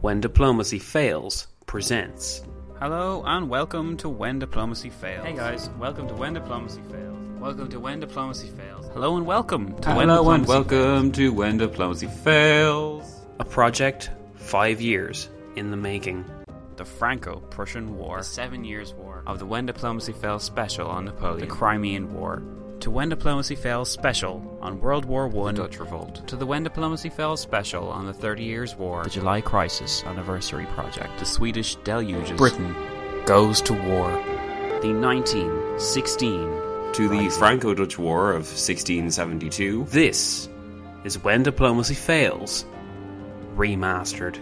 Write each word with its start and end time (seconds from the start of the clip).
When 0.00 0.22
Diplomacy 0.22 0.78
Fails 0.78 1.48
presents. 1.66 2.42
Hello 2.80 3.24
and 3.26 3.50
welcome 3.50 3.98
to 3.98 4.08
When 4.08 4.38
Diplomacy 4.38 4.88
Fails. 4.88 5.26
Hey 5.26 5.34
guys, 5.34 5.68
welcome 5.78 6.08
to 6.08 6.14
When 6.14 6.32
Diplomacy 6.32 6.80
Fails. 6.90 7.18
Welcome 7.38 7.68
to 7.68 7.78
When 7.78 8.00
Diplomacy 8.00 8.48
Fails. 8.48 8.88
Hello 8.94 9.18
and 9.18 9.26
welcome 9.26 9.78
to 9.82 9.90
When 9.90 10.08
Hello 10.08 10.30
and 10.30 10.46
Diplomacy 10.46 10.76
welcome 10.76 11.12
to 11.12 11.30
When 11.30 11.58
Diplomacy 11.58 12.06
Fails. 12.06 13.20
A 13.38 13.44
project 13.44 14.08
five 14.46 14.80
years 14.80 15.28
in 15.56 15.70
the 15.70 15.76
making. 15.76 16.24
The 16.76 16.84
Franco-Prussian 16.84 17.96
War. 17.96 18.18
The 18.18 18.24
Seven 18.24 18.64
Years 18.64 18.94
War. 18.94 19.22
Of 19.26 19.38
the 19.38 19.46
When 19.46 19.66
Diplomacy 19.66 20.12
Fails 20.12 20.44
special 20.44 20.86
on 20.86 21.06
Napoleon. 21.06 21.40
The 21.40 21.54
Crimean 21.54 22.14
War. 22.14 22.42
To 22.80 22.90
When 22.90 23.08
Diplomacy 23.08 23.56
Fails 23.56 23.90
special 23.90 24.58
on 24.60 24.80
World 24.80 25.04
War 25.04 25.26
One. 25.26 25.54
The 25.54 25.62
Dutch 25.62 25.80
Revolt. 25.80 26.28
To 26.28 26.36
the 26.36 26.46
When 26.46 26.62
Diplomacy 26.62 27.08
Fails 27.08 27.40
special 27.40 27.88
on 27.88 28.06
the 28.06 28.12
Thirty 28.12 28.44
Years' 28.44 28.76
War. 28.76 29.04
The 29.04 29.10
July 29.10 29.40
Crisis 29.40 30.04
Anniversary 30.04 30.66
Project. 30.66 31.18
The 31.18 31.24
Swedish 31.24 31.76
Deluges. 31.76 32.36
Britain 32.36 32.76
goes 33.24 33.60
to 33.62 33.72
war. 33.72 34.10
The 34.82 34.92
1916 34.92 36.66
to 36.92 37.08
the 37.08 37.28
Franco 37.30 37.74
Dutch 37.74 37.98
War 37.98 38.30
of 38.30 38.44
1672. 38.44 39.86
This 39.88 40.48
is 41.04 41.22
When 41.24 41.42
Diplomacy 41.42 41.94
Fails 41.94 42.64
Remastered. 43.56 44.38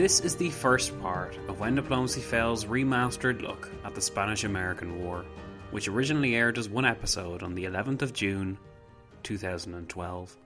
This 0.00 0.20
is 0.20 0.34
the 0.34 0.48
first 0.48 0.98
part 1.02 1.36
of 1.46 1.60
When 1.60 1.74
Diplomacy 1.74 2.22
Fails' 2.22 2.64
remastered 2.64 3.42
look 3.42 3.70
at 3.84 3.94
the 3.94 4.00
Spanish 4.00 4.44
American 4.44 5.04
War, 5.04 5.26
which 5.72 5.88
originally 5.88 6.34
aired 6.36 6.56
as 6.56 6.70
one 6.70 6.86
episode 6.86 7.42
on 7.42 7.54
the 7.54 7.64
11th 7.64 8.00
of 8.00 8.14
June 8.14 8.56
2012. 9.24 10.36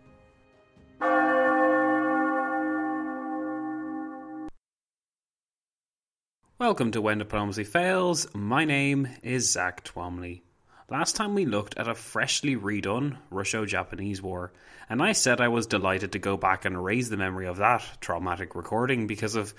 Welcome 6.58 6.90
to 6.90 7.00
When 7.00 7.18
Diplomacy 7.18 7.62
Fails. 7.62 8.26
My 8.34 8.64
name 8.64 9.06
is 9.22 9.52
Zach 9.52 9.84
Twamley. 9.84 10.40
Last 10.90 11.16
time 11.16 11.34
we 11.34 11.46
looked 11.46 11.78
at 11.78 11.88
a 11.88 11.94
freshly 11.94 12.56
redone 12.56 13.16
Russo 13.30 13.64
Japanese 13.64 14.20
war, 14.20 14.52
and 14.86 15.02
I 15.02 15.12
said 15.12 15.40
I 15.40 15.48
was 15.48 15.66
delighted 15.66 16.12
to 16.12 16.18
go 16.18 16.36
back 16.36 16.66
and 16.66 16.84
raise 16.84 17.08
the 17.08 17.16
memory 17.16 17.46
of 17.46 17.56
that 17.56 17.82
traumatic 18.02 18.54
recording 18.54 19.06
because 19.06 19.34
of 19.34 19.54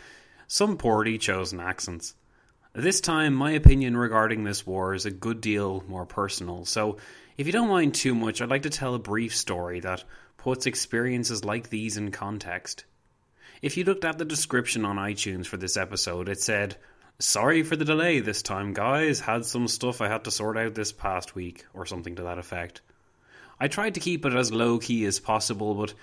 some 0.45 0.77
poorly 0.77 1.17
chosen 1.17 1.59
accents. 1.59 2.13
This 2.73 3.01
time, 3.01 3.33
my 3.33 3.51
opinion 3.51 3.97
regarding 3.97 4.43
this 4.43 4.67
war 4.67 4.93
is 4.93 5.07
a 5.07 5.11
good 5.11 5.41
deal 5.41 5.83
more 5.87 6.05
personal, 6.05 6.63
so 6.65 6.97
if 7.37 7.47
you 7.47 7.53
don't 7.53 7.69
mind 7.69 7.95
too 7.95 8.13
much, 8.13 8.39
I'd 8.39 8.49
like 8.49 8.63
to 8.63 8.69
tell 8.69 8.93
a 8.93 8.99
brief 8.99 9.35
story 9.35 9.79
that 9.79 10.03
puts 10.37 10.67
experiences 10.67 11.43
like 11.43 11.69
these 11.69 11.97
in 11.97 12.11
context. 12.11 12.85
If 13.63 13.77
you 13.77 13.83
looked 13.83 14.05
at 14.05 14.19
the 14.19 14.25
description 14.25 14.85
on 14.85 14.97
iTunes 14.97 15.47
for 15.47 15.57
this 15.57 15.75
episode, 15.75 16.29
it 16.29 16.39
said, 16.39 16.77
Sorry 17.19 17.63
for 17.63 17.77
the 17.77 17.85
delay 17.85 18.19
this 18.19 18.41
time, 18.41 18.73
guys. 18.73 19.21
Had 19.21 19.45
some 19.45 19.69
stuff 19.69 20.01
I 20.01 20.09
had 20.09 20.25
to 20.25 20.31
sort 20.31 20.57
out 20.57 20.75
this 20.75 20.91
past 20.91 21.33
week, 21.33 21.65
or 21.73 21.85
something 21.85 22.15
to 22.17 22.23
that 22.23 22.39
effect. 22.39 22.81
I 23.57 23.69
tried 23.69 23.93
to 23.93 24.01
keep 24.01 24.25
it 24.25 24.33
as 24.33 24.51
low 24.51 24.79
key 24.79 25.05
as 25.05 25.21
possible, 25.21 25.75
but 25.75 25.93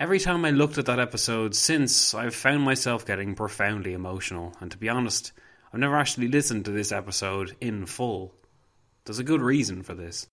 every 0.00 0.18
time 0.18 0.46
I 0.46 0.50
looked 0.50 0.78
at 0.78 0.86
that 0.86 1.00
episode 1.00 1.54
since, 1.54 2.14
I've 2.14 2.34
found 2.34 2.62
myself 2.62 3.04
getting 3.04 3.34
profoundly 3.34 3.92
emotional, 3.92 4.54
and 4.58 4.70
to 4.70 4.78
be 4.78 4.88
honest, 4.88 5.32
I've 5.70 5.80
never 5.80 5.96
actually 5.96 6.28
listened 6.28 6.64
to 6.64 6.70
this 6.70 6.92
episode 6.92 7.54
in 7.60 7.84
full. 7.84 8.34
There's 9.04 9.18
a 9.18 9.24
good 9.24 9.42
reason 9.42 9.82
for 9.82 9.94
this. 9.94 10.26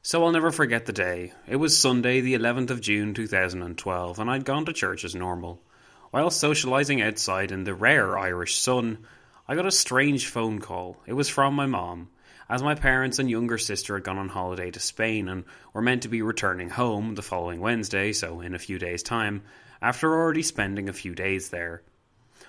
So 0.00 0.24
I'll 0.24 0.32
never 0.32 0.50
forget 0.50 0.86
the 0.86 0.94
day. 0.94 1.34
It 1.46 1.56
was 1.56 1.76
Sunday, 1.76 2.22
the 2.22 2.32
11th 2.32 2.70
of 2.70 2.80
June 2.80 3.12
2012, 3.12 4.18
and 4.18 4.30
I'd 4.30 4.46
gone 4.46 4.64
to 4.64 4.72
church 4.72 5.04
as 5.04 5.14
normal. 5.14 5.62
While 6.10 6.30
socialising 6.30 7.00
outside 7.00 7.52
in 7.52 7.62
the 7.62 7.72
rare 7.72 8.18
Irish 8.18 8.58
sun, 8.58 9.06
I 9.46 9.54
got 9.54 9.66
a 9.66 9.70
strange 9.70 10.26
phone 10.26 10.58
call. 10.58 10.96
It 11.06 11.12
was 11.12 11.28
from 11.28 11.54
my 11.54 11.66
mom, 11.66 12.10
as 12.48 12.64
my 12.64 12.74
parents 12.74 13.20
and 13.20 13.30
younger 13.30 13.58
sister 13.58 13.94
had 13.94 14.02
gone 14.02 14.18
on 14.18 14.28
holiday 14.28 14.72
to 14.72 14.80
Spain 14.80 15.28
and 15.28 15.44
were 15.72 15.80
meant 15.80 16.02
to 16.02 16.08
be 16.08 16.20
returning 16.20 16.70
home 16.70 17.14
the 17.14 17.22
following 17.22 17.60
Wednesday, 17.60 18.12
so 18.12 18.40
in 18.40 18.56
a 18.56 18.58
few 18.58 18.76
days' 18.76 19.04
time, 19.04 19.42
after 19.80 20.12
already 20.12 20.42
spending 20.42 20.88
a 20.88 20.92
few 20.92 21.14
days 21.14 21.50
there. 21.50 21.82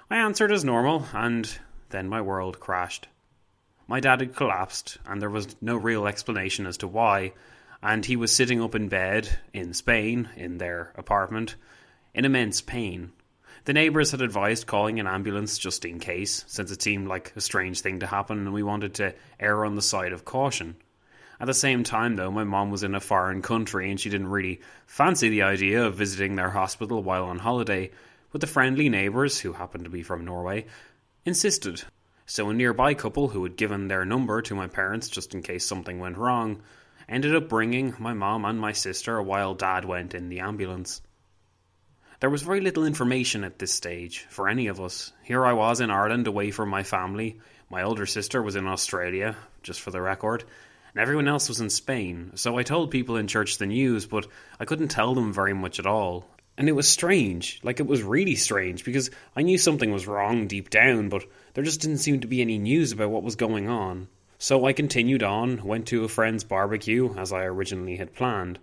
I 0.10 0.18
answered 0.18 0.52
as 0.52 0.66
normal, 0.66 1.06
and 1.14 1.48
then 1.90 2.10
my 2.10 2.22
world 2.22 2.60
crashed. 2.60 3.10
My 3.88 4.00
dad 4.00 4.22
had 4.22 4.36
collapsed, 4.36 4.98
and 5.06 5.22
there 5.22 5.30
was 5.30 5.56
no 5.62 5.76
real 5.76 6.08
explanation 6.08 6.66
as 6.66 6.78
to 6.78 6.88
why, 6.88 7.34
and 7.84 8.04
he 8.04 8.16
was 8.16 8.36
sitting 8.36 8.60
up 8.60 8.74
in 8.74 8.88
bed 8.88 9.30
in 9.54 9.76
Spain, 9.76 10.30
in 10.36 10.58
their 10.58 10.94
apartment, 10.96 11.58
in 12.16 12.26
immense 12.26 12.60
pain. 12.60 13.12
The 13.66 13.74
neighbours 13.74 14.10
had 14.10 14.22
advised 14.22 14.66
calling 14.66 15.00
an 15.00 15.06
ambulance 15.06 15.60
just 15.60 15.86
in 15.86 16.00
case, 16.00 16.44
since 16.48 16.72
it 16.72 16.82
seemed 16.82 17.08
like 17.08 17.32
a 17.36 17.42
strange 17.42 17.82
thing 17.82 18.00
to 18.00 18.08
happen 18.08 18.40
and 18.40 18.54
we 18.54 18.64
wanted 18.64 18.96
to 18.96 19.14
err 19.40 19.66
on 19.66 19.76
the 19.76 19.84
side 19.84 20.14
of 20.14 20.26
caution. 20.26 20.78
At 21.40 21.46
the 21.46 21.54
same 21.54 21.84
time, 21.84 22.16
though, 22.16 22.32
my 22.32 22.44
mom 22.44 22.72
was 22.72 22.82
in 22.82 22.96
a 22.96 23.00
foreign 23.00 23.44
country 23.44 23.92
and 23.92 24.00
she 24.00 24.10
didn't 24.10 24.30
really 24.30 24.62
fancy 24.88 25.30
the 25.30 25.44
idea 25.44 25.86
of 25.86 25.94
visiting 25.94 26.36
their 26.36 26.50
hospital 26.50 27.04
while 27.04 27.26
on 27.26 27.38
holiday, 27.38 27.92
but 28.32 28.42
the 28.42 28.48
friendly 28.48 28.90
neighbours, 28.90 29.40
who 29.40 29.54
happened 29.54 29.84
to 29.84 29.92
be 29.92 30.02
from 30.02 30.26
Norway, 30.26 30.66
insisted. 31.24 31.84
So 32.26 32.50
a 32.50 32.54
nearby 32.56 32.96
couple 32.96 33.28
who 33.28 33.44
had 33.44 33.58
given 33.58 33.90
their 33.90 34.06
number 34.06 34.42
to 34.42 34.56
my 34.56 34.68
parents 34.68 35.08
just 35.08 35.36
in 35.36 35.44
case 35.44 35.66
something 35.66 36.00
went 36.00 36.18
wrong 36.18 36.64
ended 37.08 37.36
up 37.36 37.50
bringing 37.50 37.94
my 38.00 38.14
mom 38.14 38.44
and 38.46 38.60
my 38.60 38.72
sister 38.72 39.22
while 39.22 39.54
dad 39.54 39.86
went 39.86 40.16
in 40.16 40.30
the 40.30 40.40
ambulance. 40.40 41.02
There 42.22 42.30
was 42.30 42.44
very 42.44 42.62
little 42.62 42.86
information 42.86 43.44
at 43.44 43.58
this 43.58 43.74
stage 43.74 44.28
for 44.30 44.48
any 44.48 44.68
of 44.68 44.80
us. 44.80 45.12
Here 45.24 45.44
I 45.44 45.54
was 45.54 45.82
in 45.82 45.90
Ireland 45.90 46.28
away 46.28 46.52
from 46.52 46.70
my 46.70 46.84
family. 46.84 47.40
My 47.68 47.82
older 47.82 48.06
sister 48.06 48.44
was 48.44 48.56
in 48.56 48.68
Australia, 48.68 49.36
just 49.64 49.82
for 49.82 49.90
the 49.90 50.02
record. 50.02 50.44
and 50.94 51.02
everyone 51.02 51.28
else 51.28 51.48
was 51.48 51.62
in 51.62 51.70
Spain, 51.70 52.32
so 52.36 52.58
I 52.58 52.64
told 52.64 52.92
people 52.92 53.16
in 53.16 53.28
church 53.28 53.58
the 53.58 53.66
news, 53.66 54.06
but 54.06 54.28
I 54.60 54.66
couldn't 54.66 54.90
tell 54.90 55.16
them 55.16 55.34
very 55.34 55.54
much 55.54 55.80
at 55.80 55.88
all. 55.88 56.26
And 56.58 56.68
it 56.68 56.74
was 56.74 56.88
strange, 56.88 57.60
like 57.64 57.80
it 57.80 57.88
was 57.88 58.04
really 58.04 58.36
strange, 58.36 58.84
because 58.84 59.10
I 59.36 59.42
knew 59.42 59.58
something 59.58 59.92
was 59.92 60.06
wrong 60.06 60.48
deep 60.48 60.70
down, 60.70 61.10
but 61.10 61.24
there 61.54 61.64
just 61.64 61.82
didn't 61.82 62.00
seem 62.00 62.20
to 62.20 62.28
be 62.28 62.42
any 62.42 62.58
news 62.58 62.92
about 62.92 63.10
what 63.10 63.24
was 63.24 63.36
going 63.36 63.68
on. 63.68 64.10
So 64.38 64.66
I 64.66 64.74
continued 64.74 65.24
on, 65.24 65.64
went 65.64 65.88
to 65.88 66.04
a 66.04 66.10
friend's 66.10 66.44
barbecue, 66.44 67.16
as 67.16 67.32
I 67.32 67.46
originally 67.46 67.96
had 67.96 68.14
planned. 68.14 68.60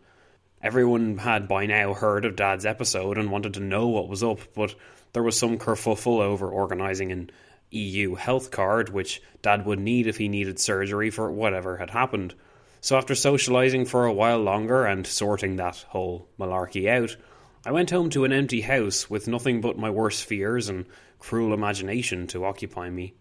Everyone 0.60 1.18
had 1.18 1.46
by 1.46 1.66
now 1.66 1.94
heard 1.94 2.24
of 2.24 2.34
Dad's 2.34 2.66
episode 2.66 3.16
and 3.16 3.30
wanted 3.30 3.54
to 3.54 3.60
know 3.60 3.86
what 3.86 4.08
was 4.08 4.24
up, 4.24 4.40
but 4.54 4.74
there 5.12 5.22
was 5.22 5.38
some 5.38 5.56
kerfuffle 5.56 6.20
over 6.20 6.50
organising 6.50 7.12
an 7.12 7.30
EU 7.70 8.16
health 8.16 8.50
card, 8.50 8.88
which 8.88 9.22
Dad 9.40 9.64
would 9.66 9.78
need 9.78 10.08
if 10.08 10.16
he 10.16 10.28
needed 10.28 10.58
surgery 10.58 11.10
for 11.10 11.30
whatever 11.30 11.76
had 11.76 11.90
happened. 11.90 12.34
So 12.80 12.96
after 12.96 13.14
socialising 13.14 13.86
for 13.86 14.04
a 14.04 14.12
while 14.12 14.40
longer 14.40 14.84
and 14.84 15.06
sorting 15.06 15.56
that 15.56 15.84
whole 15.88 16.28
malarkey 16.38 16.88
out, 16.88 17.16
I 17.64 17.70
went 17.70 17.90
home 17.90 18.10
to 18.10 18.24
an 18.24 18.32
empty 18.32 18.62
house 18.62 19.08
with 19.08 19.28
nothing 19.28 19.60
but 19.60 19.78
my 19.78 19.90
worst 19.90 20.24
fears 20.24 20.68
and 20.68 20.86
cruel 21.18 21.52
imagination 21.52 22.26
to 22.28 22.44
occupy 22.44 22.90
me. 22.90 23.14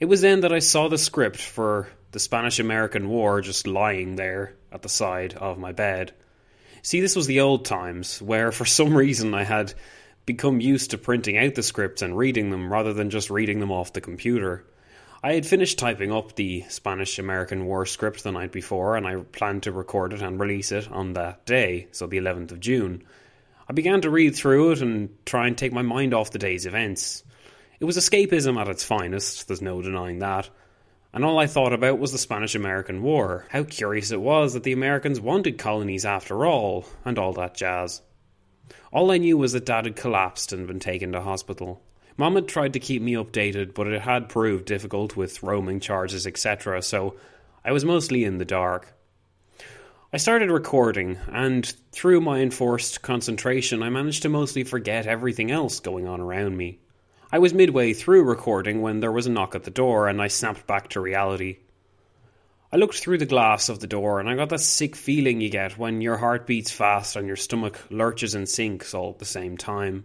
It 0.00 0.06
was 0.06 0.22
then 0.22 0.40
that 0.40 0.52
I 0.52 0.58
saw 0.58 0.88
the 0.88 0.98
script 0.98 1.36
for 1.36 1.88
the 2.10 2.18
Spanish 2.18 2.58
American 2.58 3.08
War 3.08 3.40
just 3.40 3.66
lying 3.66 4.16
there 4.16 4.54
at 4.72 4.82
the 4.82 4.88
side 4.88 5.34
of 5.34 5.56
my 5.56 5.70
bed. 5.70 6.12
See, 6.82 7.00
this 7.00 7.14
was 7.14 7.28
the 7.28 7.40
old 7.40 7.64
times, 7.64 8.20
where 8.20 8.50
for 8.50 8.64
some 8.64 8.96
reason 8.96 9.34
I 9.34 9.44
had 9.44 9.72
become 10.26 10.60
used 10.60 10.90
to 10.90 10.98
printing 10.98 11.38
out 11.38 11.54
the 11.54 11.62
scripts 11.62 12.02
and 12.02 12.18
reading 12.18 12.50
them 12.50 12.72
rather 12.72 12.92
than 12.92 13.10
just 13.10 13.30
reading 13.30 13.60
them 13.60 13.70
off 13.70 13.92
the 13.92 14.00
computer. 14.00 14.64
I 15.22 15.34
had 15.34 15.46
finished 15.46 15.78
typing 15.78 16.12
up 16.12 16.34
the 16.34 16.64
Spanish 16.68 17.18
American 17.18 17.64
War 17.64 17.86
script 17.86 18.24
the 18.24 18.32
night 18.32 18.52
before, 18.52 18.96
and 18.96 19.06
I 19.06 19.16
planned 19.16 19.62
to 19.62 19.72
record 19.72 20.12
it 20.12 20.22
and 20.22 20.38
release 20.38 20.72
it 20.72 20.90
on 20.90 21.14
that 21.14 21.46
day, 21.46 21.88
so 21.92 22.06
the 22.06 22.18
11th 22.18 22.52
of 22.52 22.60
June. 22.60 23.04
I 23.68 23.72
began 23.72 24.02
to 24.02 24.10
read 24.10 24.34
through 24.36 24.72
it 24.72 24.82
and 24.82 25.16
try 25.24 25.46
and 25.46 25.56
take 25.56 25.72
my 25.72 25.82
mind 25.82 26.14
off 26.14 26.30
the 26.30 26.38
day's 26.38 26.66
events. 26.66 27.23
It 27.84 27.86
was 27.86 27.98
escapism 27.98 28.58
at 28.58 28.68
its 28.68 28.82
finest, 28.82 29.46
there's 29.46 29.60
no 29.60 29.82
denying 29.82 30.20
that. 30.20 30.48
And 31.12 31.22
all 31.22 31.38
I 31.38 31.46
thought 31.46 31.74
about 31.74 31.98
was 31.98 32.12
the 32.12 32.16
Spanish 32.16 32.54
American 32.54 33.02
War. 33.02 33.44
How 33.50 33.62
curious 33.62 34.10
it 34.10 34.22
was 34.22 34.54
that 34.54 34.62
the 34.62 34.72
Americans 34.72 35.20
wanted 35.20 35.58
colonies 35.58 36.06
after 36.06 36.46
all, 36.46 36.86
and 37.04 37.18
all 37.18 37.34
that 37.34 37.54
jazz. 37.54 38.00
All 38.90 39.10
I 39.10 39.18
knew 39.18 39.36
was 39.36 39.52
that 39.52 39.66
Dad 39.66 39.84
had 39.84 39.96
collapsed 39.96 40.50
and 40.54 40.66
been 40.66 40.80
taken 40.80 41.12
to 41.12 41.20
hospital. 41.20 41.82
Mom 42.16 42.36
had 42.36 42.48
tried 42.48 42.72
to 42.72 42.80
keep 42.80 43.02
me 43.02 43.12
updated, 43.12 43.74
but 43.74 43.86
it 43.86 44.00
had 44.00 44.30
proved 44.30 44.64
difficult 44.64 45.14
with 45.14 45.42
roaming 45.42 45.78
charges, 45.78 46.26
etc., 46.26 46.80
so 46.80 47.16
I 47.66 47.72
was 47.72 47.84
mostly 47.84 48.24
in 48.24 48.38
the 48.38 48.46
dark. 48.46 48.94
I 50.10 50.16
started 50.16 50.50
recording, 50.50 51.18
and 51.28 51.66
through 51.92 52.22
my 52.22 52.38
enforced 52.38 53.02
concentration, 53.02 53.82
I 53.82 53.90
managed 53.90 54.22
to 54.22 54.30
mostly 54.30 54.64
forget 54.64 55.06
everything 55.06 55.50
else 55.50 55.80
going 55.80 56.08
on 56.08 56.22
around 56.22 56.56
me. 56.56 56.78
I 57.34 57.38
was 57.38 57.52
midway 57.52 57.94
through 57.94 58.22
recording 58.22 58.80
when 58.80 59.00
there 59.00 59.10
was 59.10 59.26
a 59.26 59.30
knock 59.30 59.56
at 59.56 59.64
the 59.64 59.70
door 59.72 60.06
and 60.06 60.22
I 60.22 60.28
snapped 60.28 60.68
back 60.68 60.90
to 60.90 61.00
reality. 61.00 61.58
I 62.72 62.76
looked 62.76 62.94
through 62.94 63.18
the 63.18 63.26
glass 63.26 63.68
of 63.68 63.80
the 63.80 63.88
door 63.88 64.20
and 64.20 64.28
I 64.28 64.36
got 64.36 64.50
that 64.50 64.60
sick 64.60 64.94
feeling 64.94 65.40
you 65.40 65.50
get 65.50 65.76
when 65.76 66.00
your 66.00 66.16
heart 66.16 66.46
beats 66.46 66.70
fast 66.70 67.16
and 67.16 67.26
your 67.26 67.34
stomach 67.34 67.80
lurches 67.90 68.36
and 68.36 68.48
sinks 68.48 68.94
all 68.94 69.10
at 69.10 69.18
the 69.18 69.24
same 69.24 69.56
time. 69.56 70.04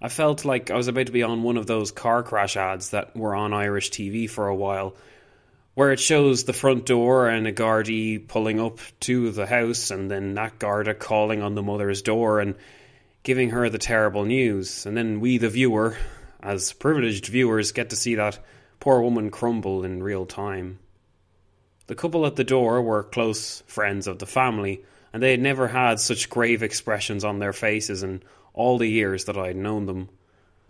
I 0.00 0.08
felt 0.08 0.44
like 0.44 0.72
I 0.72 0.76
was 0.76 0.88
about 0.88 1.06
to 1.06 1.12
be 1.12 1.22
on 1.22 1.44
one 1.44 1.56
of 1.56 1.68
those 1.68 1.92
car 1.92 2.24
crash 2.24 2.56
ads 2.56 2.90
that 2.90 3.16
were 3.16 3.36
on 3.36 3.52
Irish 3.52 3.92
TV 3.92 4.28
for 4.28 4.48
a 4.48 4.56
while, 4.56 4.96
where 5.74 5.92
it 5.92 6.00
shows 6.00 6.42
the 6.42 6.52
front 6.52 6.86
door 6.86 7.28
and 7.28 7.46
a 7.46 7.52
Gardaí 7.52 8.26
pulling 8.26 8.58
up 8.58 8.80
to 9.02 9.30
the 9.30 9.46
house 9.46 9.92
and 9.92 10.10
then 10.10 10.34
that 10.34 10.58
Garda 10.58 10.94
calling 10.94 11.40
on 11.40 11.54
the 11.54 11.62
mother's 11.62 12.02
door 12.02 12.40
and 12.40 12.56
giving 13.22 13.50
her 13.50 13.70
the 13.70 13.78
terrible 13.78 14.24
news, 14.24 14.86
and 14.86 14.96
then 14.96 15.20
we, 15.20 15.38
the 15.38 15.48
viewer, 15.48 15.96
as 16.42 16.72
privileged 16.72 17.26
viewers 17.26 17.72
get 17.72 17.90
to 17.90 17.96
see 17.96 18.16
that 18.16 18.38
poor 18.80 19.00
woman 19.00 19.30
crumble 19.30 19.84
in 19.84 20.02
real 20.02 20.26
time. 20.26 20.78
The 21.86 21.94
couple 21.94 22.26
at 22.26 22.36
the 22.36 22.44
door 22.44 22.82
were 22.82 23.02
close 23.02 23.62
friends 23.66 24.06
of 24.06 24.18
the 24.18 24.26
family, 24.26 24.84
and 25.12 25.22
they 25.22 25.30
had 25.30 25.40
never 25.40 25.68
had 25.68 26.00
such 26.00 26.30
grave 26.30 26.62
expressions 26.62 27.24
on 27.24 27.38
their 27.38 27.52
faces 27.52 28.02
in 28.02 28.22
all 28.54 28.78
the 28.78 28.88
years 28.88 29.26
that 29.26 29.36
I 29.36 29.48
had 29.48 29.56
known 29.56 29.86
them. 29.86 30.08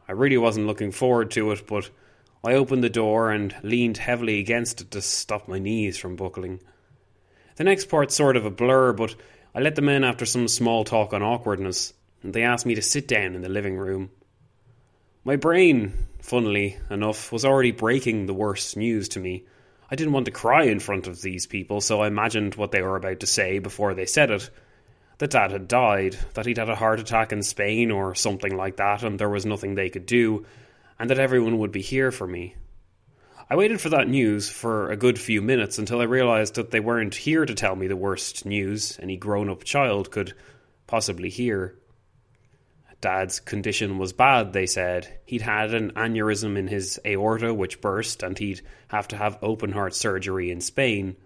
I 0.09 0.13
really 0.13 0.39
wasn't 0.39 0.67
looking 0.67 0.93
forward 0.93 1.31
to 1.33 1.53
it, 1.53 1.67
but 1.67 1.91
I 2.45 2.55
opened 2.55 2.83
the 2.83 2.91
door 2.91 3.31
and 3.31 3.55
leaned 3.63 3.99
heavily 3.99 4.41
against 4.41 4.81
it 4.81 4.91
to 4.91 5.01
stop 5.01 5.49
my 5.49 5.59
knees 5.59 5.97
from 5.97 6.17
buckling. 6.17 6.61
The 7.57 7.65
next 7.65 7.89
part's 7.89 8.15
sort 8.15 8.37
of 8.37 8.45
a 8.45 8.51
blur, 8.51 8.93
but 8.93 9.15
I 9.55 9.61
let 9.61 9.77
them 9.77 9.89
in 9.89 10.03
after 10.03 10.27
some 10.27 10.49
small 10.49 10.85
talk 10.85 11.13
on 11.13 11.23
awkwardness, 11.23 11.93
and 12.23 12.35
they 12.35 12.43
asked 12.43 12.67
me 12.67 12.75
to 12.75 12.83
sit 12.83 13.07
down 13.07 13.35
in 13.35 13.43
the 13.43 13.49
living 13.49 13.77
room. 13.77 14.11
My 15.25 15.37
brain, 15.37 15.93
funnily 16.21 16.79
enough, 16.91 17.31
was 17.31 17.45
already 17.45 17.71
breaking 17.71 18.27
the 18.27 18.35
worst 18.35 18.77
news 18.77 19.09
to 19.11 19.21
me. 19.21 19.45
I 19.89 19.95
didn't 19.95 20.15
want 20.15 20.27
to 20.27 20.33
cry 20.33 20.65
in 20.65 20.81
front 20.81 21.07
of 21.07 21.23
these 21.23 21.47
people, 21.47 21.81
so 21.81 22.01
I 22.01 22.09
imagined 22.09 22.57
what 22.57 22.73
they 22.73 22.83
were 22.83 22.97
about 22.97 23.21
to 23.21 23.27
say 23.27 23.61
before 23.61 23.95
they 23.95 24.05
said 24.05 24.33
it. 24.33 24.51
That 25.19 25.31
Dad 25.31 25.53
had 25.53 25.69
died, 25.69 26.19
that 26.35 26.47
he'd 26.47 26.59
had 26.59 26.69
a 26.69 26.75
heart 26.75 26.99
attack 26.99 27.31
in 27.31 27.45
Spain 27.45 27.93
or 27.93 28.17
something 28.17 28.57
like 28.57 28.79
that, 28.79 29.05
and 29.05 29.17
there 29.17 29.29
was 29.29 29.47
nothing 29.47 29.77
they 29.77 29.91
could 29.91 30.07
do, 30.07 30.45
and 30.99 31.09
that 31.09 31.21
everyone 31.21 31.59
would 31.59 31.71
be 31.71 31.83
here 31.83 32.11
for 32.11 32.27
me. 32.27 32.57
I 33.49 33.55
waited 33.55 33.81
for 33.81 33.91
that 33.91 34.09
news 34.09 34.49
for 34.49 34.91
a 34.91 34.97
good 34.97 35.21
few 35.21 35.41
minutes 35.41 35.79
until 35.79 36.01
I 36.01 36.05
realised 36.05 36.57
that 36.57 36.73
they 36.73 36.81
weren't 36.81 37.15
here 37.15 37.47
to 37.47 37.55
tell 37.55 37.77
me 37.77 37.87
the 37.87 37.95
worst 37.95 38.45
news 38.45 38.99
any 39.01 39.17
grown 39.17 39.49
up 39.49 39.63
child 39.63 40.11
could 40.11 40.35
possibly 40.89 41.29
hear. 41.29 41.77
Dad's 43.02 43.40
condition 43.40 43.99
was 43.99 44.12
bad, 44.12 44.52
they 44.52 44.64
said. 44.64 45.08
He'd 45.26 45.43
had 45.43 45.75
an 45.75 45.90
aneurysm 45.90 46.56
in 46.56 46.69
his 46.69 47.00
aorta 47.04 47.52
which 47.52 47.81
burst, 47.81 48.22
and 48.22 48.38
he'd 48.38 48.62
have 48.88 49.08
to 49.08 49.16
have 49.16 49.43
open 49.43 49.72
heart 49.72 49.94
surgery 49.94 50.52
in 50.52 50.60
Spain. 50.60 51.16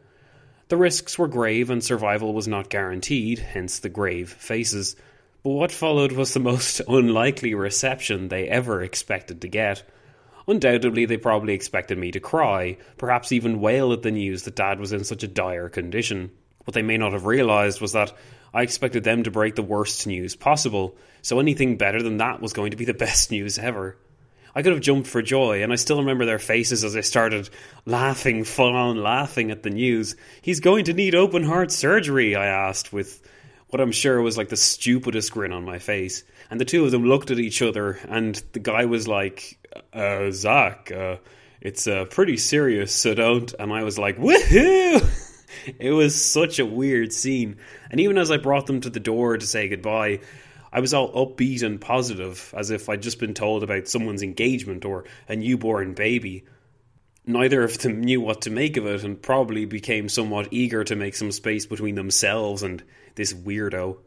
The 0.68 0.78
risks 0.78 1.18
were 1.18 1.28
grave 1.28 1.68
and 1.68 1.84
survival 1.84 2.32
was 2.32 2.48
not 2.48 2.70
guaranteed, 2.70 3.38
hence 3.38 3.78
the 3.78 3.90
grave 3.90 4.30
faces. 4.30 4.96
But 5.44 5.50
what 5.50 5.70
followed 5.70 6.12
was 6.12 6.32
the 6.32 6.40
most 6.40 6.80
unlikely 6.88 7.54
reception 7.54 8.28
they 8.28 8.48
ever 8.48 8.82
expected 8.82 9.42
to 9.42 9.48
get. 9.48 9.82
Undoubtedly, 10.48 11.04
they 11.04 11.18
probably 11.18 11.52
expected 11.52 11.98
me 11.98 12.10
to 12.12 12.20
cry, 12.20 12.78
perhaps 12.96 13.32
even 13.32 13.60
wail 13.60 13.92
at 13.92 14.00
the 14.00 14.10
news 14.10 14.44
that 14.44 14.56
Dad 14.56 14.80
was 14.80 14.92
in 14.94 15.04
such 15.04 15.22
a 15.22 15.28
dire 15.28 15.68
condition. 15.68 16.30
What 16.64 16.72
they 16.72 16.82
may 16.82 16.96
not 16.96 17.12
have 17.12 17.26
realised 17.26 17.82
was 17.82 17.92
that 17.92 18.14
I 18.54 18.62
expected 18.62 19.04
them 19.04 19.22
to 19.24 19.30
break 19.30 19.54
the 19.54 19.62
worst 19.62 20.06
news 20.06 20.36
possible, 20.36 20.96
so 21.22 21.40
anything 21.40 21.76
better 21.76 22.02
than 22.02 22.18
that 22.18 22.40
was 22.40 22.52
going 22.52 22.70
to 22.70 22.76
be 22.76 22.84
the 22.84 22.94
best 23.06 23.30
news 23.30 23.58
ever. 23.58 23.96
I 24.56 24.62
could 24.62 24.72
have 24.72 24.80
jumped 24.80 25.06
for 25.06 25.20
joy, 25.20 25.62
and 25.62 25.70
I 25.70 25.76
still 25.76 25.98
remember 25.98 26.24
their 26.24 26.38
faces 26.38 26.82
as 26.82 26.96
I 26.96 27.02
started 27.02 27.50
laughing, 27.84 28.42
full 28.44 28.74
on 28.74 29.02
laughing 29.02 29.50
at 29.50 29.62
the 29.62 29.68
news. 29.68 30.16
He's 30.40 30.60
going 30.60 30.86
to 30.86 30.94
need 30.94 31.14
open 31.14 31.42
heart 31.42 31.70
surgery, 31.70 32.34
I 32.34 32.46
asked, 32.46 32.90
with 32.90 33.22
what 33.68 33.82
I'm 33.82 33.92
sure 33.92 34.22
was 34.22 34.38
like 34.38 34.48
the 34.48 34.56
stupidest 34.56 35.32
grin 35.32 35.52
on 35.52 35.66
my 35.66 35.78
face. 35.78 36.24
And 36.48 36.58
the 36.58 36.64
two 36.64 36.86
of 36.86 36.90
them 36.90 37.04
looked 37.04 37.30
at 37.30 37.38
each 37.38 37.60
other, 37.60 37.98
and 38.08 38.42
the 38.52 38.60
guy 38.60 38.86
was 38.86 39.06
like, 39.06 39.58
uh, 39.92 40.30
Zach, 40.30 40.90
uh, 40.90 41.16
it's 41.60 41.86
uh, 41.86 42.06
pretty 42.06 42.38
serious, 42.38 42.94
so 42.94 43.12
don't. 43.12 43.52
And 43.58 43.70
I 43.70 43.82
was 43.82 43.98
like, 43.98 44.16
woohoo! 44.16 45.32
it 45.78 45.90
was 45.90 46.20
such 46.20 46.58
a 46.58 46.66
weird 46.66 47.12
scene. 47.12 47.56
And 47.90 48.00
even 48.00 48.18
as 48.18 48.30
I 48.30 48.36
brought 48.36 48.66
them 48.66 48.80
to 48.80 48.90
the 48.90 49.00
door 49.00 49.36
to 49.36 49.46
say 49.46 49.68
goodbye, 49.68 50.20
I 50.72 50.80
was 50.80 50.92
all 50.92 51.12
upbeat 51.12 51.62
and 51.62 51.80
positive, 51.80 52.52
as 52.56 52.70
if 52.70 52.88
I'd 52.88 53.02
just 53.02 53.18
been 53.18 53.34
told 53.34 53.62
about 53.62 53.88
someone's 53.88 54.22
engagement 54.22 54.84
or 54.84 55.04
a 55.28 55.36
newborn 55.36 55.94
baby. 55.94 56.44
Neither 57.24 57.64
of 57.64 57.78
them 57.78 58.02
knew 58.02 58.20
what 58.20 58.42
to 58.42 58.50
make 58.50 58.76
of 58.76 58.86
it 58.86 59.02
and 59.02 59.20
probably 59.20 59.64
became 59.64 60.08
somewhat 60.08 60.48
eager 60.50 60.84
to 60.84 60.94
make 60.94 61.14
some 61.14 61.32
space 61.32 61.66
between 61.66 61.94
themselves 61.94 62.62
and 62.62 62.84
this 63.14 63.32
weirdo. 63.32 63.98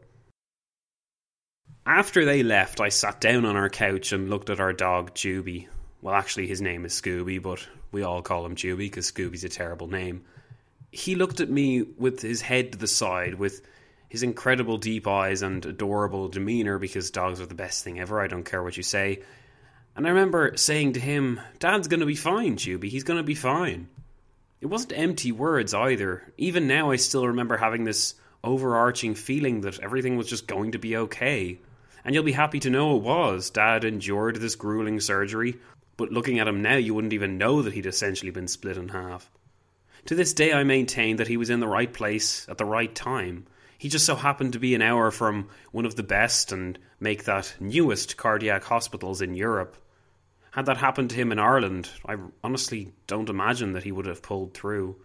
After 1.84 2.24
they 2.24 2.42
left, 2.42 2.80
I 2.80 2.88
sat 2.88 3.20
down 3.20 3.44
on 3.44 3.56
our 3.56 3.68
couch 3.68 4.12
and 4.12 4.30
looked 4.30 4.48
at 4.48 4.60
our 4.60 4.72
dog, 4.72 5.14
Juby. 5.14 5.66
Well, 6.02 6.14
actually, 6.14 6.46
his 6.46 6.62
name 6.62 6.84
is 6.84 6.92
Scooby, 6.92 7.42
but 7.42 7.66
we 7.90 8.02
all 8.02 8.22
call 8.22 8.46
him 8.46 8.54
Juby 8.54 8.78
because 8.78 9.10
Scooby's 9.10 9.44
a 9.44 9.48
terrible 9.48 9.88
name 9.88 10.24
he 10.90 11.14
looked 11.14 11.40
at 11.40 11.50
me 11.50 11.82
with 11.82 12.20
his 12.20 12.40
head 12.40 12.72
to 12.72 12.78
the 12.78 12.86
side, 12.86 13.34
with 13.34 13.62
his 14.08 14.22
incredible 14.22 14.76
deep 14.76 15.06
eyes 15.06 15.42
and 15.42 15.64
adorable 15.64 16.28
demeanour, 16.28 16.78
because 16.78 17.10
dogs 17.10 17.40
are 17.40 17.46
the 17.46 17.54
best 17.54 17.84
thing 17.84 18.00
ever, 18.00 18.20
I 18.20 18.26
don't 18.26 18.44
care 18.44 18.62
what 18.62 18.76
you 18.76 18.82
say. 18.82 19.22
And 19.94 20.06
I 20.06 20.10
remember 20.10 20.56
saying 20.56 20.94
to 20.94 21.00
him, 21.00 21.40
Dad's 21.58 21.88
going 21.88 22.00
to 22.00 22.06
be 22.06 22.16
fine, 22.16 22.56
Juby, 22.56 22.88
he's 22.88 23.04
going 23.04 23.18
to 23.18 23.24
be 23.24 23.34
fine. 23.34 23.88
It 24.60 24.66
wasn't 24.66 24.98
empty 24.98 25.32
words 25.32 25.72
either. 25.72 26.32
Even 26.36 26.66
now, 26.66 26.90
I 26.90 26.96
still 26.96 27.28
remember 27.28 27.56
having 27.56 27.84
this 27.84 28.14
overarching 28.42 29.14
feeling 29.14 29.62
that 29.62 29.80
everything 29.80 30.16
was 30.16 30.26
just 30.26 30.46
going 30.46 30.72
to 30.72 30.78
be 30.78 30.96
okay. 30.96 31.58
And 32.04 32.14
you'll 32.14 32.24
be 32.24 32.32
happy 32.32 32.60
to 32.60 32.70
know 32.70 32.96
it 32.96 33.02
was. 33.02 33.50
Dad 33.50 33.84
endured 33.84 34.36
this 34.36 34.56
grueling 34.56 35.00
surgery, 35.00 35.58
but 35.96 36.12
looking 36.12 36.38
at 36.38 36.48
him 36.48 36.62
now, 36.62 36.76
you 36.76 36.94
wouldn't 36.94 37.12
even 37.12 37.38
know 37.38 37.62
that 37.62 37.74
he'd 37.74 37.86
essentially 37.86 38.30
been 38.30 38.48
split 38.48 38.76
in 38.76 38.88
half. 38.88 39.30
To 40.06 40.14
this 40.14 40.32
day, 40.32 40.52
I 40.52 40.64
maintain 40.64 41.16
that 41.16 41.28
he 41.28 41.36
was 41.36 41.50
in 41.50 41.60
the 41.60 41.68
right 41.68 41.92
place 41.92 42.46
at 42.48 42.58
the 42.58 42.64
right 42.64 42.94
time. 42.94 43.46
He 43.78 43.88
just 43.88 44.06
so 44.06 44.14
happened 44.14 44.52
to 44.54 44.58
be 44.58 44.74
an 44.74 44.82
hour 44.82 45.10
from 45.10 45.48
one 45.72 45.86
of 45.86 45.96
the 45.96 46.02
best 46.02 46.52
and 46.52 46.78
make 46.98 47.24
that 47.24 47.54
newest 47.60 48.16
cardiac 48.16 48.64
hospitals 48.64 49.22
in 49.22 49.34
Europe. 49.34 49.76
Had 50.52 50.66
that 50.66 50.78
happened 50.78 51.10
to 51.10 51.16
him 51.16 51.30
in 51.32 51.38
Ireland, 51.38 51.90
I 52.04 52.16
honestly 52.42 52.92
don't 53.06 53.28
imagine 53.28 53.72
that 53.72 53.84
he 53.84 53.92
would 53.92 54.06
have 54.06 54.22
pulled 54.22 54.52
through. 54.52 54.96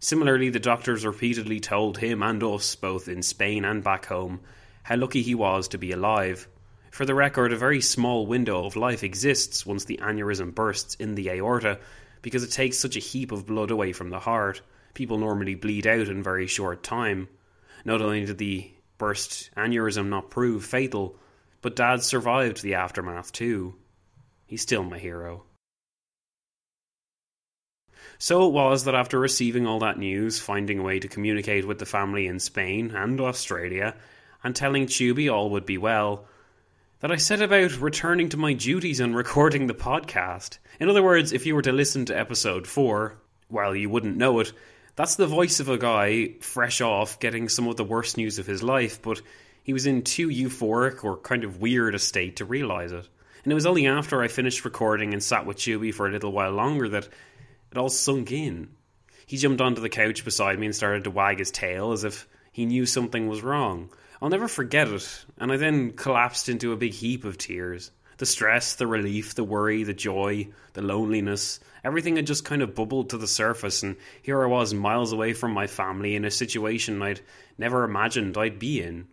Similarly, 0.00 0.48
the 0.50 0.58
doctors 0.58 1.06
repeatedly 1.06 1.60
told 1.60 1.98
him 1.98 2.22
and 2.22 2.42
us, 2.42 2.74
both 2.74 3.06
in 3.06 3.22
Spain 3.22 3.64
and 3.64 3.84
back 3.84 4.06
home, 4.06 4.40
how 4.82 4.96
lucky 4.96 5.22
he 5.22 5.34
was 5.34 5.68
to 5.68 5.78
be 5.78 5.92
alive. 5.92 6.48
For 6.90 7.06
the 7.06 7.14
record, 7.14 7.52
a 7.52 7.56
very 7.56 7.80
small 7.80 8.26
window 8.26 8.64
of 8.64 8.74
life 8.74 9.04
exists 9.04 9.64
once 9.64 9.84
the 9.84 10.00
aneurysm 10.02 10.54
bursts 10.54 10.94
in 10.96 11.14
the 11.14 11.30
aorta, 11.30 11.78
because 12.22 12.42
it 12.42 12.50
takes 12.50 12.78
such 12.78 12.96
a 12.96 13.00
heap 13.00 13.32
of 13.32 13.46
blood 13.46 13.70
away 13.70 13.92
from 13.92 14.10
the 14.10 14.20
heart. 14.20 14.62
People 14.94 15.18
normally 15.18 15.54
bleed 15.54 15.86
out 15.86 16.08
in 16.08 16.22
very 16.22 16.46
short 16.46 16.82
time. 16.82 17.28
Not 17.84 18.00
only 18.00 18.24
did 18.24 18.38
the 18.38 18.70
burst 18.98 19.50
aneurysm 19.56 20.08
not 20.08 20.30
prove 20.30 20.64
fatal, 20.64 21.18
but 21.60 21.76
Dad 21.76 22.02
survived 22.02 22.62
the 22.62 22.74
aftermath 22.74 23.32
too. 23.32 23.74
He's 24.46 24.62
still 24.62 24.84
my 24.84 24.98
hero. 24.98 25.44
So 28.18 28.46
it 28.46 28.52
was 28.52 28.84
that 28.84 28.94
after 28.94 29.18
receiving 29.18 29.66
all 29.66 29.80
that 29.80 29.98
news, 29.98 30.38
finding 30.38 30.78
a 30.78 30.82
way 30.82 31.00
to 31.00 31.08
communicate 31.08 31.66
with 31.66 31.78
the 31.78 31.86
family 31.86 32.26
in 32.26 32.38
Spain 32.38 32.92
and 32.94 33.20
Australia, 33.20 33.96
and 34.44 34.54
telling 34.54 34.86
Tubby 34.86 35.28
all 35.28 35.50
would 35.50 35.66
be 35.66 35.78
well, 35.78 36.26
that 37.02 37.10
I 37.10 37.16
set 37.16 37.42
about 37.42 37.80
returning 37.80 38.28
to 38.28 38.36
my 38.36 38.52
duties 38.52 39.00
and 39.00 39.16
recording 39.16 39.66
the 39.66 39.74
podcast. 39.74 40.58
In 40.78 40.88
other 40.88 41.02
words, 41.02 41.32
if 41.32 41.46
you 41.46 41.56
were 41.56 41.62
to 41.62 41.72
listen 41.72 42.04
to 42.04 42.18
episode 42.18 42.64
4, 42.64 43.18
well, 43.50 43.74
you 43.74 43.90
wouldn't 43.90 44.16
know 44.16 44.38
it, 44.38 44.52
that's 44.94 45.16
the 45.16 45.26
voice 45.26 45.58
of 45.58 45.68
a 45.68 45.78
guy 45.78 46.34
fresh 46.40 46.80
off 46.80 47.18
getting 47.18 47.48
some 47.48 47.66
of 47.66 47.76
the 47.76 47.82
worst 47.82 48.16
news 48.16 48.38
of 48.38 48.46
his 48.46 48.62
life, 48.62 49.02
but 49.02 49.20
he 49.64 49.72
was 49.72 49.84
in 49.84 50.02
too 50.02 50.28
euphoric 50.28 51.02
or 51.02 51.16
kind 51.16 51.42
of 51.42 51.60
weird 51.60 51.96
a 51.96 51.98
state 51.98 52.36
to 52.36 52.44
realise 52.44 52.92
it. 52.92 53.08
And 53.42 53.50
it 53.50 53.56
was 53.56 53.66
only 53.66 53.88
after 53.88 54.22
I 54.22 54.28
finished 54.28 54.64
recording 54.64 55.12
and 55.12 55.20
sat 55.20 55.44
with 55.44 55.58
Tubby 55.58 55.90
for 55.90 56.06
a 56.06 56.12
little 56.12 56.30
while 56.30 56.52
longer 56.52 56.88
that 56.90 57.08
it 57.72 57.78
all 57.78 57.88
sunk 57.88 58.30
in. 58.30 58.68
He 59.26 59.38
jumped 59.38 59.60
onto 59.60 59.80
the 59.80 59.88
couch 59.88 60.24
beside 60.24 60.56
me 60.56 60.66
and 60.66 60.76
started 60.76 61.02
to 61.02 61.10
wag 61.10 61.40
his 61.40 61.50
tail 61.50 61.90
as 61.90 62.04
if 62.04 62.28
he 62.52 62.64
knew 62.64 62.86
something 62.86 63.26
was 63.26 63.42
wrong. 63.42 63.90
I'll 64.22 64.28
never 64.28 64.46
forget 64.46 64.86
it, 64.86 65.24
and 65.36 65.50
I 65.50 65.56
then 65.56 65.94
collapsed 65.94 66.48
into 66.48 66.70
a 66.70 66.76
big 66.76 66.92
heap 66.92 67.24
of 67.24 67.38
tears. 67.38 67.90
The 68.18 68.24
stress, 68.24 68.76
the 68.76 68.86
relief, 68.86 69.34
the 69.34 69.42
worry, 69.42 69.82
the 69.82 69.94
joy, 69.94 70.50
the 70.74 70.80
loneliness, 70.80 71.58
everything 71.82 72.14
had 72.14 72.28
just 72.28 72.44
kind 72.44 72.62
of 72.62 72.76
bubbled 72.76 73.10
to 73.10 73.18
the 73.18 73.26
surface, 73.26 73.82
and 73.82 73.96
here 74.22 74.40
I 74.40 74.46
was 74.46 74.72
miles 74.72 75.10
away 75.10 75.32
from 75.32 75.50
my 75.50 75.66
family 75.66 76.14
in 76.14 76.24
a 76.24 76.30
situation 76.30 77.02
I'd 77.02 77.20
never 77.58 77.82
imagined 77.82 78.38
I'd 78.38 78.60
be 78.60 78.80
in. 78.80 79.08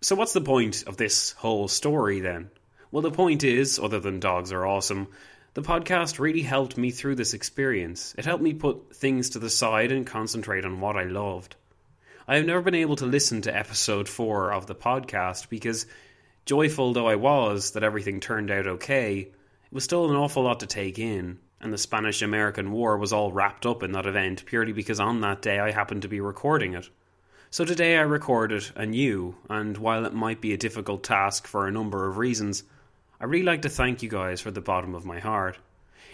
So, 0.00 0.16
what's 0.16 0.32
the 0.32 0.40
point 0.40 0.82
of 0.88 0.96
this 0.96 1.30
whole 1.30 1.68
story 1.68 2.18
then? 2.18 2.50
Well, 2.90 3.02
the 3.02 3.12
point 3.12 3.44
is, 3.44 3.78
other 3.78 4.00
than 4.00 4.18
dogs 4.18 4.50
are 4.50 4.66
awesome, 4.66 5.06
the 5.54 5.62
podcast 5.62 6.18
really 6.18 6.42
helped 6.42 6.76
me 6.76 6.90
through 6.90 7.14
this 7.14 7.32
experience. 7.32 8.12
It 8.18 8.24
helped 8.24 8.42
me 8.42 8.54
put 8.54 8.96
things 8.96 9.30
to 9.30 9.38
the 9.38 9.50
side 9.50 9.92
and 9.92 10.04
concentrate 10.04 10.64
on 10.64 10.80
what 10.80 10.96
I 10.96 11.04
loved. 11.04 11.54
I 12.32 12.36
have 12.36 12.46
never 12.46 12.62
been 12.62 12.74
able 12.76 12.96
to 12.96 13.04
listen 13.04 13.42
to 13.42 13.54
episode 13.54 14.08
4 14.08 14.54
of 14.54 14.66
the 14.66 14.74
podcast 14.74 15.50
because, 15.50 15.84
joyful 16.46 16.94
though 16.94 17.06
I 17.06 17.16
was 17.16 17.72
that 17.72 17.82
everything 17.82 18.20
turned 18.20 18.50
out 18.50 18.66
okay, 18.66 19.18
it 19.18 19.34
was 19.70 19.84
still 19.84 20.08
an 20.08 20.16
awful 20.16 20.44
lot 20.44 20.60
to 20.60 20.66
take 20.66 20.98
in, 20.98 21.40
and 21.60 21.70
the 21.70 21.76
Spanish 21.76 22.22
American 22.22 22.72
War 22.72 22.96
was 22.96 23.12
all 23.12 23.32
wrapped 23.32 23.66
up 23.66 23.82
in 23.82 23.92
that 23.92 24.06
event 24.06 24.46
purely 24.46 24.72
because 24.72 24.98
on 24.98 25.20
that 25.20 25.42
day 25.42 25.60
I 25.60 25.72
happened 25.72 26.00
to 26.00 26.08
be 26.08 26.22
recording 26.22 26.72
it. 26.72 26.88
So 27.50 27.66
today 27.66 27.98
I 27.98 28.00
record 28.00 28.50
it 28.50 28.72
anew, 28.76 29.36
and 29.50 29.76
while 29.76 30.06
it 30.06 30.14
might 30.14 30.40
be 30.40 30.54
a 30.54 30.56
difficult 30.56 31.04
task 31.04 31.46
for 31.46 31.66
a 31.66 31.70
number 31.70 32.08
of 32.08 32.16
reasons, 32.16 32.64
I 33.20 33.26
really 33.26 33.44
like 33.44 33.60
to 33.60 33.68
thank 33.68 34.02
you 34.02 34.08
guys 34.08 34.40
for 34.40 34.50
the 34.50 34.62
bottom 34.62 34.94
of 34.94 35.04
my 35.04 35.18
heart. 35.18 35.58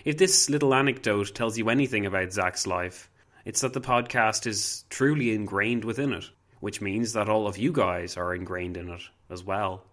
If 0.05 0.19
this 0.19 0.51
little 0.51 0.75
anecdote 0.75 1.33
tells 1.33 1.57
you 1.57 1.69
anything 1.69 2.07
about 2.07 2.33
Zach's 2.33 2.67
life, 2.67 3.09
it's 3.45 3.61
that 3.61 3.73
the 3.73 3.81
podcast 3.81 4.47
is 4.47 4.85
truly 4.91 5.35
ingrained 5.35 5.85
within 5.85 6.13
it, 6.13 6.25
which 6.61 6.81
means 6.81 7.13
that 7.13 7.29
all 7.29 7.47
of 7.47 7.59
you 7.59 7.73
guys 7.73 8.17
are 8.17 8.35
ingrained 8.35 8.77
in 8.77 8.89
it 8.89 9.03
as 9.31 9.43
well. 9.43 9.85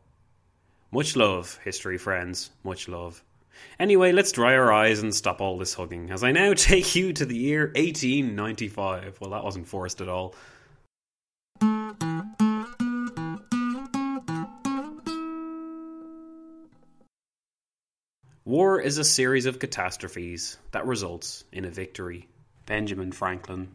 Much 0.92 1.16
love, 1.16 1.60
history 1.64 1.98
friends, 1.98 2.52
much 2.64 2.88
love. 2.88 3.24
Anyway, 3.80 4.12
let's 4.12 4.32
dry 4.32 4.56
our 4.56 4.72
eyes 4.72 5.02
and 5.02 5.14
stop 5.14 5.42
all 5.42 5.58
this 5.58 5.74
hugging, 5.74 6.10
as 6.12 6.24
I 6.24 6.32
now 6.32 6.54
take 6.56 6.96
you 6.96 7.14
to 7.14 7.26
the 7.26 7.38
year 7.38 7.68
1895. 7.76 9.20
Well, 9.20 9.32
that 9.32 9.44
wasn't 9.44 9.68
forced 9.68 10.02
at 10.02 10.10
all. 10.10 10.36
War 18.46 18.80
is 18.80 19.00
a 19.00 19.04
series 19.04 19.48
of 19.48 19.58
catastrophes 19.58 20.58
that 20.72 20.86
results 20.86 21.44
in 21.52 21.66
a 21.66 21.70
victory. 21.70 22.28
Benjamin 22.66 23.12
Franklin. 23.12 23.70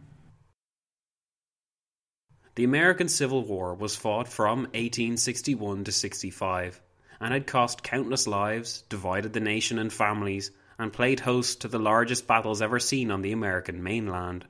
The 2.57 2.65
American 2.65 3.09
Civil 3.09 3.45
War 3.45 3.75
was 3.75 3.95
fought 3.95 4.29
from 4.29 4.65
1861 4.65 5.85
to 5.85 5.93
65 5.93 6.81
and 7.21 7.33
had 7.33 7.47
cost 7.47 7.83
countless 7.83 8.27
lives, 8.27 8.83
divided 8.89 9.33
the 9.33 9.41
nation 9.41 9.79
and 9.79 9.93
families, 9.93 10.51
and 10.79 10.93
played 10.93 11.21
host 11.21 11.61
to 11.61 11.69
the 11.69 11.79
largest 11.79 12.27
battles 12.27 12.61
ever 12.61 12.81
seen 12.81 13.11
on 13.11 13.23
the 13.23 13.33
American 13.33 13.83
mainland. 13.83 14.47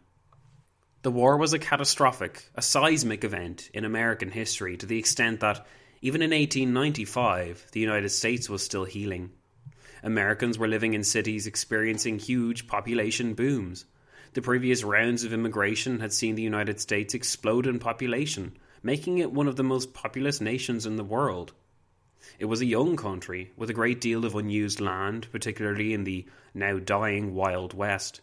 The 1.02 1.11
war 1.11 1.37
was 1.37 1.52
a 1.52 1.59
catastrophic, 1.59 2.49
a 2.54 2.62
seismic 2.62 3.25
event 3.25 3.70
in 3.75 3.85
American 3.85 4.30
history 4.30 4.76
to 4.76 4.87
the 4.87 4.99
extent 4.99 5.40
that, 5.40 5.66
even 6.02 6.23
in 6.23 6.30
1895, 6.30 7.66
the 7.73 7.80
United 7.80 8.11
States 8.11 8.49
was 8.49 8.62
still 8.62 8.85
healing. 8.85 9.32
Americans 10.02 10.59
were 10.59 10.68
living 10.68 10.94
in 10.94 11.04
cities 11.04 11.47
experiencing 11.47 12.18
huge 12.18 12.66
population 12.66 13.35
booms. 13.35 13.85
The 14.33 14.43
previous 14.43 14.85
rounds 14.85 15.25
of 15.25 15.33
immigration 15.33 15.99
had 15.99 16.13
seen 16.13 16.37
the 16.37 16.43
United 16.43 16.81
States 16.81 17.15
explode 17.15 17.67
in 17.67 17.81
population, 17.81 18.57
making 18.81 19.19
it 19.19 19.33
one 19.33 19.49
of 19.49 19.57
the 19.57 19.65
most 19.65 19.93
populous 19.93 20.41
nations 20.41 20.87
in 20.87 20.95
the 20.95 21.03
world. 21.03 21.53
It 22.39 22.45
was 22.45 22.61
a 22.61 22.67
young 22.67 22.97
country 22.97 23.51
with 23.57 23.71
a 23.71 23.75
great 23.75 24.01
deal 24.01 24.25
of 24.25 24.37
unused 24.37 24.81
land, 24.81 25.27
particularly 25.33 25.93
in 25.93 26.05
the 26.05 26.27
now 26.55 26.79
dying 26.79 27.35
Wild 27.35 27.75
West. 27.75 28.21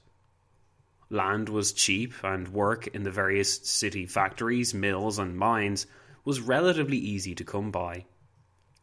Land 1.10 1.50
was 1.50 1.74
cheap, 1.74 2.14
and 2.24 2.48
work 2.48 2.88
in 2.88 3.04
the 3.04 3.12
various 3.12 3.60
city 3.68 4.06
factories, 4.06 4.74
mills, 4.74 5.20
and 5.20 5.38
mines 5.38 5.88
was 6.24 6.40
relatively 6.40 6.98
easy 6.98 7.36
to 7.36 7.44
come 7.44 7.70
by. 7.70 8.06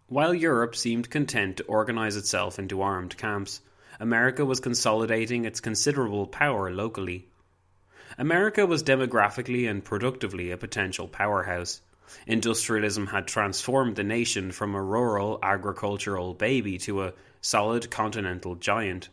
While 0.08 0.34
Europe 0.34 0.76
seemed 0.76 1.08
content 1.08 1.56
to 1.56 1.64
organize 1.64 2.16
itself 2.16 2.58
into 2.58 2.82
armed 2.82 3.16
camps, 3.16 3.62
America 4.00 4.44
was 4.44 4.60
consolidating 4.60 5.44
its 5.44 5.60
considerable 5.60 6.26
power 6.26 6.70
locally. 6.70 7.28
America 8.18 8.66
was 8.66 8.82
demographically 8.82 9.68
and 9.68 9.84
productively 9.84 10.50
a 10.50 10.56
potential 10.56 11.08
powerhouse. 11.08 11.80
Industrialism 12.26 13.06
had 13.06 13.26
transformed 13.26 13.96
the 13.96 14.04
nation 14.04 14.52
from 14.52 14.74
a 14.74 14.82
rural 14.82 15.38
agricultural 15.42 16.34
baby 16.34 16.78
to 16.78 17.02
a 17.02 17.12
solid 17.40 17.90
continental 17.90 18.54
giant. 18.54 19.08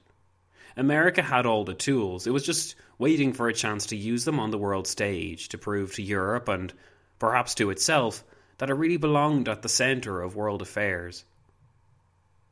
America 0.78 1.22
had 1.22 1.46
all 1.46 1.64
the 1.64 1.74
tools, 1.74 2.28
it 2.28 2.32
was 2.32 2.46
just 2.46 2.76
waiting 2.98 3.34
for 3.34 3.48
a 3.48 3.54
chance 3.54 3.88
to 3.88 3.96
use 3.96 4.26
them 4.26 4.40
on 4.40 4.52
the 4.52 4.58
world 4.58 4.88
stage 4.88 5.50
to 5.50 5.58
prove 5.58 5.94
to 5.96 6.02
Europe 6.02 6.48
and 6.48 6.74
perhaps 7.20 7.56
to 7.56 7.70
itself 7.70 8.24
that 8.58 8.70
it 8.70 8.76
really 8.76 8.98
belonged 8.98 9.50
at 9.50 9.62
the 9.62 9.70
centre 9.70 10.22
of 10.22 10.36
world 10.36 10.62
affairs. 10.62 11.26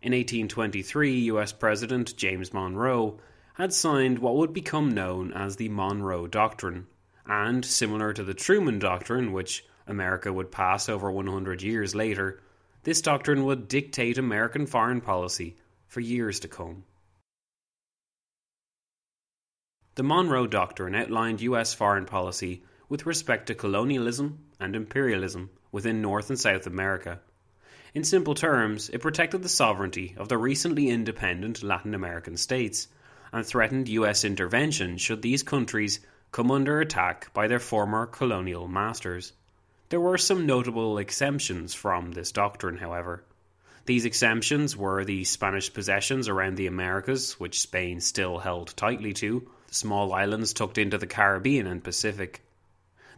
In 0.01 0.13
1823, 0.13 1.20
US 1.32 1.51
President 1.51 2.15
James 2.15 2.53
Monroe 2.53 3.20
had 3.56 3.74
signed 3.74 4.20
what 4.20 4.38
would 4.38 4.53
become 4.53 4.91
known 4.91 5.34
as 5.34 5.58
the 5.58 5.68
Monroe 5.68 6.25
Doctrine, 6.25 6.88
and 7.25 7.65
similar 7.65 8.13
to 8.13 8.24
the 8.24 8.34
Truman 8.34 8.79
Doctrine, 8.79 9.34
which 9.34 9.65
America 9.86 10.32
would 10.32 10.51
pass 10.51 10.88
over 10.88 11.12
100 11.12 11.62
years 11.62 11.96
later, 11.96 12.41
this 12.84 13.01
doctrine 13.01 13.44
would 13.44 13.68
dictate 13.68 14.18
American 14.18 14.65
foreign 14.65 15.01
policy 15.01 15.58
for 15.88 16.00
years 16.00 16.39
to 16.39 16.48
come. 16.48 16.86
The 19.96 20.03
Monroe 20.03 20.48
Doctrine 20.48 20.96
outlined 20.96 21.41
US 21.41 21.74
foreign 21.74 22.06
policy 22.06 22.63
with 22.88 23.06
respect 23.06 23.48
to 23.48 23.56
colonialism 23.56 24.46
and 24.62 24.77
imperialism 24.77 25.50
within 25.74 26.01
North 26.01 26.29
and 26.29 26.39
South 26.39 26.68
America. 26.68 27.20
In 27.93 28.03
simple 28.03 28.36
terms, 28.36 28.89
it 28.89 29.01
protected 29.01 29.41
the 29.41 29.50
sovereignty 29.50 30.13
of 30.17 30.29
the 30.29 30.38
recently 30.38 30.89
independent 30.89 31.63
Latin 31.63 31.96
American 31.96 32.38
states 32.38 32.88
and 33.31 33.46
threatened 33.46 33.88
US 33.89 34.24
intervention 34.24 34.98
should 34.98 35.22
these 35.22 35.41
countries 35.41 36.00
come 36.31 36.51
under 36.51 36.79
attack 36.79 37.34
by 37.34 37.48
their 37.48 37.60
former 37.60 38.05
colonial 38.05 38.67
masters. 38.67 39.34
There 39.89 40.00
were 40.00 40.19
some 40.19 40.46
notable 40.46 41.00
exemptions 41.00 41.74
from 41.74 42.12
this 42.12 42.31
doctrine, 42.31 42.77
however. 42.77 43.24
These 43.86 44.05
exemptions 44.05 44.77
were 44.77 45.03
the 45.03 45.24
Spanish 45.24 45.74
possessions 45.74 46.27
around 46.27 46.58
the 46.58 46.67
Americas, 46.67 47.39
which 47.39 47.60
Spain 47.60 48.01
still 48.01 48.38
held 48.38 48.77
tightly 48.77 49.13
to, 49.13 49.50
the 49.67 49.74
small 49.74 50.13
islands 50.13 50.53
tucked 50.53 50.77
into 50.77 51.00
the 51.00 51.08
Caribbean 51.08 51.65
and 51.65 51.84
Pacific. 51.84 52.41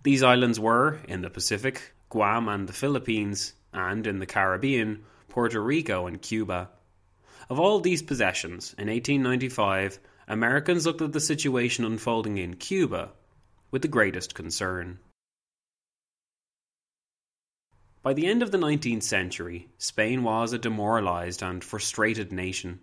These 0.04 0.24
islands 0.24 0.62
were, 0.62 1.00
in 1.10 1.22
the 1.22 1.30
Pacific, 1.30 1.94
Guam 2.10 2.48
and 2.48 2.70
the 2.70 2.74
Philippines, 2.74 3.52
and 3.74 4.06
in 4.08 4.20
the 4.20 4.26
Caribbean, 4.26 5.04
Puerto 5.30 5.62
Rico 5.62 6.08
and 6.08 6.22
Cuba. 6.22 6.70
Of 7.50 7.60
all 7.60 7.80
these 7.80 8.02
possessions, 8.02 8.74
in 8.78 8.88
1895, 8.88 10.00
Americans 10.28 10.86
looked 10.86 11.02
at 11.02 11.14
the 11.14 11.20
situation 11.20 11.84
unfolding 11.86 12.38
in 12.38 12.56
Cuba 12.56 13.12
with 13.72 13.82
the 13.82 13.88
greatest 13.88 14.36
concern. 14.36 15.00
By 18.04 18.14
the 18.14 18.26
end 18.26 18.42
of 18.42 18.52
the 18.52 18.58
19th 18.58 19.04
century, 19.04 19.70
Spain 19.78 20.24
was 20.24 20.54
a 20.54 20.58
demoralized 20.58 21.44
and 21.44 21.64
frustrated 21.64 22.32
nation. 22.32 22.80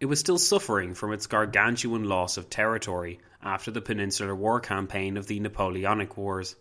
It 0.00 0.06
was 0.06 0.20
still 0.20 0.38
suffering 0.38 0.94
from 0.94 1.12
its 1.12 1.26
gargantuan 1.26 2.04
loss 2.04 2.36
of 2.36 2.50
territory 2.50 3.20
after 3.42 3.70
the 3.70 3.80
Peninsular 3.80 4.34
War 4.34 4.60
campaign 4.60 5.16
of 5.16 5.26
the 5.26 5.40
Napoleonic 5.40 6.16
Wars. 6.16 6.56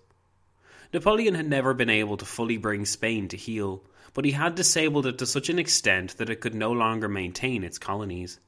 Napoleon 0.92 1.36
had 1.36 1.48
never 1.48 1.76
been 1.76 1.90
able 1.90 2.18
to 2.18 2.26
fully 2.26 2.58
bring 2.58 2.84
Spain 2.84 3.28
to 3.28 3.38
heel, 3.38 3.84
but 4.16 4.26
he 4.26 4.32
had 4.32 4.56
disabled 4.56 5.06
it 5.06 5.20
to 5.20 5.26
such 5.28 5.48
an 5.48 5.60
extent 5.60 6.18
that 6.18 6.32
it 6.32 6.42
could 6.42 6.56
no 6.56 6.72
longer 6.72 7.08
maintain 7.08 7.64
its 7.64 7.78
colonies. 7.78 8.40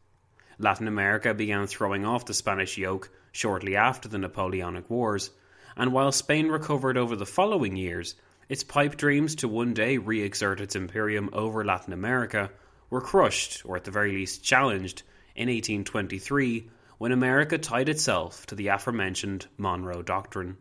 Latin 0.58 0.88
America 0.88 1.36
began 1.36 1.68
throwing 1.68 2.04
off 2.04 2.26
the 2.26 2.34
Spanish 2.34 2.80
yoke 2.80 3.12
shortly 3.32 3.76
after 3.76 4.10
the 4.10 4.18
Napoleonic 4.18 4.90
Wars, 4.90 5.30
and 5.78 5.94
while 5.94 6.12
Spain 6.12 6.48
recovered 6.48 6.98
over 6.98 7.16
the 7.16 7.28
following 7.28 7.76
years, 7.76 8.16
its 8.50 8.64
pipe 8.64 8.98
dreams 8.98 9.36
to 9.36 9.48
one 9.48 9.76
day 9.76 10.00
re 10.00 10.24
exert 10.24 10.60
its 10.60 10.76
imperium 10.76 11.30
over 11.34 11.64
Latin 11.64 11.94
America 11.94 12.50
were 12.90 13.02
crushed, 13.02 13.64
or 13.66 13.78
at 13.78 13.84
the 13.84 13.92
very 13.92 14.14
least 14.14 14.44
challenged, 14.44 15.04
in 15.36 15.48
1823 15.48 16.72
when 16.98 17.12
America 17.12 17.60
tied 17.60 17.88
itself 17.88 18.48
to 18.48 18.56
the 18.56 18.70
aforementioned 18.70 19.46
Monroe 19.58 20.02
Doctrine. 20.02 20.58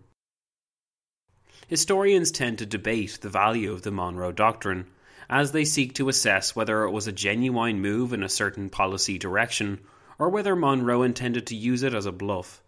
Historians 1.70 2.32
tend 2.32 2.58
to 2.58 2.66
debate 2.66 3.18
the 3.20 3.28
value 3.28 3.70
of 3.70 3.82
the 3.82 3.92
Monroe 3.92 4.32
Doctrine 4.32 4.88
as 5.28 5.52
they 5.52 5.64
seek 5.64 5.94
to 5.94 6.08
assess 6.08 6.56
whether 6.56 6.82
it 6.82 6.90
was 6.90 7.06
a 7.06 7.12
genuine 7.12 7.80
move 7.80 8.12
in 8.12 8.24
a 8.24 8.28
certain 8.28 8.68
policy 8.68 9.18
direction 9.18 9.78
or 10.18 10.30
whether 10.30 10.56
Monroe 10.56 11.04
intended 11.04 11.46
to 11.46 11.54
use 11.54 11.84
it 11.84 11.94
as 11.94 12.06
a 12.06 12.10
bluff. 12.10 12.60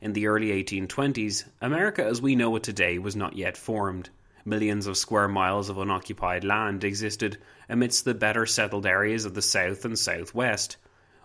In 0.00 0.14
the 0.14 0.26
early 0.28 0.46
1820s, 0.64 1.44
America 1.60 2.02
as 2.02 2.22
we 2.22 2.34
know 2.34 2.56
it 2.56 2.62
today 2.62 2.98
was 2.98 3.14
not 3.14 3.36
yet 3.36 3.58
formed. 3.58 4.08
Millions 4.42 4.86
of 4.86 4.96
square 4.96 5.28
miles 5.28 5.68
of 5.68 5.76
unoccupied 5.76 6.44
land 6.44 6.82
existed 6.82 7.36
amidst 7.68 8.06
the 8.06 8.14
better 8.14 8.46
settled 8.46 8.86
areas 8.86 9.26
of 9.26 9.34
the 9.34 9.42
south 9.42 9.84
and 9.84 9.98
southwest, 9.98 10.78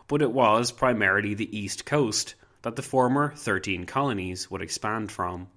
but 0.10 0.22
it 0.22 0.34
was 0.34 0.74
primarily 0.74 1.34
the 1.34 1.58
east 1.58 1.86
coast 1.86 2.36
that 2.63 2.75
the 2.75 2.82
former 2.82 3.32
thirteen 3.38 3.86
colonies 3.86 4.51
would 4.51 4.62
expand 4.62 5.10
from. 5.10 5.48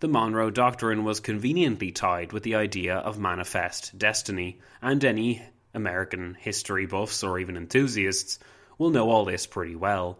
The 0.00 0.08
Monroe 0.08 0.50
Doctrine 0.50 1.04
was 1.04 1.20
conveniently 1.20 1.92
tied 1.92 2.32
with 2.32 2.42
the 2.42 2.54
idea 2.54 2.96
of 2.96 3.18
manifest 3.18 3.96
destiny, 3.98 4.60
and 4.80 5.04
any 5.04 5.42
American 5.74 6.34
history 6.34 6.86
buffs 6.86 7.22
or 7.22 7.38
even 7.38 7.56
enthusiasts 7.56 8.38
will 8.78 8.90
know 8.90 9.10
all 9.10 9.24
this 9.24 9.46
pretty 9.46 9.76
well. 9.76 10.18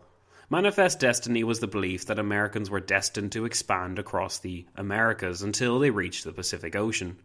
Manifest 0.51 1.01
destiny 1.01 1.45
was 1.45 1.61
the 1.61 1.67
belief 1.67 2.07
that 2.07 2.19
Americans 2.19 2.69
were 2.69 2.81
destined 2.81 3.33
to 3.33 3.45
expand 3.45 3.99
across 3.99 4.39
the 4.39 4.67
Americas 4.77 5.43
until 5.43 5.79
they 5.79 5.91
reached 5.91 6.25
the 6.25 6.33
Pacific 6.33 6.77
Ocean. 6.77 7.19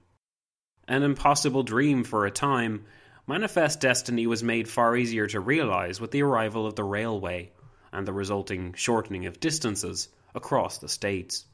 An 0.88 1.04
impossible 1.04 1.64
dream 1.64 2.04
for 2.04 2.26
a 2.26 2.32
time, 2.32 2.86
Manifest 3.28 3.82
destiny 3.82 4.26
was 4.26 4.42
made 4.42 4.70
far 4.70 4.96
easier 4.96 5.28
to 5.28 5.42
realize 5.42 6.00
with 6.00 6.12
the 6.12 6.22
arrival 6.22 6.66
of 6.66 6.76
the 6.76 6.84
railway 6.86 7.52
and 7.92 8.08
the 8.08 8.14
resulting 8.14 8.74
shortening 8.74 9.26
of 9.26 9.42
distances 9.42 10.08
across 10.34 10.78
the 10.78 10.88
states. 10.88 11.46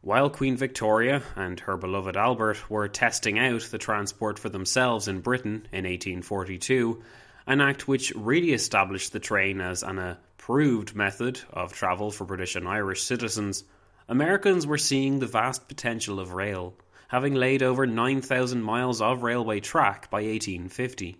While 0.00 0.30
Queen 0.30 0.56
Victoria 0.56 1.24
and 1.34 1.58
her 1.60 1.76
beloved 1.76 2.16
Albert 2.16 2.70
were 2.70 2.86
testing 2.86 3.36
out 3.36 3.62
the 3.62 3.78
transport 3.78 4.38
for 4.38 4.48
themselves 4.48 5.08
in 5.08 5.22
Britain 5.22 5.66
in 5.72 5.84
1842, 5.84 7.02
an 7.48 7.60
act 7.60 7.88
which 7.88 8.12
really 8.14 8.52
established 8.52 9.12
the 9.12 9.18
train 9.18 9.60
as 9.60 9.82
an 9.82 9.98
approved 9.98 10.94
method 10.94 11.40
of 11.50 11.72
travel 11.72 12.12
for 12.12 12.24
British 12.24 12.54
and 12.54 12.68
Irish 12.68 13.02
citizens, 13.02 13.64
Americans 14.08 14.68
were 14.68 14.78
seeing 14.78 15.18
the 15.18 15.26
vast 15.26 15.66
potential 15.66 16.20
of 16.20 16.32
rail, 16.32 16.74
having 17.08 17.34
laid 17.34 17.62
over 17.62 17.84
9,000 17.84 18.62
miles 18.62 19.02
of 19.02 19.24
railway 19.24 19.58
track 19.58 20.08
by 20.10 20.18
1850. 20.18 21.16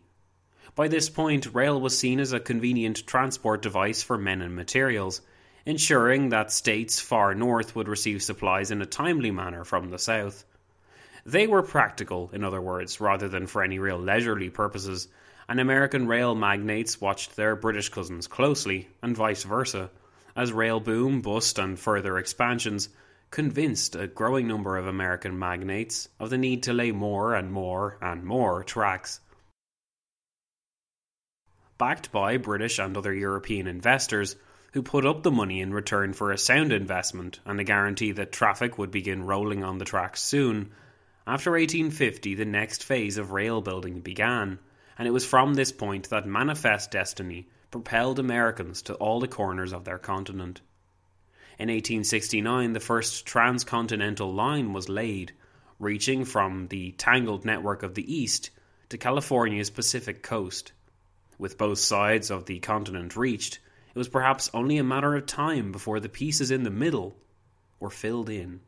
By 0.77 0.87
this 0.87 1.11
point, 1.11 1.53
rail 1.53 1.81
was 1.81 1.99
seen 1.99 2.21
as 2.21 2.33
a 2.33 2.38
convenient 2.38 3.05
transport 3.09 3.61
device 3.61 4.05
for 4.05 4.17
men 4.17 4.41
and 4.41 4.55
materials, 4.55 5.21
ensuring 5.69 6.31
that 6.31 6.51
states 6.51 6.99
far 6.99 7.35
north 7.35 7.77
would 7.77 7.89
receive 7.89 8.23
supplies 8.23 8.71
in 8.71 8.81
a 8.81 8.87
timely 8.87 9.31
manner 9.31 9.65
from 9.65 9.91
the 9.91 9.99
south. 9.99 10.47
They 11.27 11.47
were 11.47 11.63
practical, 11.63 12.31
in 12.33 12.43
other 12.43 12.63
words, 12.63 13.03
rather 13.03 13.29
than 13.29 13.47
for 13.47 13.63
any 13.63 13.79
real 13.79 13.99
leisurely 13.99 14.49
purposes, 14.49 15.09
and 15.47 15.61
American 15.61 16.07
rail 16.07 16.35
magnates 16.35 17.03
watched 17.03 17.37
their 17.37 17.55
British 17.55 17.91
cousins 17.91 18.27
closely, 18.27 18.89
and 19.03 19.15
vice 19.15 19.43
versa, 19.43 19.91
as 20.35 20.55
rail 20.55 20.81
boom, 20.81 21.21
bust, 21.21 21.59
and 21.59 21.79
further 21.79 22.17
expansions 22.17 22.89
convinced 23.31 23.95
a 23.95 24.07
growing 24.07 24.49
number 24.49 24.79
of 24.79 24.87
American 24.87 25.39
magnates 25.39 26.09
of 26.19 26.31
the 26.31 26.39
need 26.39 26.63
to 26.63 26.73
lay 26.73 26.93
more 26.93 27.35
and 27.35 27.53
more 27.53 27.99
and 28.01 28.25
more 28.25 28.65
tracks. 28.65 29.21
Backed 31.77 32.11
by 32.11 32.39
British 32.39 32.79
and 32.79 32.97
other 32.97 33.13
European 33.13 33.67
investors, 33.67 34.35
who 34.79 34.83
put 34.85 35.05
up 35.05 35.25
the 35.25 35.31
money 35.33 35.61
in 35.61 35.75
return 35.75 36.12
for 36.12 36.31
a 36.31 36.38
sound 36.38 36.73
investment 36.73 37.41
and 37.45 37.59
a 37.59 37.64
guarantee 37.64 38.12
that 38.12 38.31
traffic 38.31 38.79
would 38.79 38.93
begin 38.93 39.25
rolling 39.25 39.64
on 39.64 39.79
the 39.79 39.85
tracks 39.85 40.23
soon, 40.23 40.71
after 41.27 41.51
1850 41.51 42.37
the 42.37 42.45
next 42.45 42.85
phase 42.85 43.19
of 43.19 43.33
rail 43.33 43.61
building 43.61 43.99
began 43.99 44.57
and 44.97 45.09
it 45.09 45.11
was 45.11 45.27
from 45.27 45.55
this 45.55 45.73
point 45.73 46.09
that 46.11 46.29
manifest 46.29 46.93
destiny 46.93 47.49
propelled 47.73 48.21
Americans 48.21 48.83
to 48.83 48.95
all 48.95 49.19
the 49.19 49.27
corners 49.27 49.73
of 49.73 49.85
their 49.85 49.99
continent. 49.99 50.61
In 51.59 51.67
1869, 51.67 52.73
the 52.73 52.79
first 52.79 53.27
transcontinental 53.27 54.33
line 54.33 54.73
was 54.73 54.88
laid, 54.88 55.33
reaching 55.81 56.25
from 56.25 56.69
the 56.69 56.93
tangled 56.93 57.45
network 57.45 57.83
of 57.83 57.97
the 57.97 58.14
East 58.14 58.51
to 58.91 58.97
California's 58.97 59.71
Pacific 59.71 60.23
coast. 60.23 60.71
With 61.37 61.59
both 61.59 61.81
sides 61.81 62.31
of 62.31 62.47
the 62.47 62.61
continent 62.61 63.17
reached, 63.17 63.59
it 63.99 64.07
was 64.07 64.09
perhaps 64.09 64.49
only 64.55 64.79
a 64.79 64.85
matter 64.85 65.17
of 65.17 65.27
time 65.27 65.73
before 65.73 65.99
the 65.99 66.09
pieces 66.09 66.53
in 66.53 66.63
the 66.63 66.71
middle 66.71 67.17
were 67.81 67.91
filled 67.91 68.31
in. 68.31 68.61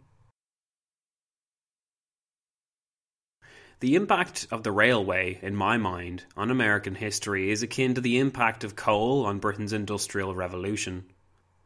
The 3.79 3.95
impact 3.95 4.49
of 4.51 4.65
the 4.65 4.73
railway, 4.73 5.39
in 5.41 5.55
my 5.55 5.77
mind, 5.77 6.25
on 6.37 6.51
American 6.51 6.97
history 6.97 7.53
is 7.53 7.63
akin 7.63 7.95
to 7.95 8.01
the 8.01 8.19
impact 8.19 8.65
of 8.65 8.75
coal 8.75 9.25
on 9.25 9.39
Britain's 9.39 9.73
Industrial 9.73 10.35
Revolution. 10.35 11.05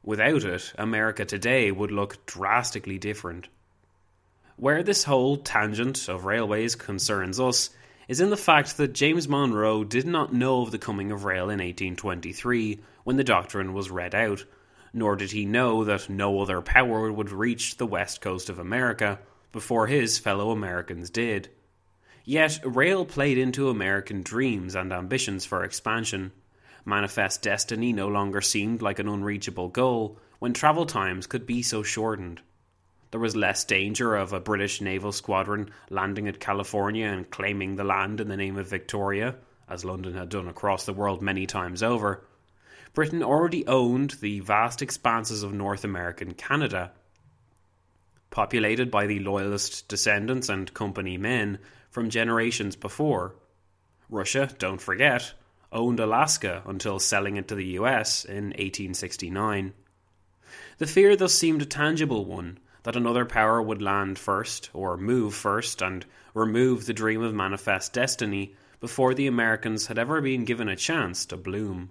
Without 0.02 0.44
it, 0.44 0.74
America 0.76 1.24
today 1.24 1.72
would 1.72 1.90
look 1.90 2.26
drastically 2.26 2.98
different. 2.98 3.48
Where 4.56 4.82
this 4.82 5.04
whole 5.04 5.38
tangent 5.38 6.06
of 6.10 6.26
railways 6.26 6.74
concerns 6.74 7.40
us 7.40 7.70
is 8.08 8.20
in 8.20 8.28
the 8.28 8.36
fact 8.36 8.76
that 8.76 8.92
James 8.92 9.26
Monroe 9.26 9.84
did 9.84 10.06
not 10.06 10.34
know 10.34 10.60
of 10.60 10.70
the 10.70 10.76
coming 10.76 11.10
of 11.10 11.24
rail 11.24 11.44
in 11.44 11.60
1823 11.60 12.80
when 13.04 13.16
the 13.16 13.24
doctrine 13.24 13.72
was 13.72 13.90
read 13.90 14.14
out, 14.14 14.44
nor 14.92 15.16
did 15.16 15.30
he 15.30 15.44
know 15.44 15.84
that 15.84 16.08
no 16.08 16.40
other 16.40 16.60
power 16.60 17.12
would 17.12 17.30
reach 17.30 17.76
the 17.76 17.86
west 17.86 18.20
coast 18.20 18.48
of 18.48 18.58
America 18.58 19.18
before 19.52 19.86
his 19.86 20.18
fellow 20.18 20.50
Americans 20.50 21.10
did. 21.10 21.48
Yet, 22.24 22.60
rail 22.64 23.04
played 23.04 23.38
into 23.38 23.68
American 23.68 24.22
dreams 24.22 24.74
and 24.74 24.92
ambitions 24.92 25.44
for 25.44 25.62
expansion. 25.62 26.32
Manifest 26.84 27.42
destiny 27.42 27.92
no 27.92 28.08
longer 28.08 28.40
seemed 28.40 28.82
like 28.82 28.98
an 28.98 29.08
unreachable 29.08 29.68
goal 29.68 30.18
when 30.38 30.52
travel 30.52 30.86
times 30.86 31.26
could 31.26 31.46
be 31.46 31.62
so 31.62 31.82
shortened. 31.82 32.40
There 33.10 33.20
was 33.20 33.36
less 33.36 33.64
danger 33.64 34.16
of 34.16 34.32
a 34.32 34.40
British 34.40 34.80
naval 34.80 35.12
squadron 35.12 35.70
landing 35.88 36.26
at 36.26 36.40
California 36.40 37.06
and 37.06 37.30
claiming 37.30 37.76
the 37.76 37.84
land 37.84 38.20
in 38.20 38.28
the 38.28 38.36
name 38.36 38.56
of 38.56 38.68
Victoria, 38.68 39.36
as 39.68 39.84
London 39.84 40.14
had 40.14 40.30
done 40.30 40.48
across 40.48 40.84
the 40.84 40.92
world 40.92 41.22
many 41.22 41.46
times 41.46 41.82
over. 41.82 42.24
Britain 42.94 43.24
already 43.24 43.66
owned 43.66 44.10
the 44.20 44.38
vast 44.38 44.80
expanses 44.80 45.42
of 45.42 45.52
North 45.52 45.84
American 45.84 46.32
Canada. 46.32 46.92
Populated 48.30 48.88
by 48.88 49.06
the 49.06 49.18
Loyalist 49.18 49.88
descendants 49.88 50.48
and 50.48 50.72
company 50.72 51.18
men, 51.18 51.58
from 51.90 52.08
generations 52.08 52.76
before. 52.76 53.34
Russia, 54.08 54.48
don't 54.58 54.80
forget, 54.80 55.34
owned 55.72 55.98
Alaska 55.98 56.62
until 56.66 57.00
selling 57.00 57.36
it 57.36 57.48
to 57.48 57.56
the 57.56 57.78
US 57.80 58.24
in 58.24 58.46
1869. 58.46 59.72
The 60.78 60.86
fear 60.86 61.16
thus 61.16 61.34
seemed 61.34 61.62
a 61.62 61.66
tangible 61.66 62.24
one 62.24 62.58
that 62.84 62.94
another 62.94 63.24
power 63.24 63.60
would 63.60 63.82
land 63.82 64.20
first, 64.20 64.70
or 64.72 64.96
move 64.96 65.34
first, 65.34 65.82
and 65.82 66.06
remove 66.32 66.86
the 66.86 66.92
dream 66.92 67.22
of 67.22 67.34
manifest 67.34 67.92
destiny 67.92 68.54
before 68.78 69.14
the 69.14 69.26
Americans 69.26 69.88
had 69.88 69.98
ever 69.98 70.20
been 70.20 70.44
given 70.44 70.68
a 70.68 70.76
chance 70.76 71.26
to 71.26 71.36
bloom. 71.36 71.90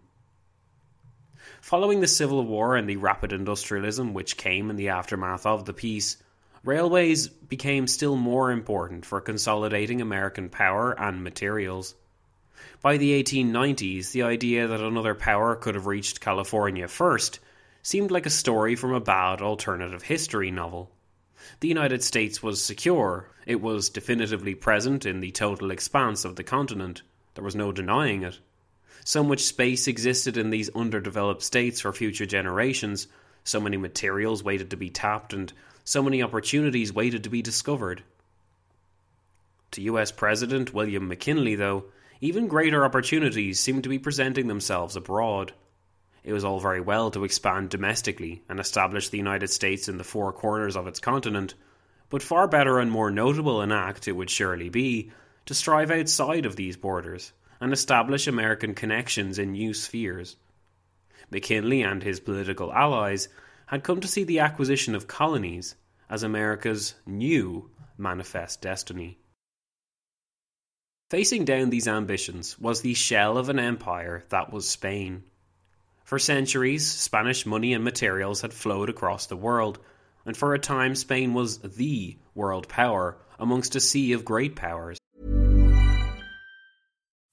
Following 1.63 2.02
the 2.02 2.08
Civil 2.08 2.45
War 2.45 2.76
and 2.76 2.89
the 2.89 2.97
rapid 2.97 3.32
industrialism 3.32 4.13
which 4.13 4.36
came 4.36 4.69
in 4.69 4.76
the 4.76 4.89
aftermath 4.89 5.45
of 5.45 5.63
the 5.63 5.71
peace, 5.71 6.17
railways 6.62 7.30
became 7.30 7.88
still 7.88 8.17
more 8.17 8.52
important 8.52 9.06
for 9.06 9.21
consolidating 9.21 10.02
American 10.02 10.49
power 10.49 10.91
and 10.99 11.23
materials. 11.23 11.95
By 12.82 12.97
the 12.97 13.23
1890s, 13.23 14.12
the 14.12 14.23
idea 14.23 14.67
that 14.67 14.82
another 14.82 15.15
power 15.15 15.56
could 15.56 15.76
have 15.76 15.88
reached 15.88 16.19
California 16.19 16.89
first 16.89 17.39
seemed 17.82 18.12
like 18.12 18.26
a 18.26 18.30
story 18.30 18.76
from 18.76 18.91
a 18.91 18.99
bad 18.99 19.41
alternative 19.41 20.04
history 20.04 20.52
novel. 20.52 20.91
The 21.62 21.69
United 21.69 22.04
States 22.04 22.43
was 22.43 22.62
secure, 22.62 23.30
it 23.45 23.62
was 23.62 23.89
definitively 23.89 24.54
present 24.54 25.06
in 25.06 25.21
the 25.21 25.32
total 25.32 25.71
expanse 25.71 26.26
of 26.26 26.36
the 26.36 26.43
continent. 26.43 27.04
There 27.36 27.43
was 27.45 27.56
no 27.56 27.71
denying 27.71 28.23
it. 28.23 28.39
So 29.06 29.22
much 29.22 29.42
space 29.42 29.88
existed 29.88 30.38
in 30.38 30.50
these 30.50 30.70
underdeveloped 30.70 31.42
states 31.42 31.82
for 31.82 31.92
future 31.92 32.26
generations, 32.26 33.08
so 33.44 33.60
many 33.60 33.76
materials 33.76 34.44
waited 34.44 34.70
to 34.70 34.78
be 34.78 34.89
tapped, 34.89 35.34
and 35.34 35.52
so 35.84 36.02
many 36.02 36.24
opportunities 36.24 36.94
waited 36.94 37.26
to 37.26 37.30
be 37.30 37.42
discovered. 37.42 38.02
To 39.72 39.82
US 39.82 40.13
President 40.13 40.74
William 40.74 41.10
McKinley, 41.10 41.56
though, 41.56 41.86
even 42.22 42.48
greater 42.48 42.86
opportunities 42.86 43.60
seemed 43.60 43.84
to 43.84 43.89
be 43.89 44.00
presenting 44.00 44.48
themselves 44.48 44.96
abroad. 44.96 45.52
It 46.24 46.32
was 46.32 46.46
all 46.46 46.62
very 46.62 46.80
well 46.80 47.12
to 47.12 47.26
expand 47.26 47.72
domestically 47.72 48.42
and 48.48 48.58
establish 48.58 49.10
the 49.10 49.18
United 49.18 49.50
States 49.50 49.89
in 49.89 49.98
the 49.98 50.06
four 50.06 50.32
corners 50.32 50.78
of 50.78 50.88
its 50.88 51.02
continent, 51.02 51.56
but 52.10 52.24
far 52.24 52.48
better 52.48 52.80
and 52.80 52.89
more 52.89 53.12
notable 53.12 53.60
an 53.60 53.74
act 53.74 54.08
it 54.08 54.13
would 54.13 54.30
surely 54.30 54.70
be 54.70 55.12
to 55.48 55.54
strive 55.54 55.92
outside 55.92 56.46
of 56.46 56.56
these 56.56 56.78
borders 56.78 57.34
and 57.63 57.71
establish 57.71 58.28
American 58.28 58.73
connections 58.73 59.39
in 59.39 59.54
new 59.54 59.73
spheres. 59.73 60.36
McKinley 61.32 61.82
and 61.82 62.04
his 62.04 62.19
political 62.19 62.73
allies 62.73 63.30
had 63.67 63.86
come 63.86 64.02
to 64.02 64.08
see 64.08 64.26
the 64.26 64.39
acquisition 64.39 64.93
of 64.95 65.08
colonies 65.08 65.76
as 66.10 66.23
America's 66.23 66.93
new 67.06 67.71
manifest 67.97 68.62
destiny. 68.62 69.17
Facing 71.10 71.45
down 71.45 71.69
these 71.69 71.88
ambitions 71.88 72.60
was 72.60 72.82
the 72.82 72.95
shell 72.95 73.38
of 73.38 73.47
an 73.47 73.60
empire 73.60 74.26
that 74.28 74.52
was 74.52 74.67
Spain. 74.67 75.23
For 76.04 76.19
centuries, 76.19 76.86
Spanish 76.86 77.45
money 77.45 77.73
and 77.73 77.84
materials 77.86 78.41
had 78.41 78.54
flowed 78.54 78.89
across 78.89 79.28
the 79.28 79.38
world, 79.38 79.80
and 80.26 80.36
for 80.36 80.54
a 80.54 80.60
time 80.60 80.95
Spain 80.95 81.34
was 81.34 81.60
the 81.60 82.17
world 82.36 82.67
power 82.67 83.15
amongst 83.39 83.78
a 83.78 83.80
sea 83.80 84.12
of 84.12 84.26
great 84.26 84.58
powers. 84.58 84.97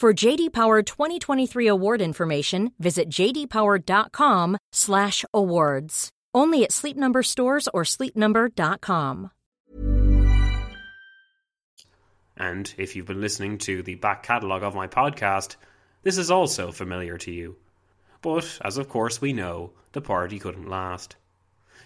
For 0.00 0.12
JD 0.14 0.54
Power 0.54 0.82
2023 0.82 1.66
award 1.66 2.00
information, 2.00 2.72
visit 2.78 3.10
jdpower.com/awards. 3.10 6.10
Only 6.32 6.64
at 6.64 6.72
Sleep 6.72 6.96
Number 6.96 7.22
stores 7.22 7.68
or 7.74 7.82
sleepnumber.com. 7.82 9.30
And 12.34 12.74
if 12.78 12.96
you've 12.96 13.04
been 13.04 13.20
listening 13.20 13.58
to 13.58 13.82
the 13.82 13.96
back 13.96 14.22
catalogue 14.22 14.62
of 14.62 14.74
my 14.74 14.86
podcast, 14.86 15.56
this 16.02 16.16
is 16.16 16.30
also 16.30 16.72
familiar 16.72 17.18
to 17.18 17.30
you. 17.30 17.56
But, 18.22 18.58
as 18.64 18.78
of 18.78 18.88
course 18.88 19.20
we 19.20 19.34
know, 19.34 19.72
the 19.92 20.00
party 20.00 20.38
couldn't 20.38 20.70
last. 20.70 21.16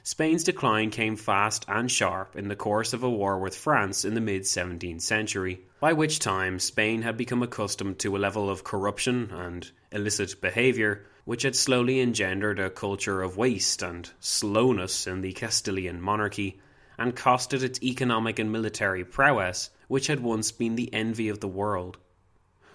Spain's 0.07 0.45
decline 0.45 0.91
came 0.91 1.17
fast 1.17 1.65
and 1.67 1.91
sharp 1.91 2.37
in 2.37 2.49
the 2.49 2.55
course 2.55 2.93
of 2.93 3.03
a 3.03 3.09
war 3.09 3.39
with 3.39 3.57
France 3.57 4.05
in 4.05 4.13
the 4.13 4.21
mid 4.21 4.43
17th 4.43 5.01
century, 5.01 5.63
by 5.81 5.95
which 5.95 6.19
time 6.19 6.59
Spain 6.59 7.01
had 7.01 7.17
become 7.17 7.43
accustomed 7.43 7.99
to 7.99 8.15
a 8.15 8.19
level 8.19 8.51
of 8.51 8.65
corruption 8.65 9.31
and 9.33 9.71
illicit 9.91 10.43
behaviour 10.43 11.07
which 11.25 11.41
had 11.41 11.57
slowly 11.57 12.03
engendered 12.03 12.59
a 12.59 12.69
culture 12.69 13.23
of 13.23 13.39
waste 13.39 13.81
and 13.83 14.11
slowness 14.21 15.07
in 15.07 15.23
the 15.23 15.33
Castilian 15.33 16.03
monarchy, 16.03 16.61
and 16.99 17.17
costed 17.17 17.63
its 17.63 17.83
economic 17.83 18.39
and 18.39 18.53
military 18.53 19.07
prowess, 19.07 19.71
which 19.89 20.09
had 20.09 20.21
once 20.21 20.53
been 20.53 20.75
the 20.75 20.93
envy 20.93 21.31
of 21.31 21.41
the 21.41 21.49
world. 21.49 21.97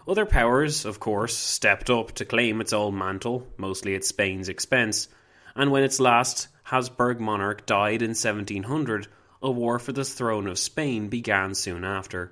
Other 0.08 0.26
powers, 0.26 0.84
of 0.84 1.00
course, 1.00 1.38
stepped 1.38 1.92
up 1.92 2.14
to 2.14 2.26
claim 2.26 2.60
its 2.60 2.74
old 2.74 2.96
mantle, 2.96 3.46
mostly 3.56 3.94
at 3.94 4.04
Spain's 4.04 4.50
expense, 4.50 5.08
and 5.56 5.70
when 5.70 5.84
its 5.84 6.00
last 6.00 6.48
Habsburg 6.70 7.20
monarch 7.20 7.66
died 7.66 8.04
in 8.04 8.10
1700, 8.10 9.08
a 9.42 9.50
war 9.50 9.80
for 9.80 9.92
the 9.92 10.06
throne 10.06 10.46
of 10.46 10.60
Spain 10.60 11.08
began 11.08 11.56
soon 11.56 11.84
after. 11.84 12.32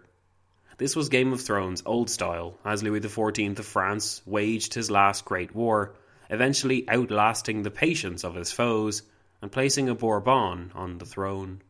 This 0.78 0.96
was 0.96 1.10
Game 1.10 1.34
of 1.34 1.42
Thrones 1.42 1.82
old 1.88 2.08
style, 2.08 2.56
as 2.64 2.84
Louis 2.84 3.00
XIV 3.00 3.58
of 3.58 3.66
France 3.66 4.22
waged 4.28 4.76
his 4.76 4.92
last 4.92 5.26
great 5.26 5.56
war, 5.56 5.96
eventually 6.30 6.88
outlasting 6.88 7.64
the 7.64 7.72
patience 7.72 8.24
of 8.24 8.36
his 8.36 8.52
foes 8.52 9.02
and 9.42 9.52
placing 9.52 9.90
a 9.90 9.96
Bourbon 9.96 10.72
on 10.76 11.00
the 11.00 11.06
throne. 11.08 11.64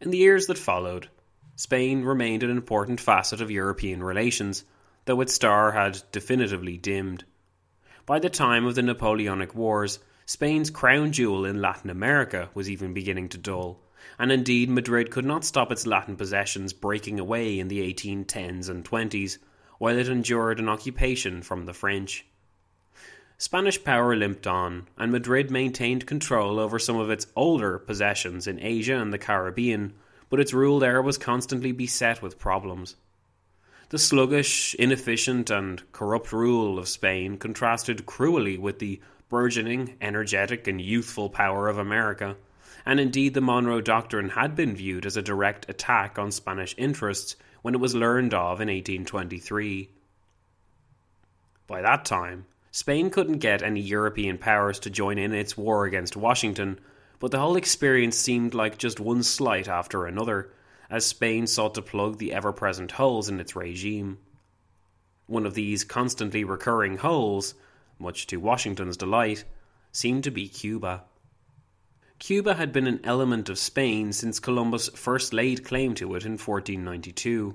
In 0.00 0.10
the 0.10 0.18
years 0.18 0.46
that 0.46 0.56
followed, 0.56 1.08
Spain 1.56 2.04
remained 2.04 2.44
an 2.44 2.50
important 2.50 3.00
facet 3.00 3.40
of 3.40 3.50
European 3.50 4.04
relations, 4.04 4.64
though 5.04 5.20
its 5.20 5.34
star 5.34 5.72
had 5.72 6.00
definitively 6.12 6.76
dimmed. 6.76 7.24
By 8.06 8.20
the 8.20 8.30
time 8.30 8.66
of 8.66 8.76
the 8.76 8.82
Napoleonic 8.82 9.52
Wars, 9.52 9.98
Spain's 10.28 10.68
crown 10.68 11.10
jewel 11.10 11.46
in 11.46 11.62
Latin 11.62 11.88
America 11.88 12.50
was 12.52 12.68
even 12.68 12.92
beginning 12.92 13.30
to 13.30 13.38
dull, 13.38 13.80
and 14.18 14.30
indeed 14.30 14.68
Madrid 14.68 15.10
could 15.10 15.24
not 15.24 15.42
stop 15.42 15.72
its 15.72 15.86
Latin 15.86 16.16
possessions 16.16 16.74
breaking 16.74 17.18
away 17.18 17.58
in 17.58 17.68
the 17.68 17.80
1810s 17.80 18.68
and 18.68 18.84
20s, 18.84 19.38
while 19.78 19.96
it 19.96 20.06
endured 20.06 20.60
an 20.60 20.68
occupation 20.68 21.40
from 21.40 21.64
the 21.64 21.72
French. 21.72 22.26
Spanish 23.38 23.82
power 23.82 24.14
limped 24.14 24.46
on, 24.46 24.86
and 24.98 25.10
Madrid 25.10 25.50
maintained 25.50 26.04
control 26.04 26.60
over 26.60 26.78
some 26.78 26.98
of 26.98 27.08
its 27.08 27.26
older 27.34 27.78
possessions 27.78 28.46
in 28.46 28.60
Asia 28.60 29.00
and 29.00 29.14
the 29.14 29.18
Caribbean, 29.18 29.94
but 30.28 30.40
its 30.40 30.52
rule 30.52 30.78
there 30.78 31.00
was 31.00 31.16
constantly 31.16 31.72
beset 31.72 32.20
with 32.20 32.38
problems. 32.38 32.96
The 33.88 33.98
sluggish, 33.98 34.74
inefficient, 34.74 35.48
and 35.48 35.90
corrupt 35.92 36.34
rule 36.34 36.78
of 36.78 36.86
Spain 36.86 37.38
contrasted 37.38 38.04
cruelly 38.04 38.58
with 38.58 38.78
the 38.78 39.00
burgeoning, 39.28 39.96
energetic, 40.00 40.66
and 40.66 40.80
youthful 40.80 41.28
power 41.28 41.68
of 41.68 41.78
America, 41.78 42.36
and 42.86 42.98
indeed 42.98 43.34
the 43.34 43.40
Monroe 43.40 43.80
Doctrine 43.80 44.30
had 44.30 44.56
been 44.56 44.74
viewed 44.74 45.04
as 45.04 45.16
a 45.16 45.22
direct 45.22 45.68
attack 45.68 46.18
on 46.18 46.30
Spanish 46.30 46.74
interests 46.78 47.36
when 47.62 47.74
it 47.74 47.80
was 47.80 47.94
learned 47.94 48.32
of 48.32 48.60
in 48.60 48.68
1823. 48.68 49.90
By 51.66 51.82
that 51.82 52.04
time, 52.06 52.46
Spain 52.70 53.10
couldn't 53.10 53.38
get 53.38 53.62
any 53.62 53.80
European 53.80 54.38
powers 54.38 54.78
to 54.80 54.90
join 54.90 55.18
in 55.18 55.34
its 55.34 55.56
war 55.56 55.84
against 55.84 56.16
Washington, 56.16 56.78
but 57.18 57.30
the 57.30 57.40
whole 57.40 57.56
experience 57.56 58.16
seemed 58.16 58.54
like 58.54 58.78
just 58.78 59.00
one 59.00 59.22
slight 59.22 59.68
after 59.68 60.06
another, 60.06 60.50
as 60.88 61.04
Spain 61.04 61.46
sought 61.46 61.74
to 61.74 61.82
plug 61.82 62.18
the 62.18 62.32
ever 62.32 62.52
present 62.52 62.92
holes 62.92 63.28
in 63.28 63.40
its 63.40 63.56
regime. 63.56 64.18
One 65.26 65.44
of 65.44 65.54
these 65.54 65.84
constantly 65.84 66.44
recurring 66.44 66.98
holes, 66.98 67.54
much 67.98 68.26
to 68.28 68.36
Washington's 68.38 68.96
delight, 68.96 69.44
seemed 69.92 70.24
to 70.24 70.30
be 70.30 70.48
Cuba. 70.48 71.04
Cuba 72.18 72.54
had 72.54 72.72
been 72.72 72.86
an 72.86 73.00
element 73.04 73.48
of 73.48 73.58
Spain 73.58 74.12
since 74.12 74.40
Columbus 74.40 74.88
first 74.88 75.32
laid 75.32 75.64
claim 75.64 75.94
to 75.94 76.14
it 76.14 76.24
in 76.24 76.32
1492. 76.32 77.54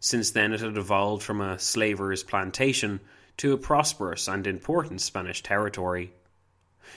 Since 0.00 0.30
then, 0.30 0.52
it 0.52 0.60
had 0.60 0.76
evolved 0.76 1.22
from 1.22 1.40
a 1.40 1.58
slaver's 1.58 2.22
plantation 2.22 3.00
to 3.38 3.52
a 3.52 3.58
prosperous 3.58 4.28
and 4.28 4.46
important 4.46 5.00
Spanish 5.00 5.42
territory. 5.42 6.12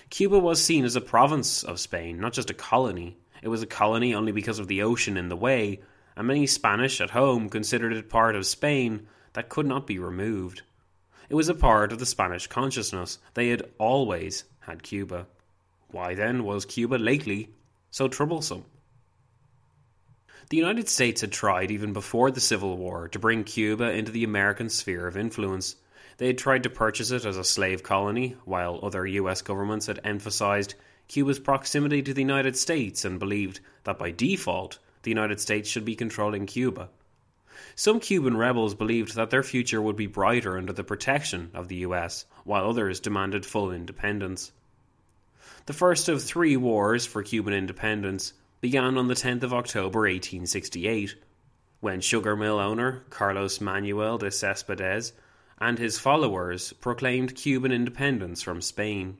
Cuba 0.09 0.37
was 0.37 0.63
seen 0.63 0.85
as 0.85 0.95
a 0.95 1.01
province 1.01 1.63
of 1.63 1.79
Spain, 1.79 2.19
not 2.19 2.33
just 2.33 2.49
a 2.49 2.53
colony. 2.53 3.17
It 3.41 3.47
was 3.47 3.63
a 3.63 3.67
colony 3.67 4.13
only 4.13 4.31
because 4.31 4.59
of 4.59 4.67
the 4.67 4.83
ocean 4.83 5.17
in 5.17 5.29
the 5.29 5.35
way, 5.35 5.81
and 6.15 6.27
many 6.27 6.45
Spanish 6.45 7.01
at 7.01 7.09
home 7.09 7.49
considered 7.49 7.93
it 7.93 8.09
part 8.09 8.35
of 8.35 8.45
Spain 8.45 9.07
that 9.33 9.49
could 9.49 9.65
not 9.65 9.87
be 9.87 9.97
removed. 9.97 10.61
It 11.31 11.35
was 11.35 11.47
a 11.47 11.53
part 11.53 11.93
of 11.93 11.99
the 11.99 12.05
Spanish 12.05 12.47
consciousness. 12.47 13.17
They 13.35 13.47
had 13.47 13.63
always 13.77 14.43
had 14.59 14.83
Cuba. 14.83 15.27
Why 15.89 16.13
then 16.13 16.43
was 16.43 16.65
Cuba 16.65 16.95
lately 16.95 17.51
so 17.89 18.09
troublesome? 18.09 18.65
The 20.49 20.57
United 20.57 20.89
States 20.89 21.21
had 21.21 21.31
tried, 21.31 21.71
even 21.71 21.93
before 21.93 22.31
the 22.31 22.41
Civil 22.41 22.75
War, 22.75 23.07
to 23.07 23.17
bring 23.17 23.45
Cuba 23.45 23.91
into 23.91 24.11
the 24.11 24.25
American 24.25 24.67
sphere 24.67 25.07
of 25.07 25.15
influence. 25.15 25.77
They 26.17 26.27
had 26.27 26.37
tried 26.37 26.63
to 26.63 26.69
purchase 26.69 27.11
it 27.11 27.23
as 27.23 27.37
a 27.37 27.45
slave 27.45 27.81
colony, 27.81 28.35
while 28.43 28.81
other 28.83 29.07
US 29.07 29.41
governments 29.41 29.85
had 29.85 30.01
emphasized 30.03 30.75
Cuba's 31.07 31.39
proximity 31.39 32.01
to 32.01 32.13
the 32.13 32.23
United 32.23 32.57
States 32.57 33.05
and 33.05 33.17
believed 33.17 33.61
that 33.85 33.97
by 33.97 34.11
default, 34.11 34.79
the 35.03 35.11
United 35.11 35.39
States 35.39 35.69
should 35.69 35.85
be 35.85 35.95
controlling 35.95 36.45
Cuba. 36.45 36.89
Some 37.75 37.99
Cuban 37.99 38.37
rebels 38.37 38.75
believed 38.75 39.15
that 39.15 39.29
their 39.29 39.43
future 39.43 39.81
would 39.81 39.95
be 39.95 40.07
brighter 40.07 40.57
under 40.57 40.73
the 40.73 40.83
protection 40.83 41.51
of 41.53 41.67
the 41.67 41.77
US, 41.77 42.25
while 42.43 42.69
others 42.69 42.99
demanded 42.99 43.45
full 43.45 43.71
independence. 43.71 44.51
The 45.67 45.73
first 45.73 46.09
of 46.09 46.23
three 46.23 46.57
wars 46.57 47.05
for 47.05 47.23
Cuban 47.23 47.53
independence 47.53 48.33
began 48.61 48.97
on 48.97 49.07
the 49.07 49.13
10th 49.13 49.43
of 49.43 49.53
October 49.53 50.01
1868, 50.01 51.15
when 51.79 52.01
sugar 52.01 52.35
mill 52.35 52.59
owner 52.59 53.03
Carlos 53.09 53.59
Manuel 53.61 54.17
de 54.17 54.31
Cespedes 54.31 55.13
and 55.59 55.77
his 55.77 55.99
followers 55.99 56.73
proclaimed 56.73 57.35
Cuban 57.35 57.71
independence 57.71 58.41
from 58.41 58.61
Spain. 58.61 59.17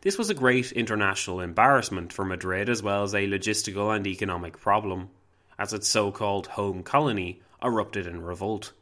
This 0.00 0.18
was 0.18 0.30
a 0.30 0.34
great 0.34 0.72
international 0.72 1.40
embarrassment 1.40 2.12
for 2.12 2.24
Madrid 2.24 2.68
as 2.68 2.82
well 2.82 3.04
as 3.04 3.14
a 3.14 3.26
logistical 3.26 3.94
and 3.94 4.06
economic 4.06 4.58
problem, 4.58 5.10
as 5.58 5.72
its 5.72 5.88
so 5.88 6.10
called 6.10 6.46
home 6.46 6.82
colony 6.82 7.40
erupted 7.64 8.06
in 8.06 8.22
revolt. 8.22 8.72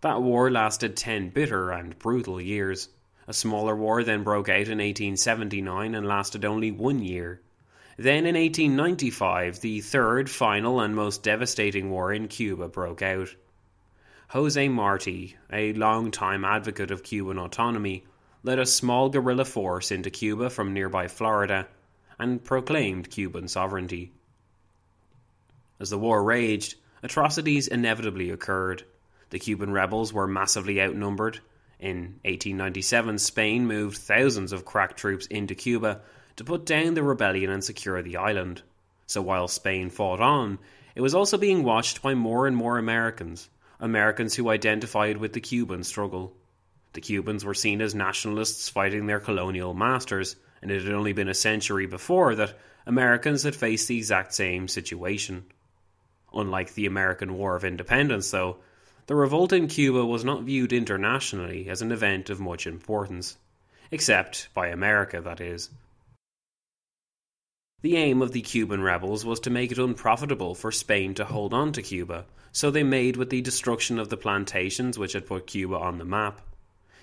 That 0.00 0.22
war 0.22 0.50
lasted 0.50 0.96
ten 0.96 1.30
bitter 1.30 1.70
and 1.70 1.98
brutal 1.98 2.40
years. 2.40 2.88
A 3.26 3.34
smaller 3.34 3.76
war 3.76 4.02
then 4.02 4.22
broke 4.22 4.48
out 4.48 4.68
in 4.68 4.78
1879 4.78 5.94
and 5.94 6.06
lasted 6.06 6.44
only 6.44 6.70
one 6.70 7.00
year. 7.00 7.40
Then 7.96 8.24
in 8.24 8.34
1895, 8.34 9.60
the 9.60 9.80
third, 9.80 10.30
final, 10.30 10.80
and 10.80 10.96
most 10.96 11.22
devastating 11.22 11.90
war 11.90 12.12
in 12.12 12.28
Cuba 12.28 12.68
broke 12.68 13.02
out. 13.02 13.34
Jose 14.28 14.68
Marti, 14.68 15.36
a 15.52 15.72
long-time 15.74 16.44
advocate 16.44 16.90
of 16.90 17.02
Cuban 17.02 17.38
autonomy, 17.38 18.04
led 18.42 18.58
a 18.58 18.64
small 18.64 19.10
guerrilla 19.10 19.44
force 19.44 19.90
into 19.90 20.08
Cuba 20.08 20.48
from 20.48 20.72
nearby 20.72 21.08
Florida 21.08 21.66
and 22.18 22.42
proclaimed 22.42 23.10
Cuban 23.10 23.48
sovereignty. 23.48 24.12
As 25.78 25.90
the 25.90 25.98
war 25.98 26.22
raged, 26.22 26.76
atrocities 27.02 27.68
inevitably 27.68 28.30
occurred. 28.30 28.84
The 29.30 29.38
Cuban 29.38 29.72
rebels 29.72 30.12
were 30.12 30.26
massively 30.26 30.80
outnumbered, 30.80 31.40
in 31.80 32.20
1897, 32.26 33.16
Spain 33.16 33.66
moved 33.66 33.96
thousands 33.96 34.52
of 34.52 34.66
crack 34.66 34.98
troops 34.98 35.24
into 35.26 35.54
Cuba 35.54 36.02
to 36.36 36.44
put 36.44 36.66
down 36.66 36.92
the 36.92 37.02
rebellion 37.02 37.48
and 37.50 37.64
secure 37.64 38.02
the 38.02 38.18
island. 38.18 38.60
So 39.06 39.22
while 39.22 39.48
Spain 39.48 39.88
fought 39.88 40.20
on, 40.20 40.58
it 40.94 41.00
was 41.00 41.14
also 41.14 41.38
being 41.38 41.64
watched 41.64 42.02
by 42.02 42.14
more 42.14 42.46
and 42.46 42.54
more 42.54 42.76
Americans, 42.76 43.48
Americans 43.80 44.34
who 44.34 44.50
identified 44.50 45.16
with 45.16 45.32
the 45.32 45.40
Cuban 45.40 45.82
struggle. 45.82 46.36
The 46.92 47.00
Cubans 47.00 47.46
were 47.46 47.54
seen 47.54 47.80
as 47.80 47.94
nationalists 47.94 48.68
fighting 48.68 49.06
their 49.06 49.20
colonial 49.20 49.72
masters, 49.72 50.36
and 50.60 50.70
it 50.70 50.84
had 50.84 50.92
only 50.92 51.14
been 51.14 51.30
a 51.30 51.34
century 51.34 51.86
before 51.86 52.34
that 52.34 52.58
Americans 52.84 53.44
had 53.44 53.56
faced 53.56 53.88
the 53.88 53.96
exact 53.96 54.34
same 54.34 54.68
situation. 54.68 55.46
Unlike 56.32 56.74
the 56.74 56.86
American 56.86 57.34
War 57.34 57.56
of 57.56 57.64
Independence, 57.64 58.30
though, 58.30 58.58
the 59.06 59.16
revolt 59.16 59.52
in 59.52 59.66
Cuba 59.66 60.06
was 60.06 60.24
not 60.24 60.44
viewed 60.44 60.72
internationally 60.72 61.68
as 61.68 61.82
an 61.82 61.90
event 61.90 62.30
of 62.30 62.38
much 62.38 62.66
importance, 62.66 63.36
except 63.90 64.48
by 64.54 64.68
America, 64.68 65.20
that 65.20 65.40
is. 65.40 65.70
The 67.82 67.96
aim 67.96 68.20
of 68.22 68.32
the 68.32 68.42
Cuban 68.42 68.82
rebels 68.82 69.24
was 69.24 69.40
to 69.40 69.50
make 69.50 69.72
it 69.72 69.78
unprofitable 69.78 70.54
for 70.54 70.70
Spain 70.70 71.14
to 71.14 71.24
hold 71.24 71.54
on 71.54 71.72
to 71.72 71.82
Cuba, 71.82 72.26
so 72.52 72.70
they 72.70 72.82
made 72.82 73.16
with 73.16 73.30
the 73.30 73.40
destruction 73.40 73.98
of 73.98 74.10
the 74.10 74.16
plantations 74.16 74.98
which 74.98 75.14
had 75.14 75.26
put 75.26 75.46
Cuba 75.46 75.76
on 75.76 75.98
the 75.98 76.04
map. 76.04 76.42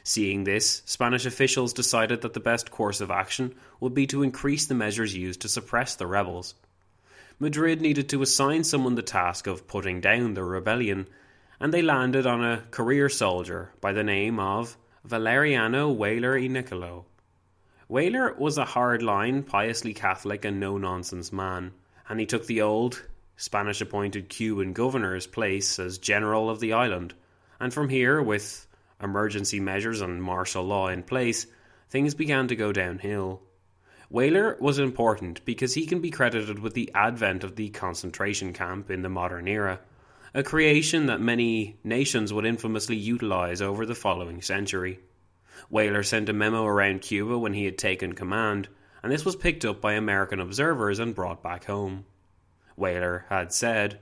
Seeing 0.04 0.46
this, 0.46 0.84
Spanish 0.86 1.26
officials 1.26 1.74
decided 1.74 2.22
that 2.22 2.34
the 2.34 2.40
best 2.40 2.72
course 2.72 3.02
of 3.02 3.12
action 3.12 3.56
would 3.82 3.94
be 3.94 4.08
to 4.08 4.24
increase 4.24 4.68
the 4.68 4.76
measures 4.76 5.14
used 5.14 5.42
to 5.42 5.50
suppress 5.50 5.96
the 5.96 6.08
rebels. 6.08 6.54
Madrid 7.40 7.82
needed 7.82 8.10
to 8.10 8.24
assign 8.24 8.64
someone 8.64 8.96
the 8.96 9.02
task 9.04 9.46
of 9.46 9.68
putting 9.68 10.02
down 10.02 10.34
the 10.34 10.44
rebellion, 10.44 11.08
and 11.60 11.72
they 11.72 11.84
landed 11.84 12.26
on 12.26 12.44
a 12.44 12.64
career 12.72 13.10
soldier 13.10 13.72
by 13.80 13.94
the 13.94 14.04
name 14.04 14.40
of 14.40 14.76
Valeriano 15.08 15.96
Weyler 15.96 16.34
y 16.34 16.48
Nicolau. 16.48 17.06
Weyler 17.88 18.34
was 18.40 18.58
a 18.58 18.66
hard-line, 18.66 19.44
piously 19.44 19.94
Catholic 19.94 20.46
and 20.46 20.60
no-nonsense 20.60 21.32
man, 21.32 21.74
and 22.10 22.20
he 22.20 22.26
took 22.26 22.48
the 22.48 22.62
old, 22.62 23.04
Spanish-appointed 23.36 24.30
Cuban 24.30 24.74
governor's 24.74 25.28
place 25.28 25.78
as 25.78 26.00
general 26.00 26.50
of 26.50 26.60
the 26.60 26.74
island, 26.74 27.14
and 27.60 27.72
from 27.72 27.88
here, 27.88 28.20
with 28.20 28.68
emergency 29.02 29.60
measures 29.60 30.02
and 30.02 30.24
martial 30.24 30.64
law 30.64 30.88
in 30.88 31.04
place, 31.04 31.46
things 31.90 32.16
began 32.16 32.48
to 32.48 32.56
go 32.56 32.74
downhill. 32.74 33.44
Weyler 34.10 34.58
was 34.60 34.80
important 34.80 35.44
because 35.46 35.74
he 35.74 35.86
can 35.86 36.00
be 36.00 36.12
credited 36.12 36.60
with 36.60 36.74
the 36.74 36.92
advent 36.94 37.44
of 37.44 37.56
the 37.56 37.70
concentration 37.70 38.54
camp 38.54 38.90
in 38.90 39.02
the 39.02 39.10
modern 39.10 39.48
era– 39.48 39.80
a 40.34 40.44
creation 40.44 41.08
that 41.08 41.20
many 41.20 41.78
nations 41.84 42.32
would 42.32 42.46
infamously 42.46 42.96
utilize 42.96 43.60
over 43.60 43.86
the 43.86 43.96
following 43.96 44.42
century. 44.42 45.00
Weyler 45.70 46.04
sent 46.04 46.30
a 46.30 46.34
memo 46.34 46.64
around 46.64 47.02
Cuba 47.02 47.40
when 47.40 47.54
he 47.54 47.66
had 47.66 47.78
taken 47.78 48.14
command, 48.14 48.68
and 49.02 49.12
this 49.12 49.26
was 49.26 49.36
picked 49.36 49.66
up 49.66 49.82
by 49.82 49.94
American 49.94 50.40
observers 50.40 51.00
and 51.00 51.16
brought 51.16 51.42
back 51.42 51.66
home. 51.66 52.06
Weyler 52.76 53.26
had 53.30 53.52
said, 53.52 54.00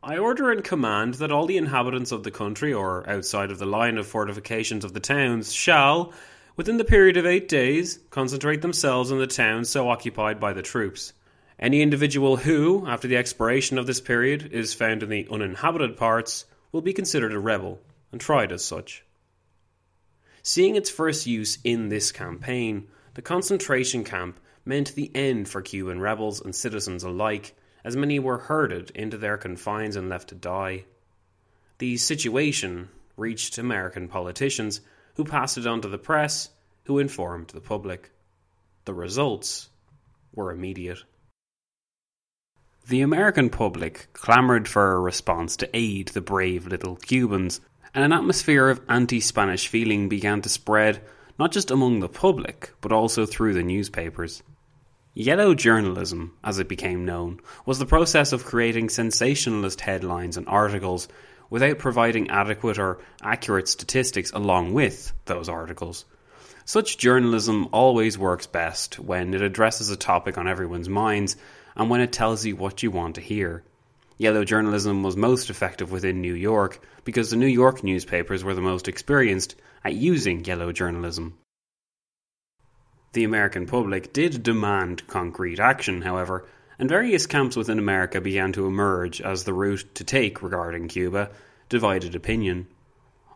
I 0.00 0.18
order 0.18 0.52
and 0.52 0.62
command 0.62 1.14
that 1.14 1.32
all 1.32 1.46
the 1.46 1.58
inhabitants 1.58 2.12
of 2.12 2.22
the 2.22 2.30
country, 2.30 2.72
or 2.72 3.08
outside 3.08 3.50
of 3.50 3.58
the 3.58 3.66
line 3.66 3.98
of 3.98 4.06
fortifications 4.06 4.84
of 4.84 4.92
the 4.92 5.00
towns, 5.00 5.52
shall, 5.52 6.12
within 6.62 6.76
the 6.76 6.84
period 6.84 7.16
of 7.16 7.26
eight 7.26 7.48
days, 7.48 7.98
concentrate 8.10 8.62
themselves 8.62 9.10
in 9.10 9.18
the 9.18 9.26
towns 9.26 9.68
so 9.68 9.88
occupied 9.88 10.38
by 10.38 10.52
the 10.52 10.62
troops 10.62 11.12
any 11.58 11.82
individual 11.82 12.36
who, 12.36 12.86
after 12.86 13.08
the 13.08 13.16
expiration 13.16 13.78
of 13.78 13.88
this 13.88 14.00
period, 14.00 14.48
is 14.52 14.72
found 14.72 15.02
in 15.02 15.08
the 15.08 15.26
uninhabited 15.28 15.96
parts 15.96 16.44
will 16.70 16.80
be 16.80 16.92
considered 16.92 17.32
a 17.32 17.38
rebel 17.40 17.80
and 18.12 18.20
tried 18.20 18.52
as 18.52 18.64
such. 18.64 19.04
Seeing 20.44 20.76
its 20.76 20.88
first 20.88 21.26
use 21.26 21.58
in 21.64 21.88
this 21.88 22.12
campaign, 22.12 22.86
the 23.14 23.22
concentration 23.22 24.04
camp 24.04 24.38
meant 24.64 24.94
the 24.94 25.10
end 25.16 25.48
for 25.48 25.62
Cuban 25.62 25.98
rebels 25.98 26.40
and 26.40 26.54
citizens 26.54 27.02
alike, 27.02 27.56
as 27.82 27.96
many 27.96 28.20
were 28.20 28.38
herded 28.38 28.92
into 28.94 29.18
their 29.18 29.36
confines 29.36 29.96
and 29.96 30.08
left 30.08 30.28
to 30.28 30.36
die. 30.36 30.84
The 31.78 31.96
situation 31.96 32.88
reached 33.16 33.58
American 33.58 34.06
politicians, 34.06 34.80
who 35.14 35.24
passed 35.24 35.58
it 35.58 35.66
on 35.66 35.80
to 35.80 35.88
the 35.88 35.98
press, 35.98 36.50
who 36.84 36.98
informed 36.98 37.48
the 37.48 37.60
public. 37.60 38.10
The 38.84 38.94
results 38.94 39.68
were 40.34 40.52
immediate. 40.52 41.04
The 42.88 43.02
American 43.02 43.48
public 43.48 44.08
clamoured 44.12 44.66
for 44.66 44.92
a 44.92 45.00
response 45.00 45.56
to 45.58 45.70
aid 45.72 46.08
the 46.08 46.20
brave 46.20 46.66
little 46.66 46.96
Cubans, 46.96 47.60
and 47.94 48.04
an 48.04 48.12
atmosphere 48.12 48.68
of 48.68 48.80
anti 48.88 49.20
Spanish 49.20 49.68
feeling 49.68 50.08
began 50.08 50.42
to 50.42 50.48
spread 50.48 51.02
not 51.38 51.52
just 51.52 51.70
among 51.70 52.00
the 52.00 52.08
public, 52.08 52.72
but 52.80 52.92
also 52.92 53.24
through 53.24 53.54
the 53.54 53.62
newspapers. 53.62 54.42
Yellow 55.14 55.54
journalism, 55.54 56.36
as 56.42 56.58
it 56.58 56.68
became 56.68 57.04
known, 57.04 57.38
was 57.66 57.78
the 57.78 57.86
process 57.86 58.32
of 58.32 58.44
creating 58.44 58.88
sensationalist 58.88 59.82
headlines 59.82 60.36
and 60.36 60.48
articles 60.48 61.06
without 61.52 61.78
providing 61.78 62.30
adequate 62.30 62.78
or 62.78 62.98
accurate 63.22 63.68
statistics 63.68 64.30
along 64.32 64.72
with 64.72 65.12
those 65.26 65.50
articles. 65.50 66.06
Such 66.64 66.96
journalism 66.96 67.68
always 67.72 68.16
works 68.16 68.46
best 68.46 68.98
when 68.98 69.34
it 69.34 69.42
addresses 69.42 69.90
a 69.90 69.96
topic 69.96 70.38
on 70.38 70.48
everyone's 70.48 70.88
minds 70.88 71.36
and 71.76 71.90
when 71.90 72.00
it 72.00 72.10
tells 72.10 72.46
you 72.46 72.56
what 72.56 72.82
you 72.82 72.90
want 72.90 73.16
to 73.16 73.20
hear. 73.20 73.62
Yellow 74.16 74.46
journalism 74.46 75.02
was 75.02 75.14
most 75.14 75.50
effective 75.50 75.92
within 75.92 76.22
New 76.22 76.32
York 76.32 76.80
because 77.04 77.28
the 77.28 77.36
New 77.36 77.44
York 77.44 77.84
newspapers 77.84 78.42
were 78.42 78.54
the 78.54 78.62
most 78.62 78.88
experienced 78.88 79.54
at 79.84 79.94
using 79.94 80.46
yellow 80.46 80.72
journalism. 80.72 81.36
The 83.12 83.24
American 83.24 83.66
public 83.66 84.14
did 84.14 84.42
demand 84.42 85.06
concrete 85.06 85.60
action, 85.60 86.00
however, 86.00 86.48
and 86.78 86.88
various 86.88 87.26
camps 87.26 87.56
within 87.56 87.78
America 87.78 88.20
began 88.20 88.52
to 88.52 88.66
emerge 88.66 89.20
as 89.20 89.44
the 89.44 89.52
route 89.52 89.86
to 89.94 90.04
take 90.04 90.42
regarding 90.42 90.88
Cuba 90.88 91.30
divided 91.68 92.14
opinion. 92.14 92.66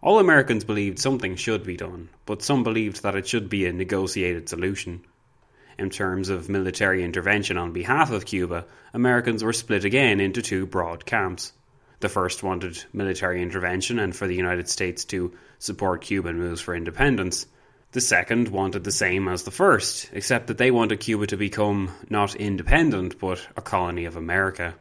All 0.03 0.19
Americans 0.19 0.65
believed 0.65 0.99
something 0.99 1.37
should 1.37 1.65
be 1.65 1.77
done, 1.77 2.09
but 2.27 2.43
some 2.43 2.63
believed 2.63 3.03
that 3.03 3.17
it 3.17 3.27
should 3.27 3.49
be 3.49 3.67
a 3.67 3.73
negotiated 3.73 4.49
solution. 4.49 5.05
In 5.79 5.91
terms 5.91 6.29
of 6.29 6.49
military 6.49 7.05
intervention 7.05 7.59
on 7.59 7.73
behalf 7.73 8.11
of 8.11 8.25
Cuba, 8.25 8.67
Americans 8.95 9.45
were 9.45 9.53
split 9.53 9.85
again 9.85 10.21
into 10.21 10.41
two 10.41 10.67
broad 10.67 11.05
camps. 11.05 11.53
The 12.01 12.09
first 12.09 12.43
wanted 12.43 12.85
military 12.93 13.43
intervention 13.43 13.99
and 13.99 14.15
for 14.15 14.27
the 14.27 14.35
United 14.35 14.69
States 14.69 15.05
to 15.07 15.33
support 15.59 16.03
Cuban 16.03 16.39
moves 16.39 16.61
for 16.61 16.75
independence. 16.75 17.47
The 17.97 18.03
second 18.03 18.49
wanted 18.49 18.85
the 18.85 18.93
same 18.93 19.27
as 19.27 19.45
the 19.45 19.51
first, 19.51 20.11
except 20.13 20.49
that 20.49 20.59
they 20.59 20.71
wanted 20.71 21.01
Cuba 21.01 21.29
to 21.29 21.39
become 21.39 21.95
not 22.11 22.35
independent, 22.35 23.19
but 23.19 23.49
a 23.57 23.63
colony 23.63 24.05
of 24.05 24.17
America. 24.17 24.75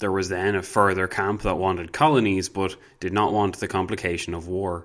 There 0.00 0.12
was 0.12 0.28
then 0.28 0.54
a 0.54 0.62
further 0.62 1.08
camp 1.08 1.40
that 1.40 1.56
wanted 1.56 1.90
colonies, 1.90 2.50
but 2.50 2.76
did 3.00 3.14
not 3.14 3.32
want 3.32 3.58
the 3.58 3.66
complication 3.66 4.34
of 4.34 4.46
war. 4.46 4.84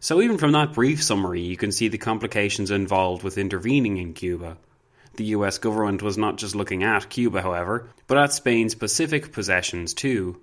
So, 0.00 0.20
even 0.20 0.36
from 0.36 0.50
that 0.50 0.72
brief 0.72 1.00
summary, 1.00 1.42
you 1.42 1.56
can 1.56 1.70
see 1.70 1.86
the 1.86 1.96
complications 1.96 2.72
involved 2.72 3.22
with 3.22 3.38
intervening 3.38 3.96
in 3.96 4.12
Cuba. 4.12 4.56
The 5.14 5.26
US 5.26 5.58
government 5.58 6.02
was 6.02 6.18
not 6.18 6.38
just 6.38 6.56
looking 6.56 6.82
at 6.82 7.08
Cuba, 7.08 7.40
however, 7.40 7.88
but 8.08 8.18
at 8.18 8.32
Spain's 8.32 8.74
Pacific 8.74 9.30
possessions 9.30 9.94
too. 9.94 10.40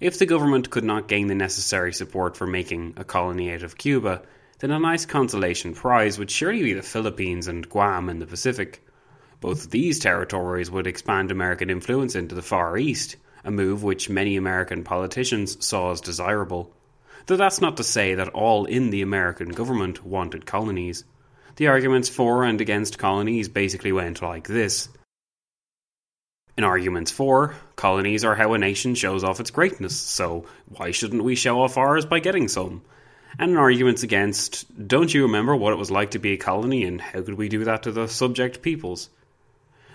If 0.00 0.18
the 0.18 0.24
government 0.24 0.70
could 0.70 0.84
not 0.84 1.06
gain 1.06 1.26
the 1.26 1.34
necessary 1.34 1.92
support 1.92 2.34
for 2.34 2.46
making 2.46 2.94
a 2.96 3.04
colony 3.04 3.52
out 3.52 3.62
of 3.62 3.76
Cuba, 3.76 4.22
then 4.58 4.70
a 4.70 4.78
nice 4.78 5.06
consolation 5.06 5.74
prize 5.74 6.18
would 6.18 6.30
surely 6.30 6.62
be 6.62 6.72
the 6.72 6.82
Philippines 6.82 7.46
and 7.46 7.68
Guam 7.68 8.08
in 8.08 8.18
the 8.18 8.26
Pacific. 8.26 8.84
Both 9.40 9.70
these 9.70 10.00
territories 10.00 10.70
would 10.70 10.86
expand 10.86 11.30
American 11.30 11.70
influence 11.70 12.16
into 12.16 12.34
the 12.34 12.42
Far 12.42 12.76
East, 12.76 13.16
a 13.44 13.52
move 13.52 13.84
which 13.84 14.10
many 14.10 14.36
American 14.36 14.82
politicians 14.82 15.64
saw 15.64 15.92
as 15.92 16.00
desirable. 16.00 16.74
Though 17.26 17.36
that's 17.36 17.60
not 17.60 17.76
to 17.76 17.84
say 17.84 18.14
that 18.14 18.30
all 18.30 18.64
in 18.64 18.90
the 18.90 19.02
American 19.02 19.50
government 19.50 20.04
wanted 20.04 20.44
colonies. 20.44 21.04
The 21.56 21.68
arguments 21.68 22.08
for 22.08 22.42
and 22.42 22.60
against 22.60 22.98
colonies 22.98 23.48
basically 23.48 23.92
went 23.92 24.22
like 24.22 24.48
this. 24.48 24.88
In 26.56 26.64
arguments 26.64 27.12
for, 27.12 27.54
colonies 27.76 28.24
are 28.24 28.34
how 28.34 28.54
a 28.54 28.58
nation 28.58 28.96
shows 28.96 29.22
off 29.22 29.38
its 29.38 29.52
greatness, 29.52 29.96
so 29.96 30.46
why 30.66 30.90
shouldn't 30.90 31.22
we 31.22 31.36
show 31.36 31.62
off 31.62 31.76
ours 31.76 32.04
by 32.04 32.18
getting 32.18 32.48
some? 32.48 32.82
And 33.38 33.58
arguments 33.58 34.02
against 34.02 34.88
don't 34.88 35.12
you 35.12 35.22
remember 35.22 35.54
what 35.56 35.72
it 35.72 35.78
was 35.78 35.90
like 35.90 36.12
to 36.12 36.18
be 36.18 36.32
a 36.32 36.36
colony 36.36 36.84
and 36.84 37.00
how 37.00 37.22
could 37.22 37.34
we 37.34 37.48
do 37.48 37.64
that 37.64 37.82
to 37.82 37.92
the 37.92 38.06
subject 38.06 38.62
peoples? 38.62 39.10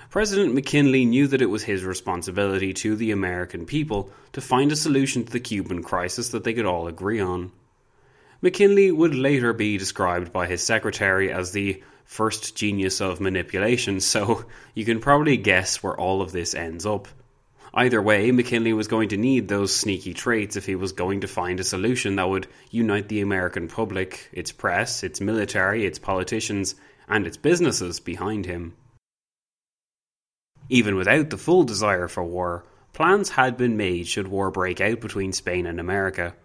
President 0.10 0.54
McKinley 0.54 1.06
knew 1.06 1.26
that 1.26 1.42
it 1.42 1.48
was 1.48 1.64
his 1.64 1.84
responsibility 1.84 2.72
to 2.72 2.96
the 2.96 3.10
American 3.10 3.66
people 3.66 4.12
to 4.34 4.42
find 4.42 4.72
a 4.72 4.76
solution 4.76 5.24
to 5.24 5.32
the 5.32 5.40
Cuban 5.40 5.82
crisis 5.82 6.30
that 6.30 6.44
they 6.44 6.54
could 6.54 6.68
all 6.68 6.88
agree 6.88 7.20
on. 7.20 7.52
McKinley 8.40 8.92
would 8.92 9.16
later 9.16 9.54
be 9.54 9.78
described 9.78 10.32
by 10.32 10.46
his 10.46 10.62
secretary 10.62 11.32
as 11.32 11.52
the 11.52 11.82
first 12.06 12.56
genius 12.56 13.02
of 13.02 13.22
manipulation, 13.22 14.00
so 14.02 14.46
you 14.76 14.86
can 14.86 15.00
probably 15.00 15.38
guess 15.38 15.82
where 15.82 16.00
all 16.00 16.22
of 16.22 16.32
this 16.32 16.54
ends 16.54 16.86
up. 16.86 17.08
Either 17.76 18.00
way, 18.00 18.30
McKinley 18.32 18.72
was 18.72 18.88
going 18.88 19.10
to 19.10 19.18
need 19.18 19.48
those 19.48 19.76
sneaky 19.76 20.14
traits 20.14 20.56
if 20.56 20.68
he 20.68 20.76
was 20.76 20.92
going 20.92 21.22
to 21.22 21.28
find 21.28 21.60
a 21.60 21.64
solution 21.64 22.18
that 22.18 22.30
would 22.30 22.48
unite 22.70 23.08
the 23.08 23.22
American 23.22 23.68
public, 23.68 24.30
its 24.32 24.52
press, 24.52 25.02
its 25.02 25.20
military, 25.20 25.84
its 25.84 25.98
politicians, 25.98 26.76
and 27.08 27.26
its 27.26 27.38
businesses 27.38 28.00
behind 28.00 28.46
him. 28.46 28.76
Even 30.70 30.96
without 30.96 31.32
the 31.32 31.38
full 31.38 31.64
desire 31.64 32.08
for 32.08 32.24
war, 32.24 32.64
plans 32.94 33.30
had 33.30 33.58
been 33.58 33.76
made 33.76 34.08
should 34.08 34.28
war 34.28 34.52
break 34.52 34.80
out 34.80 35.02
between 35.02 35.34
Spain 35.34 35.66
and 35.66 35.80
America. 35.80 36.36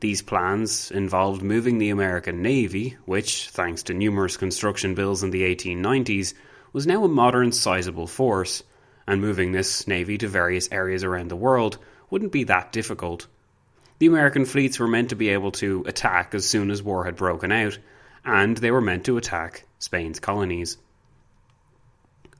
These 0.00 0.20
plans 0.20 0.90
involved 0.90 1.40
moving 1.40 1.78
the 1.78 1.88
American 1.88 2.42
Navy, 2.42 2.98
which, 3.06 3.48
thanks 3.48 3.82
to 3.84 3.94
numerous 3.94 4.36
construction 4.36 4.94
bills 4.94 5.22
in 5.22 5.30
the 5.30 5.42
1890s, 5.42 6.34
was 6.74 6.86
now 6.86 7.02
a 7.02 7.08
modern, 7.08 7.50
sizable 7.50 8.06
force 8.06 8.62
and 9.06 9.20
moving 9.20 9.52
this 9.52 9.86
navy 9.86 10.18
to 10.18 10.28
various 10.28 10.68
areas 10.72 11.04
around 11.04 11.28
the 11.28 11.36
world 11.36 11.78
wouldn't 12.10 12.32
be 12.32 12.44
that 12.44 12.72
difficult. 12.72 13.26
The 13.98 14.06
American 14.06 14.44
fleets 14.44 14.78
were 14.78 14.88
meant 14.88 15.10
to 15.10 15.16
be 15.16 15.30
able 15.30 15.52
to 15.52 15.84
attack 15.86 16.34
as 16.34 16.46
soon 16.46 16.70
as 16.70 16.82
war 16.82 17.04
had 17.04 17.16
broken 17.16 17.50
out, 17.50 17.78
and 18.24 18.56
they 18.56 18.70
were 18.70 18.80
meant 18.80 19.04
to 19.06 19.16
attack 19.16 19.64
Spain's 19.78 20.20
colonies. 20.20 20.76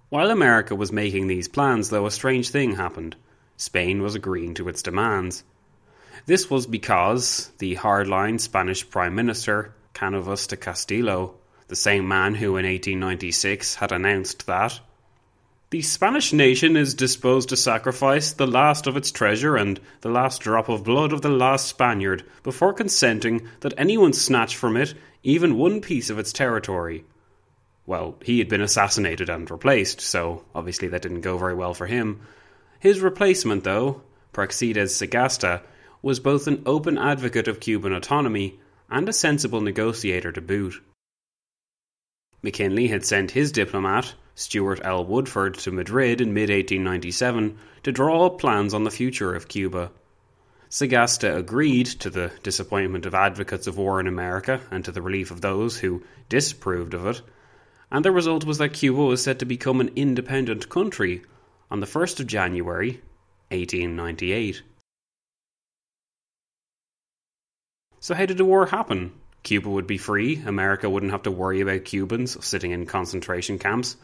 While 0.09 0.31
America 0.31 0.75
was 0.75 0.93
making 0.93 1.27
these 1.27 1.49
plans, 1.49 1.91
though, 1.91 2.07
a 2.07 2.11
strange 2.11 2.51
thing 2.51 2.77
happened. 2.77 3.17
Spain 3.57 4.03
was 4.03 4.15
agreeing 4.15 4.55
to 4.55 4.69
its 4.69 4.83
demands. 4.83 5.43
This 6.27 6.51
was 6.51 6.67
because 6.67 7.51
the 7.59 7.77
hardline 7.77 8.41
Spanish 8.41 8.89
Prime 8.89 9.15
Minister, 9.15 9.75
Canovas 9.95 10.47
de 10.47 10.57
Castillo, 10.57 11.37
the 11.69 11.77
same 11.77 12.07
man 12.07 12.35
who 12.35 12.57
in 12.57 12.65
1896 12.67 13.77
had 13.77 13.93
announced 13.93 14.47
that, 14.47 14.79
the 15.71 15.83
Spanish 15.83 16.33
nation 16.33 16.77
is 16.77 16.95
disposed 16.95 17.49
to 17.49 17.57
sacrifice 17.57 18.33
the 18.33 18.47
last 18.47 18.87
of 18.87 18.97
its 18.97 19.11
treasure 19.11 19.57
and 19.57 19.81
the 20.01 20.09
last 20.09 20.41
drop 20.41 20.69
of 20.69 20.85
blood 20.85 21.13
of 21.13 21.23
the 21.23 21.29
last 21.29 21.67
Spaniard 21.67 22.25
before 22.45 22.73
consenting 22.73 23.49
that 23.61 23.75
anyone 23.77 24.13
snatch 24.13 24.57
from 24.57 24.77
it 24.77 24.95
even 25.25 25.59
one 25.59 25.81
piece 25.81 26.09
of 26.09 26.21
its 26.21 26.33
territory. 26.33 27.05
Well, 27.85 28.17
he 28.23 28.39
had 28.39 28.49
been 28.49 28.61
assassinated 28.61 29.29
and 29.29 29.51
replaced, 29.51 30.01
so 30.01 30.45
obviously 30.55 30.87
that 30.89 31.03
didn't 31.03 31.23
go 31.23 31.37
very 31.37 31.55
well 31.55 31.75
for 31.75 31.87
him. 31.87 32.21
His 32.79 33.01
replacement, 33.01 33.65
though, 33.65 34.03
Praxedes 34.33 34.95
Sagasta, 34.95 35.63
was 36.01 36.21
both 36.21 36.47
an 36.47 36.63
open 36.65 36.97
advocate 36.97 37.49
of 37.49 37.59
Cuban 37.59 37.93
autonomy 37.93 38.61
and 38.89 39.09
a 39.09 39.13
sensible 39.13 39.61
negotiator 39.61 40.31
to 40.31 40.41
boot. 40.41 40.81
McKinley 42.41 42.87
had 42.87 43.05
sent 43.05 43.33
his 43.33 43.51
diplomat, 43.51 44.15
Stewart 44.39 44.81
L. 44.85 45.03
Woodford 45.03 45.55
to 45.55 45.73
Madrid 45.73 46.21
in 46.21 46.35
mid 46.35 46.51
1897 46.51 47.57
to 47.85 47.91
draw 47.91 48.27
up 48.27 48.39
plans 48.39 48.75
on 48.75 48.85
the 48.85 48.91
future 48.91 49.35
of 49.35 49.49
Cuba. 49.49 49.91
Sagasta 50.69 51.35
agreed, 51.35 51.87
to 51.87 52.11
the 52.11 52.31
disappointment 52.43 53.07
of 53.07 53.15
advocates 53.15 53.67
of 53.67 53.79
war 53.79 53.99
in 53.99 54.07
America 54.07 54.61
and 54.71 54.85
to 54.85 54.93
the 54.93 55.01
relief 55.01 55.31
of 55.31 55.41
those 55.41 55.79
who 55.79 56.03
disapproved 56.29 56.93
of 56.93 57.07
it, 57.07 57.23
and 57.91 58.05
the 58.05 58.13
result 58.13 58.45
was 58.45 58.59
that 58.59 58.75
Cuba 58.75 59.01
was 59.01 59.23
set 59.23 59.39
to 59.39 59.47
become 59.47 59.81
an 59.81 59.93
independent 59.97 60.69
country 60.69 61.23
on 61.71 61.81
the 61.81 61.87
1st 61.87 62.21
of 62.21 62.27
January 62.27 63.01
1898. 63.51 64.61
So, 68.01 68.15
how 68.15 68.27
did 68.27 68.37
the 68.37 68.45
war 68.45 68.67
happen? 68.67 69.13
Cuba 69.43 69.71
would 69.71 69.87
be 69.87 69.97
free, 69.97 70.43
America 70.45 70.91
wouldn't 70.91 71.13
have 71.13 71.23
to 71.23 71.31
worry 71.31 71.63
about 71.63 71.87
Cubans 71.87 72.45
sitting 72.45 72.73
in 72.73 72.85
concentration 72.85 73.59
camps, 73.59 73.97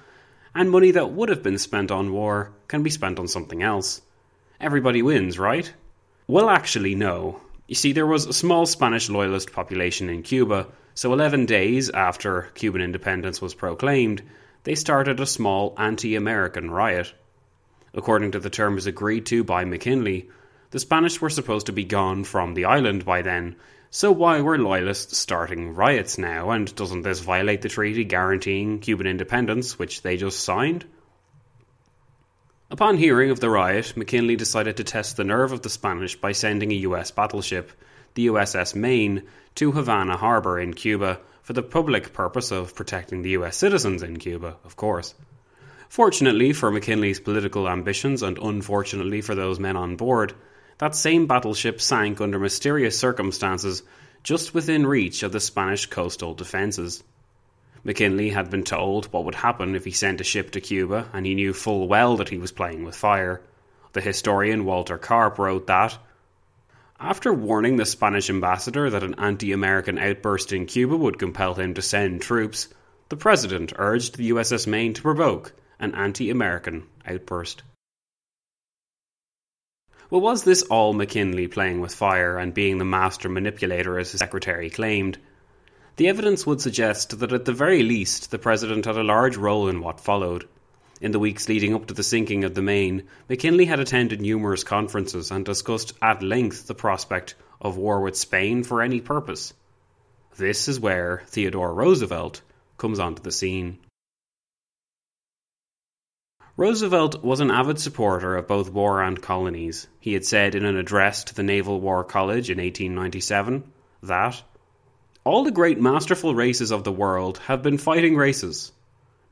and 0.54 0.70
money 0.70 0.90
that 0.90 1.12
would 1.12 1.28
have 1.28 1.42
been 1.42 1.58
spent 1.58 1.90
on 1.90 2.12
war 2.12 2.52
can 2.68 2.82
be 2.82 2.90
spent 2.90 3.18
on 3.18 3.28
something 3.28 3.62
else. 3.62 4.02
Everybody 4.60 5.02
wins, 5.02 5.38
right? 5.38 5.72
Well, 6.26 6.48
actually, 6.48 6.94
no. 6.94 7.40
You 7.66 7.74
see, 7.74 7.92
there 7.92 8.06
was 8.06 8.26
a 8.26 8.32
small 8.32 8.66
Spanish 8.66 9.08
loyalist 9.08 9.52
population 9.52 10.08
in 10.08 10.22
Cuba, 10.22 10.68
so 10.94 11.12
11 11.12 11.46
days 11.46 11.90
after 11.90 12.50
Cuban 12.54 12.82
independence 12.82 13.40
was 13.40 13.54
proclaimed, 13.54 14.22
they 14.64 14.74
started 14.74 15.20
a 15.20 15.26
small 15.26 15.74
anti 15.78 16.14
American 16.14 16.70
riot. 16.70 17.12
According 17.94 18.32
to 18.32 18.40
the 18.40 18.50
terms 18.50 18.86
agreed 18.86 19.26
to 19.26 19.42
by 19.42 19.64
McKinley, 19.64 20.30
the 20.72 20.80
Spanish 20.80 21.20
were 21.20 21.30
supposed 21.30 21.66
to 21.66 21.72
be 21.72 21.84
gone 21.84 22.24
from 22.24 22.54
the 22.54 22.64
island 22.64 23.04
by 23.04 23.22
then, 23.22 23.56
so 23.90 24.10
why 24.10 24.40
were 24.40 24.56
loyalists 24.56 25.18
starting 25.18 25.74
riots 25.74 26.16
now, 26.16 26.50
and 26.50 26.74
doesn't 26.74 27.02
this 27.02 27.20
violate 27.20 27.60
the 27.60 27.68
treaty 27.68 28.04
guaranteeing 28.04 28.80
Cuban 28.80 29.06
independence, 29.06 29.78
which 29.78 30.00
they 30.00 30.16
just 30.16 30.40
signed? 30.40 30.86
Upon 32.70 32.96
hearing 32.96 33.30
of 33.30 33.38
the 33.38 33.50
riot, 33.50 33.98
McKinley 33.98 34.34
decided 34.34 34.78
to 34.78 34.84
test 34.84 35.18
the 35.18 35.24
nerve 35.24 35.52
of 35.52 35.60
the 35.60 35.68
Spanish 35.68 36.16
by 36.16 36.32
sending 36.32 36.72
a 36.72 36.86
US 36.86 37.10
battleship, 37.10 37.70
the 38.14 38.28
USS 38.28 38.74
Maine, 38.74 39.24
to 39.56 39.72
Havana 39.72 40.16
Harbor 40.16 40.58
in 40.58 40.72
Cuba 40.72 41.20
for 41.42 41.52
the 41.52 41.62
public 41.62 42.14
purpose 42.14 42.50
of 42.50 42.74
protecting 42.74 43.20
the 43.20 43.32
US 43.32 43.58
citizens 43.58 44.02
in 44.02 44.18
Cuba, 44.18 44.56
of 44.64 44.76
course. 44.76 45.14
Fortunately 45.90 46.54
for 46.54 46.70
McKinley's 46.70 47.20
political 47.20 47.68
ambitions 47.68 48.22
and 48.22 48.38
unfortunately 48.38 49.20
for 49.20 49.34
those 49.34 49.60
men 49.60 49.76
on 49.76 49.96
board, 49.96 50.32
that 50.82 50.96
same 50.96 51.28
battleship 51.28 51.80
sank 51.80 52.20
under 52.20 52.40
mysterious 52.40 52.98
circumstances 52.98 53.84
just 54.24 54.52
within 54.52 54.84
reach 54.84 55.22
of 55.22 55.30
the 55.30 55.38
Spanish 55.38 55.86
coastal 55.86 56.34
defences. 56.34 57.04
McKinley 57.84 58.30
had 58.30 58.50
been 58.50 58.64
told 58.64 59.06
what 59.12 59.24
would 59.24 59.36
happen 59.36 59.76
if 59.76 59.84
he 59.84 59.92
sent 59.92 60.20
a 60.20 60.24
ship 60.24 60.50
to 60.50 60.60
Cuba, 60.60 61.08
and 61.12 61.24
he 61.24 61.36
knew 61.36 61.52
full 61.52 61.86
well 61.86 62.16
that 62.16 62.30
he 62.30 62.36
was 62.36 62.50
playing 62.50 62.84
with 62.84 62.96
fire. 62.96 63.40
The 63.92 64.00
historian 64.00 64.64
Walter 64.64 64.98
Karp 64.98 65.38
wrote 65.38 65.68
that 65.68 65.96
after 66.98 67.32
warning 67.32 67.76
the 67.76 67.86
Spanish 67.86 68.28
ambassador 68.28 68.90
that 68.90 69.04
an 69.04 69.14
anti 69.18 69.52
American 69.52 69.98
outburst 69.98 70.52
in 70.52 70.66
Cuba 70.66 70.96
would 70.96 71.16
compel 71.16 71.54
him 71.54 71.74
to 71.74 71.82
send 71.82 72.22
troops, 72.22 72.66
the 73.08 73.16
president 73.16 73.72
urged 73.76 74.16
the 74.16 74.30
USS 74.30 74.66
Maine 74.66 74.94
to 74.94 75.02
provoke 75.02 75.52
an 75.78 75.94
anti 75.94 76.28
American 76.28 76.88
outburst. 77.06 77.62
Well, 80.12 80.20
was 80.20 80.44
this 80.44 80.60
all 80.64 80.92
McKinley 80.92 81.48
playing 81.48 81.80
with 81.80 81.94
fire 81.94 82.36
and 82.36 82.52
being 82.52 82.76
the 82.76 82.84
master 82.84 83.30
manipulator 83.30 83.98
as 83.98 84.12
his 84.12 84.18
secretary 84.18 84.68
claimed? 84.68 85.16
The 85.96 86.06
evidence 86.08 86.46
would 86.46 86.60
suggest 86.60 87.18
that 87.18 87.32
at 87.32 87.46
the 87.46 87.54
very 87.54 87.82
least 87.82 88.30
the 88.30 88.38
president 88.38 88.84
had 88.84 88.98
a 88.98 89.02
large 89.02 89.38
role 89.38 89.70
in 89.70 89.80
what 89.80 90.00
followed. 90.00 90.46
In 91.00 91.12
the 91.12 91.18
weeks 91.18 91.48
leading 91.48 91.74
up 91.74 91.86
to 91.86 91.94
the 91.94 92.02
sinking 92.02 92.44
of 92.44 92.52
the 92.52 92.60
Maine, 92.60 93.04
McKinley 93.30 93.64
had 93.64 93.80
attended 93.80 94.20
numerous 94.20 94.64
conferences 94.64 95.30
and 95.30 95.46
discussed 95.46 95.94
at 96.02 96.22
length 96.22 96.66
the 96.66 96.74
prospect 96.74 97.34
of 97.62 97.78
war 97.78 98.02
with 98.02 98.14
Spain 98.14 98.64
for 98.64 98.82
any 98.82 99.00
purpose. 99.00 99.54
This 100.36 100.68
is 100.68 100.78
where 100.78 101.22
Theodore 101.28 101.72
Roosevelt 101.72 102.42
comes 102.76 102.98
onto 102.98 103.22
the 103.22 103.32
scene. 103.32 103.78
Roosevelt 106.62 107.24
was 107.24 107.40
an 107.40 107.50
avid 107.50 107.80
supporter 107.80 108.36
of 108.36 108.46
both 108.46 108.70
war 108.70 109.02
and 109.02 109.20
colonies. 109.20 109.88
He 109.98 110.12
had 110.12 110.24
said 110.24 110.54
in 110.54 110.64
an 110.64 110.76
address 110.76 111.24
to 111.24 111.34
the 111.34 111.42
Naval 111.42 111.80
War 111.80 112.04
College 112.04 112.50
in 112.50 112.58
1897 112.58 113.64
that 114.04 114.40
all 115.24 115.42
the 115.42 115.50
great 115.50 115.80
masterful 115.80 116.36
races 116.36 116.70
of 116.70 116.84
the 116.84 116.92
world 116.92 117.38
have 117.38 117.64
been 117.64 117.78
fighting 117.78 118.14
races. 118.14 118.70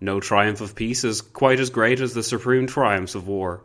No 0.01 0.19
triumph 0.19 0.61
of 0.61 0.75
peace 0.75 1.05
is 1.05 1.21
quite 1.21 1.61
as 1.61 1.71
great 1.71 2.01
as 2.01 2.15
the 2.15 2.25
supreme 2.25 2.67
triumphs 2.67 3.15
of 3.15 3.29
war. 3.29 3.63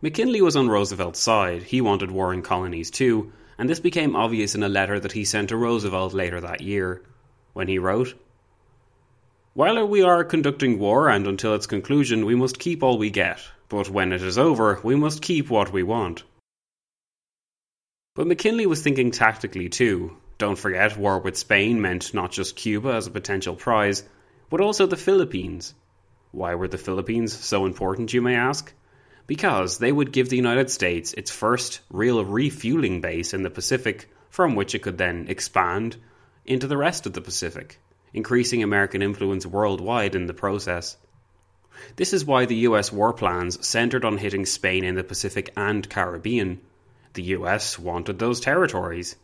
McKinley 0.00 0.40
was 0.40 0.54
on 0.54 0.68
Roosevelt's 0.68 1.18
side. 1.18 1.64
He 1.64 1.80
wanted 1.80 2.12
war 2.12 2.32
in 2.32 2.42
colonies 2.42 2.92
too, 2.92 3.32
and 3.58 3.68
this 3.68 3.80
became 3.80 4.14
obvious 4.14 4.54
in 4.54 4.62
a 4.62 4.68
letter 4.68 5.00
that 5.00 5.10
he 5.18 5.24
sent 5.24 5.48
to 5.48 5.56
Roosevelt 5.56 6.14
later 6.14 6.40
that 6.42 6.60
year, 6.60 7.02
when 7.54 7.66
he 7.66 7.80
wrote, 7.80 8.14
While 9.58 9.88
we 9.88 10.02
are 10.02 10.22
conducting 10.22 10.78
war 10.78 11.08
and 11.08 11.26
until 11.26 11.52
its 11.52 11.66
conclusion, 11.66 12.24
we 12.24 12.36
must 12.36 12.60
keep 12.60 12.84
all 12.84 12.96
we 12.96 13.10
get, 13.10 13.40
but 13.68 13.90
when 13.90 14.12
it 14.12 14.22
is 14.22 14.38
over, 14.38 14.78
we 14.84 14.94
must 14.94 15.20
keep 15.20 15.50
what 15.50 15.72
we 15.72 15.82
want. 15.82 16.22
But 18.14 18.28
McKinley 18.28 18.66
was 18.66 18.82
thinking 18.82 19.10
tactically 19.10 19.68
too. 19.68 20.16
Don't 20.38 20.54
forget, 20.54 20.96
war 20.96 21.18
with 21.18 21.36
Spain 21.36 21.80
meant 21.80 22.14
not 22.14 22.30
just 22.30 22.54
Cuba 22.54 22.90
as 22.90 23.08
a 23.08 23.10
potential 23.10 23.56
prize, 23.56 24.04
but 24.48 24.60
also 24.60 24.86
the 24.86 24.96
Philippines. 24.96 25.74
Why 26.30 26.54
were 26.54 26.68
the 26.68 26.78
Philippines 26.78 27.32
so 27.32 27.66
important, 27.66 28.14
you 28.14 28.22
may 28.22 28.36
ask? 28.36 28.72
Because 29.26 29.78
they 29.78 29.90
would 29.90 30.12
give 30.12 30.28
the 30.28 30.36
United 30.36 30.70
States 30.70 31.14
its 31.14 31.32
first 31.32 31.80
real 31.90 32.24
refueling 32.24 33.00
base 33.00 33.34
in 33.34 33.42
the 33.42 33.50
Pacific, 33.50 34.08
from 34.30 34.54
which 34.54 34.76
it 34.76 34.82
could 34.82 34.98
then 34.98 35.26
expand 35.28 35.96
into 36.44 36.68
the 36.68 36.76
rest 36.76 37.06
of 37.06 37.12
the 37.12 37.20
Pacific, 37.20 37.80
increasing 38.12 38.62
American 38.62 39.02
influence 39.02 39.46
worldwide 39.46 40.14
in 40.14 40.26
the 40.26 40.34
process. 40.34 40.96
This 41.96 42.12
is 42.12 42.24
why 42.24 42.44
the 42.44 42.66
US 42.68 42.92
war 42.92 43.12
plans 43.12 43.64
centered 43.66 44.04
on 44.04 44.18
hitting 44.18 44.46
Spain 44.46 44.84
in 44.84 44.94
the 44.94 45.04
Pacific 45.04 45.52
and 45.56 45.88
Caribbean. 45.88 46.60
The 47.14 47.22
US 47.34 47.78
wanted 47.78 48.18
those 48.18 48.40
territories. 48.40 49.16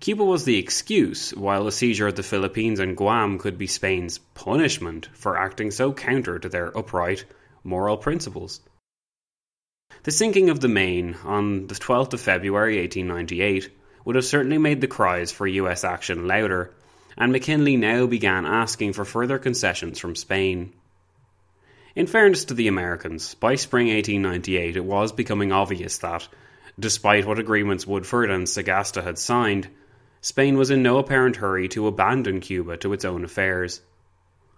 Cuba 0.00 0.24
was 0.24 0.44
the 0.44 0.58
excuse, 0.58 1.34
while 1.34 1.64
the 1.64 1.72
seizure 1.72 2.08
of 2.08 2.16
the 2.16 2.22
Philippines 2.22 2.80
and 2.80 2.96
Guam 2.96 3.38
could 3.38 3.58
be 3.58 3.66
Spain's 3.66 4.18
punishment 4.34 5.08
for 5.12 5.36
acting 5.36 5.70
so 5.70 5.92
counter 5.92 6.38
to 6.38 6.48
their 6.48 6.76
upright 6.76 7.24
moral 7.62 7.96
principles. 7.96 8.60
The 10.04 10.10
sinking 10.10 10.48
of 10.48 10.60
the 10.60 10.68
Maine 10.68 11.16
on 11.24 11.66
the 11.66 11.74
12th 11.74 12.14
of 12.14 12.20
February 12.20 12.78
1898 12.78 13.70
would 14.04 14.16
have 14.16 14.24
certainly 14.24 14.56
made 14.56 14.80
the 14.80 14.86
cries 14.86 15.30
for 15.30 15.46
US 15.46 15.84
action 15.84 16.26
louder, 16.26 16.72
and 17.20 17.32
McKinley 17.32 17.76
now 17.76 18.06
began 18.06 18.46
asking 18.46 18.94
for 18.94 19.04
further 19.04 19.38
concessions 19.38 19.98
from 19.98 20.16
Spain. 20.16 20.72
In 21.94 22.06
fairness 22.06 22.46
to 22.46 22.54
the 22.54 22.66
Americans, 22.66 23.34
by 23.34 23.56
spring 23.56 23.88
1898 23.88 24.76
it 24.76 24.84
was 24.86 25.12
becoming 25.12 25.52
obvious 25.52 25.98
that, 25.98 26.26
despite 26.78 27.26
what 27.26 27.38
agreements 27.38 27.86
Woodford 27.86 28.30
and 28.30 28.46
Sagasta 28.46 29.02
had 29.02 29.18
signed, 29.18 29.68
Spain 30.22 30.56
was 30.56 30.70
in 30.70 30.82
no 30.82 30.96
apparent 30.96 31.36
hurry 31.36 31.68
to 31.68 31.86
abandon 31.86 32.40
Cuba 32.40 32.78
to 32.78 32.94
its 32.94 33.04
own 33.04 33.22
affairs. 33.22 33.82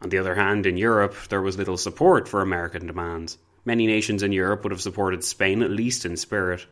On 0.01 0.09
the 0.09 0.19
other 0.19 0.37
hand, 0.37 0.65
in 0.65 0.77
Europe, 0.77 1.17
there 1.31 1.43
was 1.43 1.59
little 1.59 1.77
support 1.77 2.29
for 2.29 2.43
American 2.43 2.87
demands. 2.87 3.39
Many 3.65 3.89
nations 3.89 4.23
in 4.23 4.31
Europe 4.31 4.63
would 4.63 4.73
have 4.73 4.81
supported 4.81 5.25
Spain, 5.25 5.63
at 5.63 5.71
least 5.71 6.07
in 6.07 6.17
spirit. 6.17 6.67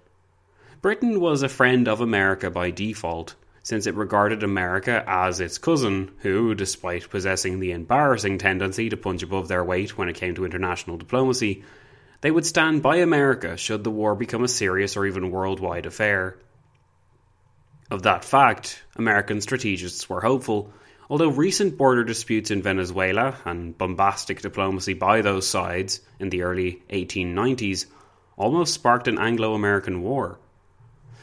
Britain 0.82 1.18
was 1.18 1.42
a 1.42 1.48
friend 1.48 1.88
of 1.88 2.00
America 2.00 2.48
by 2.48 2.70
default, 2.70 3.34
since 3.62 3.86
it 3.86 3.94
regarded 3.94 4.42
America 4.42 5.04
as 5.06 5.40
its 5.40 5.58
cousin, 5.58 6.10
who, 6.18 6.54
despite 6.54 7.10
possessing 7.10 7.60
the 7.60 7.72
embarrassing 7.72 8.38
tendency 8.38 8.88
to 8.88 8.96
punch 8.96 9.22
above 9.22 9.48
their 9.48 9.64
weight 9.64 9.96
when 9.98 10.08
it 10.08 10.16
came 10.16 10.34
to 10.34 10.44
international 10.44 10.96
diplomacy, 10.96 11.62
they 12.22 12.30
would 12.30 12.46
stand 12.46 12.82
by 12.82 12.96
America 12.96 13.56
should 13.56 13.84
the 13.84 13.90
war 13.90 14.14
become 14.14 14.44
a 14.44 14.48
serious 14.48 14.96
or 14.96 15.06
even 15.06 15.30
worldwide 15.30 15.86
affair. 15.86 16.36
Of 17.90 18.02
that 18.02 18.24
fact, 18.24 18.82
American 18.96 19.40
strategists 19.40 20.08
were 20.08 20.20
hopeful, 20.20 20.72
although 21.08 21.28
recent 21.28 21.76
border 21.76 22.04
disputes 22.04 22.50
in 22.50 22.62
Venezuela 22.62 23.36
and 23.44 23.76
bombastic 23.76 24.42
diplomacy 24.42 24.94
by 24.94 25.22
those 25.22 25.46
sides 25.46 26.00
in 26.18 26.30
the 26.30 26.42
early 26.42 26.82
1890s 26.90 27.86
almost 28.36 28.74
sparked 28.74 29.08
an 29.08 29.18
Anglo 29.18 29.54
American 29.54 30.02
war. 30.02 30.38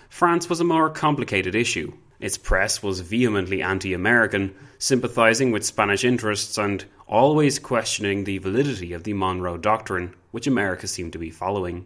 France 0.09 0.49
was 0.49 0.59
a 0.59 0.65
more 0.65 0.89
complicated 0.89 1.55
issue. 1.55 1.93
Its 2.19 2.37
press 2.37 2.81
was 2.81 3.01
vehemently 3.01 3.61
anti 3.61 3.93
American, 3.93 4.55
sympathizing 4.79 5.51
with 5.51 5.63
Spanish 5.63 6.03
interests 6.03 6.57
and 6.57 6.85
always 7.05 7.59
questioning 7.59 8.23
the 8.23 8.39
validity 8.39 8.91
of 8.91 9.03
the 9.03 9.13
Monroe 9.13 9.57
Doctrine, 9.57 10.15
which 10.31 10.47
America 10.47 10.87
seemed 10.87 11.13
to 11.13 11.19
be 11.19 11.29
following. 11.29 11.85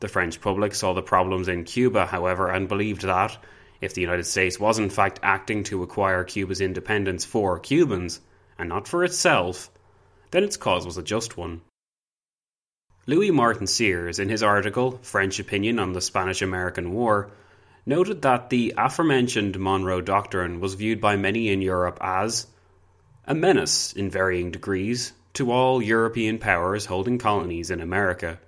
The 0.00 0.08
French 0.08 0.40
public 0.40 0.74
saw 0.74 0.94
the 0.94 1.02
problems 1.02 1.46
in 1.46 1.64
Cuba, 1.64 2.06
however, 2.06 2.48
and 2.48 2.68
believed 2.68 3.02
that, 3.02 3.36
if 3.82 3.92
the 3.92 4.00
United 4.00 4.24
States 4.24 4.58
was 4.58 4.78
in 4.78 4.88
fact 4.88 5.20
acting 5.22 5.62
to 5.64 5.82
acquire 5.82 6.24
Cuba's 6.24 6.62
independence 6.62 7.26
for 7.26 7.58
Cubans, 7.58 8.20
and 8.58 8.70
not 8.70 8.88
for 8.88 9.04
itself, 9.04 9.70
then 10.30 10.42
its 10.42 10.56
cause 10.56 10.86
was 10.86 10.96
a 10.96 11.02
just 11.02 11.36
one. 11.36 11.60
Louis 13.06 13.30
Martin 13.30 13.66
Sears, 13.66 14.18
in 14.18 14.30
his 14.30 14.42
article 14.42 14.98
French 15.02 15.38
Opinion 15.38 15.78
on 15.78 15.92
the 15.92 16.00
Spanish 16.00 16.40
American 16.40 16.92
War, 16.92 17.30
noted 17.86 18.22
that 18.22 18.50
the 18.50 18.74
aforementioned 18.76 19.58
Monroe 19.58 20.00
Doctrine 20.00 20.60
was 20.60 20.74
viewed 20.74 21.00
by 21.00 21.16
many 21.16 21.48
in 21.48 21.62
Europe 21.62 21.98
as 22.00 22.46
a 23.26 23.34
menace 23.34 23.92
in 23.92 24.10
varying 24.10 24.50
degrees 24.50 25.12
to 25.34 25.50
all 25.50 25.82
European 25.82 26.38
powers 26.38 26.86
holding 26.86 27.18
colonies 27.18 27.70
in 27.70 27.80
America. 27.80 28.38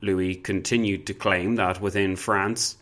Louis 0.00 0.34
continued 0.34 1.06
to 1.06 1.14
claim 1.14 1.56
that 1.56 1.80
within 1.80 2.16
France, 2.16 2.76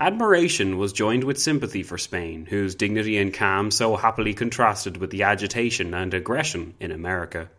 Admiration 0.00 0.78
was 0.78 0.94
joined 0.94 1.24
with 1.24 1.38
sympathy 1.38 1.82
for 1.82 1.98
Spain, 1.98 2.46
whose 2.46 2.74
dignity 2.74 3.18
and 3.18 3.34
calm 3.34 3.70
so 3.70 3.96
happily 3.96 4.32
contrasted 4.32 4.96
with 4.96 5.10
the 5.10 5.24
agitation 5.24 5.92
and 5.92 6.14
aggression 6.14 6.72
in 6.80 6.90
America. 6.90 7.50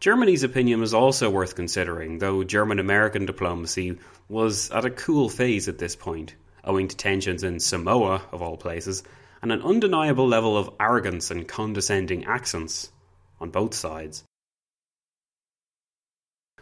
Germany's 0.00 0.44
opinion 0.44 0.80
was 0.80 0.94
also 0.94 1.28
worth 1.28 1.56
considering, 1.56 2.18
though 2.18 2.44
German 2.44 2.78
American 2.78 3.26
diplomacy 3.26 3.98
was 4.28 4.70
at 4.70 4.84
a 4.84 4.90
cool 4.90 5.28
phase 5.28 5.66
at 5.66 5.78
this 5.78 5.96
point, 5.96 6.36
owing 6.62 6.86
to 6.86 6.96
tensions 6.96 7.42
in 7.42 7.58
Samoa, 7.58 8.22
of 8.30 8.40
all 8.40 8.56
places, 8.56 9.02
and 9.42 9.50
an 9.50 9.62
undeniable 9.62 10.28
level 10.28 10.56
of 10.56 10.70
arrogance 10.78 11.32
and 11.32 11.48
condescending 11.48 12.24
accents 12.26 12.92
on 13.40 13.50
both 13.50 13.74
sides. 13.74 14.22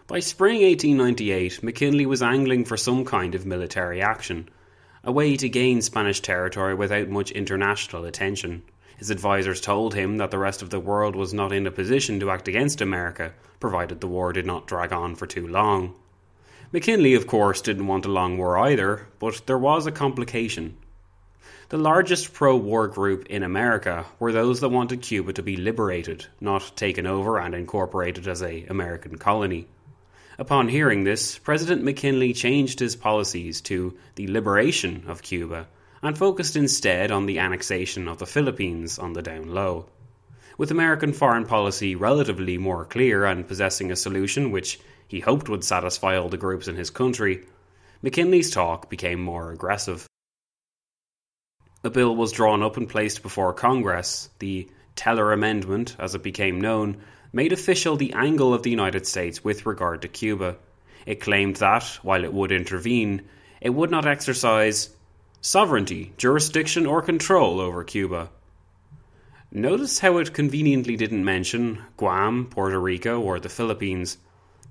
By 0.07 0.21
spring 0.21 0.63
1898, 0.63 1.63
McKinley 1.63 2.07
was 2.07 2.23
angling 2.23 2.65
for 2.65 2.77
some 2.77 3.05
kind 3.05 3.35
of 3.35 3.45
military 3.45 4.01
action, 4.01 4.49
a 5.05 5.13
way 5.13 5.37
to 5.37 5.49
gain 5.49 5.83
Spanish 5.83 6.21
territory 6.21 6.75
without 6.75 7.09
much 7.09 7.33
international 7.33 8.05
attention. 8.07 8.63
His 8.97 9.11
advisers 9.11 9.61
told 9.61 9.93
him 9.93 10.17
that 10.17 10.31
the 10.31 10.39
rest 10.39 10.63
of 10.63 10.71
the 10.71 10.81
world 10.81 11.15
was 11.15 11.35
not 11.35 11.53
in 11.53 11.67
a 11.67 11.71
position 11.71 12.19
to 12.21 12.31
act 12.31 12.49
against 12.49 12.81
America, 12.81 13.35
provided 13.61 14.01
the 14.01 14.07
war 14.07 14.33
did 14.33 14.47
not 14.47 14.67
drag 14.67 14.91
on 14.91 15.15
for 15.17 15.27
too 15.27 15.47
long. 15.47 15.95
McKinley, 16.73 17.13
of 17.13 17.27
course, 17.27 17.61
didn't 17.61 17.87
want 17.87 18.07
a 18.07 18.11
long 18.11 18.39
war 18.39 18.57
either, 18.57 19.07
but 19.19 19.43
there 19.47 19.59
was 19.59 19.87
a 19.87 19.93
complication. 19.93 20.79
The 21.69 21.77
largest 21.77 22.33
pro 22.33 22.57
war 22.57 22.89
group 22.89 23.27
in 23.27 23.43
America 23.43 24.07
were 24.19 24.33
those 24.33 24.61
that 24.61 24.71
wanted 24.71 25.03
Cuba 25.03 25.35
to 25.35 25.43
be 25.43 25.57
liberated, 25.57 26.27
not 26.41 26.73
taken 26.75 27.07
over 27.07 27.39
and 27.39 27.55
incorporated 27.55 28.27
as 28.27 28.41
a 28.41 28.65
American 28.65 29.19
colony. 29.19 29.67
Upon 30.39 30.69
hearing 30.69 31.05
this, 31.05 31.39
President 31.39 31.83
McKinley 31.83 32.33
changed 32.33 32.81
his 32.81 32.97
policies 32.97 33.61
to 33.63 33.95
the 34.15 34.29
liberation 34.29 35.05
of 35.07 35.23
Cuba 35.23 35.67
and 36.07 36.17
focused 36.17 36.55
instead 36.55 37.11
on 37.11 37.27
the 37.27 37.41
annexation 37.41 38.07
of 38.07 38.19
the 38.19 38.27
Philippines 38.27 38.97
on 38.97 39.13
the 39.13 39.23
down 39.23 39.53
low. 39.53 39.87
With 40.57 40.71
American 40.71 41.13
foreign 41.13 41.47
policy 41.47 41.97
relatively 41.97 42.59
more 42.59 42.85
clear 42.85 43.25
and 43.25 43.47
possessing 43.47 43.91
a 43.91 43.97
solution 43.97 44.53
which 44.53 44.79
he 45.09 45.19
hoped 45.19 45.49
would 45.49 45.65
satisfy 45.65 46.17
all 46.17 46.29
the 46.29 46.37
groups 46.37 46.69
in 46.69 46.77
his 46.77 46.91
country, 46.91 47.45
McKinley's 48.03 48.53
talk 48.53 48.89
became 48.89 49.21
more 49.21 49.51
aggressive. 49.51 50.07
A 51.83 51.91
bill 51.91 52.15
was 52.15 52.31
drawn 52.31 52.63
up 52.63 52.77
and 52.77 52.89
placed 52.89 53.23
before 53.23 53.53
Congress, 53.53 54.31
the 54.39 54.69
Teller 54.95 55.33
Amendment, 55.33 55.97
as 55.99 56.15
it 56.15 56.23
became 56.23 56.61
known, 56.61 56.99
made 57.33 57.53
official 57.53 57.97
the 57.97 58.13
angle 58.13 58.55
of 58.55 58.63
the 58.63 58.71
United 58.71 59.07
States 59.07 59.43
with 59.43 59.67
regard 59.67 60.03
to 60.03 60.09
Cuba. 60.09 60.57
It 61.05 61.21
claimed 61.21 61.57
that, 61.57 61.85
while 62.03 62.25
it 62.25 62.33
would 62.33 62.53
intervene, 62.53 63.23
it 63.61 63.71
would 63.71 63.91
not 63.91 64.07
exercise 64.07 64.96
sovereignty, 65.47 66.13
jurisdiction, 66.17 66.87
or 66.87 67.01
control 67.01 67.61
over 67.61 67.85
Cuba. 67.85 68.29
Notice 69.53 70.01
how 70.01 70.19
it 70.19 70.35
conveniently 70.35 70.97
didn't 70.97 71.25
mention 71.25 71.85
Guam, 71.97 72.47
Puerto 72.47 72.81
Rico, 72.81 73.21
or 73.21 73.39
the 73.39 73.49
Philippines. 73.49 74.19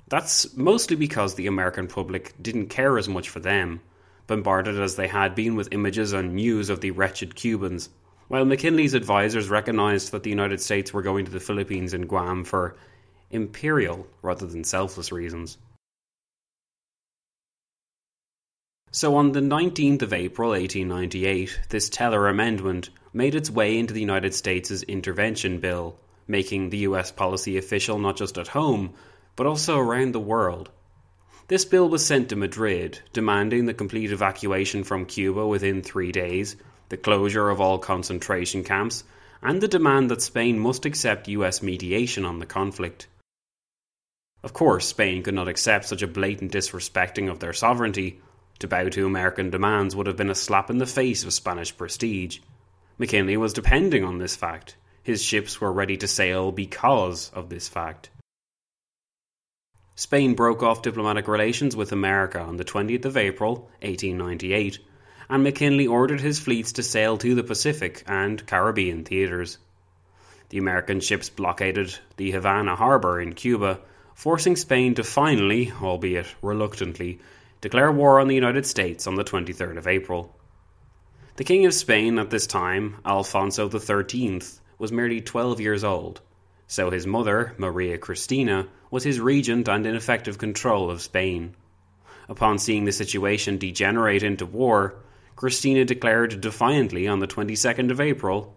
That's 0.10 0.54
mostly 0.58 0.98
because 0.98 1.36
the 1.36 1.48
American 1.48 1.88
public 1.88 2.34
didn't 2.42 2.68
care 2.68 2.98
as 2.98 3.08
much 3.08 3.30
for 3.30 3.40
them, 3.40 3.80
bombarded 4.28 4.78
as 4.78 4.98
they 4.98 5.08
had 5.08 5.34
been 5.34 5.56
with 5.56 5.70
images 5.72 6.12
and 6.12 6.36
news 6.36 6.70
of 6.70 6.82
the 6.82 6.92
wretched 6.92 7.36
Cubans 7.36 7.88
while 8.28 8.44
McKinley's 8.44 8.96
advisers 8.96 9.50
recognized 9.50 10.12
that 10.12 10.24
the 10.24 10.30
United 10.30 10.60
States 10.60 10.92
were 10.92 11.04
going 11.04 11.24
to 11.24 11.32
the 11.32 11.40
Philippines 11.40 11.94
and 11.94 12.10
Guam 12.10 12.44
for 12.44 12.76
imperial 13.32 14.08
rather 14.22 14.46
than 14.46 14.66
selfless 14.66 15.10
reasons. 15.14 15.58
So 18.96 19.18
on 19.18 19.34
the 19.34 19.42
19th 19.42 20.04
of 20.04 20.14
April 20.14 20.52
1898, 20.52 21.64
this 21.68 21.90
Teller 21.90 22.30
Amendment 22.30 22.92
made 23.12 23.36
its 23.36 23.50
way 23.52 23.78
into 23.78 23.94
the 23.94 24.00
United 24.00 24.34
States' 24.34 24.84
intervention 24.84 25.60
bill, 25.60 26.00
making 26.30 26.70
the 26.70 26.88
US 26.88 27.12
policy 27.12 27.58
official 27.58 28.00
not 28.00 28.16
just 28.16 28.38
at 28.38 28.48
home, 28.48 28.94
but 29.36 29.48
also 29.48 29.78
around 29.78 30.14
the 30.14 30.22
world. 30.22 30.70
This 31.50 31.66
bill 31.66 31.90
was 31.90 32.06
sent 32.06 32.30
to 32.30 32.38
Madrid, 32.38 33.00
demanding 33.12 33.66
the 33.66 33.74
complete 33.74 34.14
evacuation 34.14 34.86
from 34.86 35.06
Cuba 35.06 35.46
within 35.46 35.82
three 35.82 36.14
days, 36.14 36.56
the 36.88 36.96
closure 36.96 37.50
of 37.50 37.60
all 37.60 37.80
concentration 37.80 38.64
camps, 38.64 39.04
and 39.44 39.60
the 39.60 39.68
demand 39.68 40.10
that 40.10 40.22
Spain 40.22 40.58
must 40.58 40.86
accept 40.86 41.28
US 41.28 41.62
mediation 41.62 42.24
on 42.24 42.40
the 42.40 42.46
conflict. 42.46 43.08
Of 44.42 44.54
course, 44.54 44.88
Spain 44.88 45.22
could 45.22 45.36
not 45.36 45.50
accept 45.50 45.84
such 45.84 46.02
a 46.02 46.08
blatant 46.08 46.54
disrespecting 46.54 47.30
of 47.30 47.40
their 47.40 47.52
sovereignty. 47.52 48.22
To 48.60 48.68
bow 48.68 48.88
to 48.90 49.06
American 49.06 49.50
demands 49.50 49.96
would 49.96 50.08
have 50.08 50.16
been 50.16 50.30
a 50.30 50.36
slap 50.36 50.70
in 50.70 50.78
the 50.78 50.86
face 50.86 51.24
of 51.24 51.34
Spanish 51.34 51.76
prestige. 51.76 52.40
McKinley 52.98 53.36
was 53.36 53.54
depending 53.54 54.04
on 54.04 54.18
this 54.18 54.36
fact. 54.36 54.78
His 55.04 55.22
ships 55.22 55.60
were 55.60 55.74
ready 55.74 55.98
to 55.98 56.08
sail 56.08 56.52
because 56.52 57.30
of 57.34 57.50
this 57.50 57.68
fact. 57.68 58.10
Spain 59.96 60.36
broke 60.36 60.64
off 60.64 60.82
diplomatic 60.82 61.28
relations 61.28 61.76
with 61.76 61.92
America 61.92 62.40
on 62.40 62.58
the 62.58 62.66
20th 62.66 63.06
of 63.06 63.18
April, 63.18 63.70
1898, 63.82 64.80
and 65.30 65.44
McKinley 65.44 65.88
ordered 65.88 66.22
his 66.22 66.40
fleets 66.40 66.74
to 66.74 66.84
sail 66.84 67.18
to 67.18 67.36
the 67.36 67.44
Pacific 67.44 68.04
and 68.08 68.46
Caribbean 68.46 69.04
theaters. 69.04 69.58
The 70.50 70.58
American 70.58 71.00
ships 71.00 71.30
blockaded 71.30 71.98
the 72.18 72.32
Havana 72.32 72.76
harbor 72.76 73.20
in 73.20 73.34
Cuba, 73.34 73.80
forcing 74.14 74.56
Spain 74.56 74.96
to 74.96 75.04
finally, 75.04 75.72
albeit 75.82 76.28
reluctantly, 76.42 77.20
declare 77.62 77.92
war 77.92 78.20
on 78.20 78.28
the 78.28 78.36
United 78.36 78.66
States 78.66 79.08
on 79.08 79.16
the 79.16 79.24
23rd 79.24 79.78
of 79.78 79.88
April. 79.88 80.36
The 81.36 81.44
King 81.44 81.66
of 81.66 81.74
Spain 81.74 82.20
at 82.20 82.30
this 82.30 82.48
time, 82.48 82.98
Alfonso 83.06 83.70
XIII, 83.70 84.42
was 84.78 84.92
merely 84.92 85.22
12 85.22 85.60
years 85.60 85.84
old, 85.84 86.22
so 86.68 86.90
his 86.90 87.06
mother, 87.06 87.54
Maria 87.58 87.98
Cristina, 87.98 88.68
was 88.92 89.04
his 89.04 89.20
regent 89.20 89.68
and 89.68 89.86
in 89.86 89.96
effective 89.96 90.38
control 90.38 90.90
of 90.90 91.02
Spain. 91.02 91.56
Upon 92.30 92.58
seeing 92.58 92.86
the 92.86 92.92
situation 92.92 93.58
degenerate 93.58 94.24
into 94.24 94.46
war, 94.46 94.96
Cristina 95.36 95.86
declared 95.86 96.42
defiantly 96.42 97.08
on 97.08 97.20
the 97.20 97.28
22nd 97.28 97.92
of 97.92 98.00
April 98.00 98.56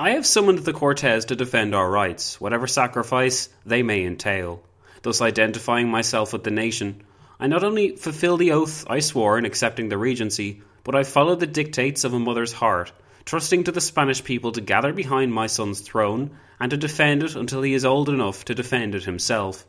I 0.00 0.10
have 0.10 0.26
summoned 0.26 0.60
the 0.60 0.72
Cortes 0.72 1.24
to 1.24 1.34
defend 1.34 1.74
our 1.74 1.90
rights, 1.90 2.40
whatever 2.40 2.68
sacrifice 2.68 3.48
they 3.66 3.82
may 3.82 4.04
entail. 4.04 4.62
Thus 5.02 5.20
identifying 5.20 5.88
myself 5.88 6.32
with 6.32 6.44
the 6.44 6.50
nation, 6.50 7.02
I 7.40 7.46
not 7.46 7.62
only 7.62 7.96
fulfill 7.96 8.36
the 8.36 8.52
oath 8.52 8.84
I 8.88 8.98
swore 8.98 9.38
in 9.38 9.44
accepting 9.44 9.88
the 9.88 9.98
regency, 9.98 10.62
but 10.82 10.94
I 10.94 11.04
follow 11.04 11.36
the 11.36 11.46
dictates 11.46 12.02
of 12.04 12.14
a 12.14 12.18
mother's 12.18 12.52
heart, 12.52 12.90
trusting 13.24 13.64
to 13.64 13.72
the 13.72 13.80
Spanish 13.80 14.24
people 14.24 14.52
to 14.52 14.60
gather 14.60 14.92
behind 14.92 15.32
my 15.32 15.46
son's 15.46 15.80
throne 15.80 16.30
and 16.58 16.70
to 16.70 16.76
defend 16.76 17.22
it 17.22 17.36
until 17.36 17.62
he 17.62 17.74
is 17.74 17.84
old 17.84 18.08
enough 18.08 18.44
to 18.46 18.54
defend 18.54 18.94
it 18.94 19.04
himself, 19.04 19.66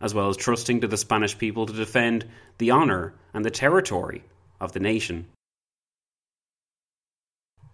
as 0.00 0.12
well 0.12 0.28
as 0.28 0.36
trusting 0.36 0.80
to 0.80 0.88
the 0.88 0.96
Spanish 0.96 1.38
people 1.38 1.66
to 1.66 1.72
defend 1.72 2.24
the 2.58 2.72
honour 2.72 3.14
and 3.32 3.44
the 3.44 3.50
territory 3.50 4.24
of 4.60 4.72
the 4.72 4.80
nation. 4.80 5.26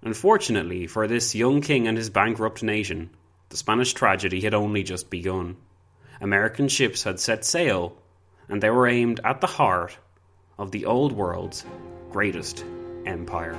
Unfortunately 0.02 0.86
for 0.86 1.06
this 1.06 1.34
young 1.34 1.60
king 1.60 1.86
and 1.86 1.96
his 1.96 2.10
bankrupt 2.10 2.62
nation, 2.62 3.10
the 3.50 3.56
Spanish 3.56 3.94
tragedy 3.94 4.40
had 4.40 4.54
only 4.54 4.82
just 4.82 5.10
begun. 5.10 5.56
American 6.20 6.68
ships 6.68 7.02
had 7.04 7.18
set 7.18 7.44
sail, 7.44 7.96
and 8.48 8.62
they 8.62 8.70
were 8.70 8.86
aimed 8.86 9.20
at 9.24 9.40
the 9.40 9.46
heart 9.46 9.96
of 10.58 10.70
the 10.70 10.86
old 10.86 11.12
world's 11.12 11.64
greatest 12.10 12.64
empire. 13.06 13.58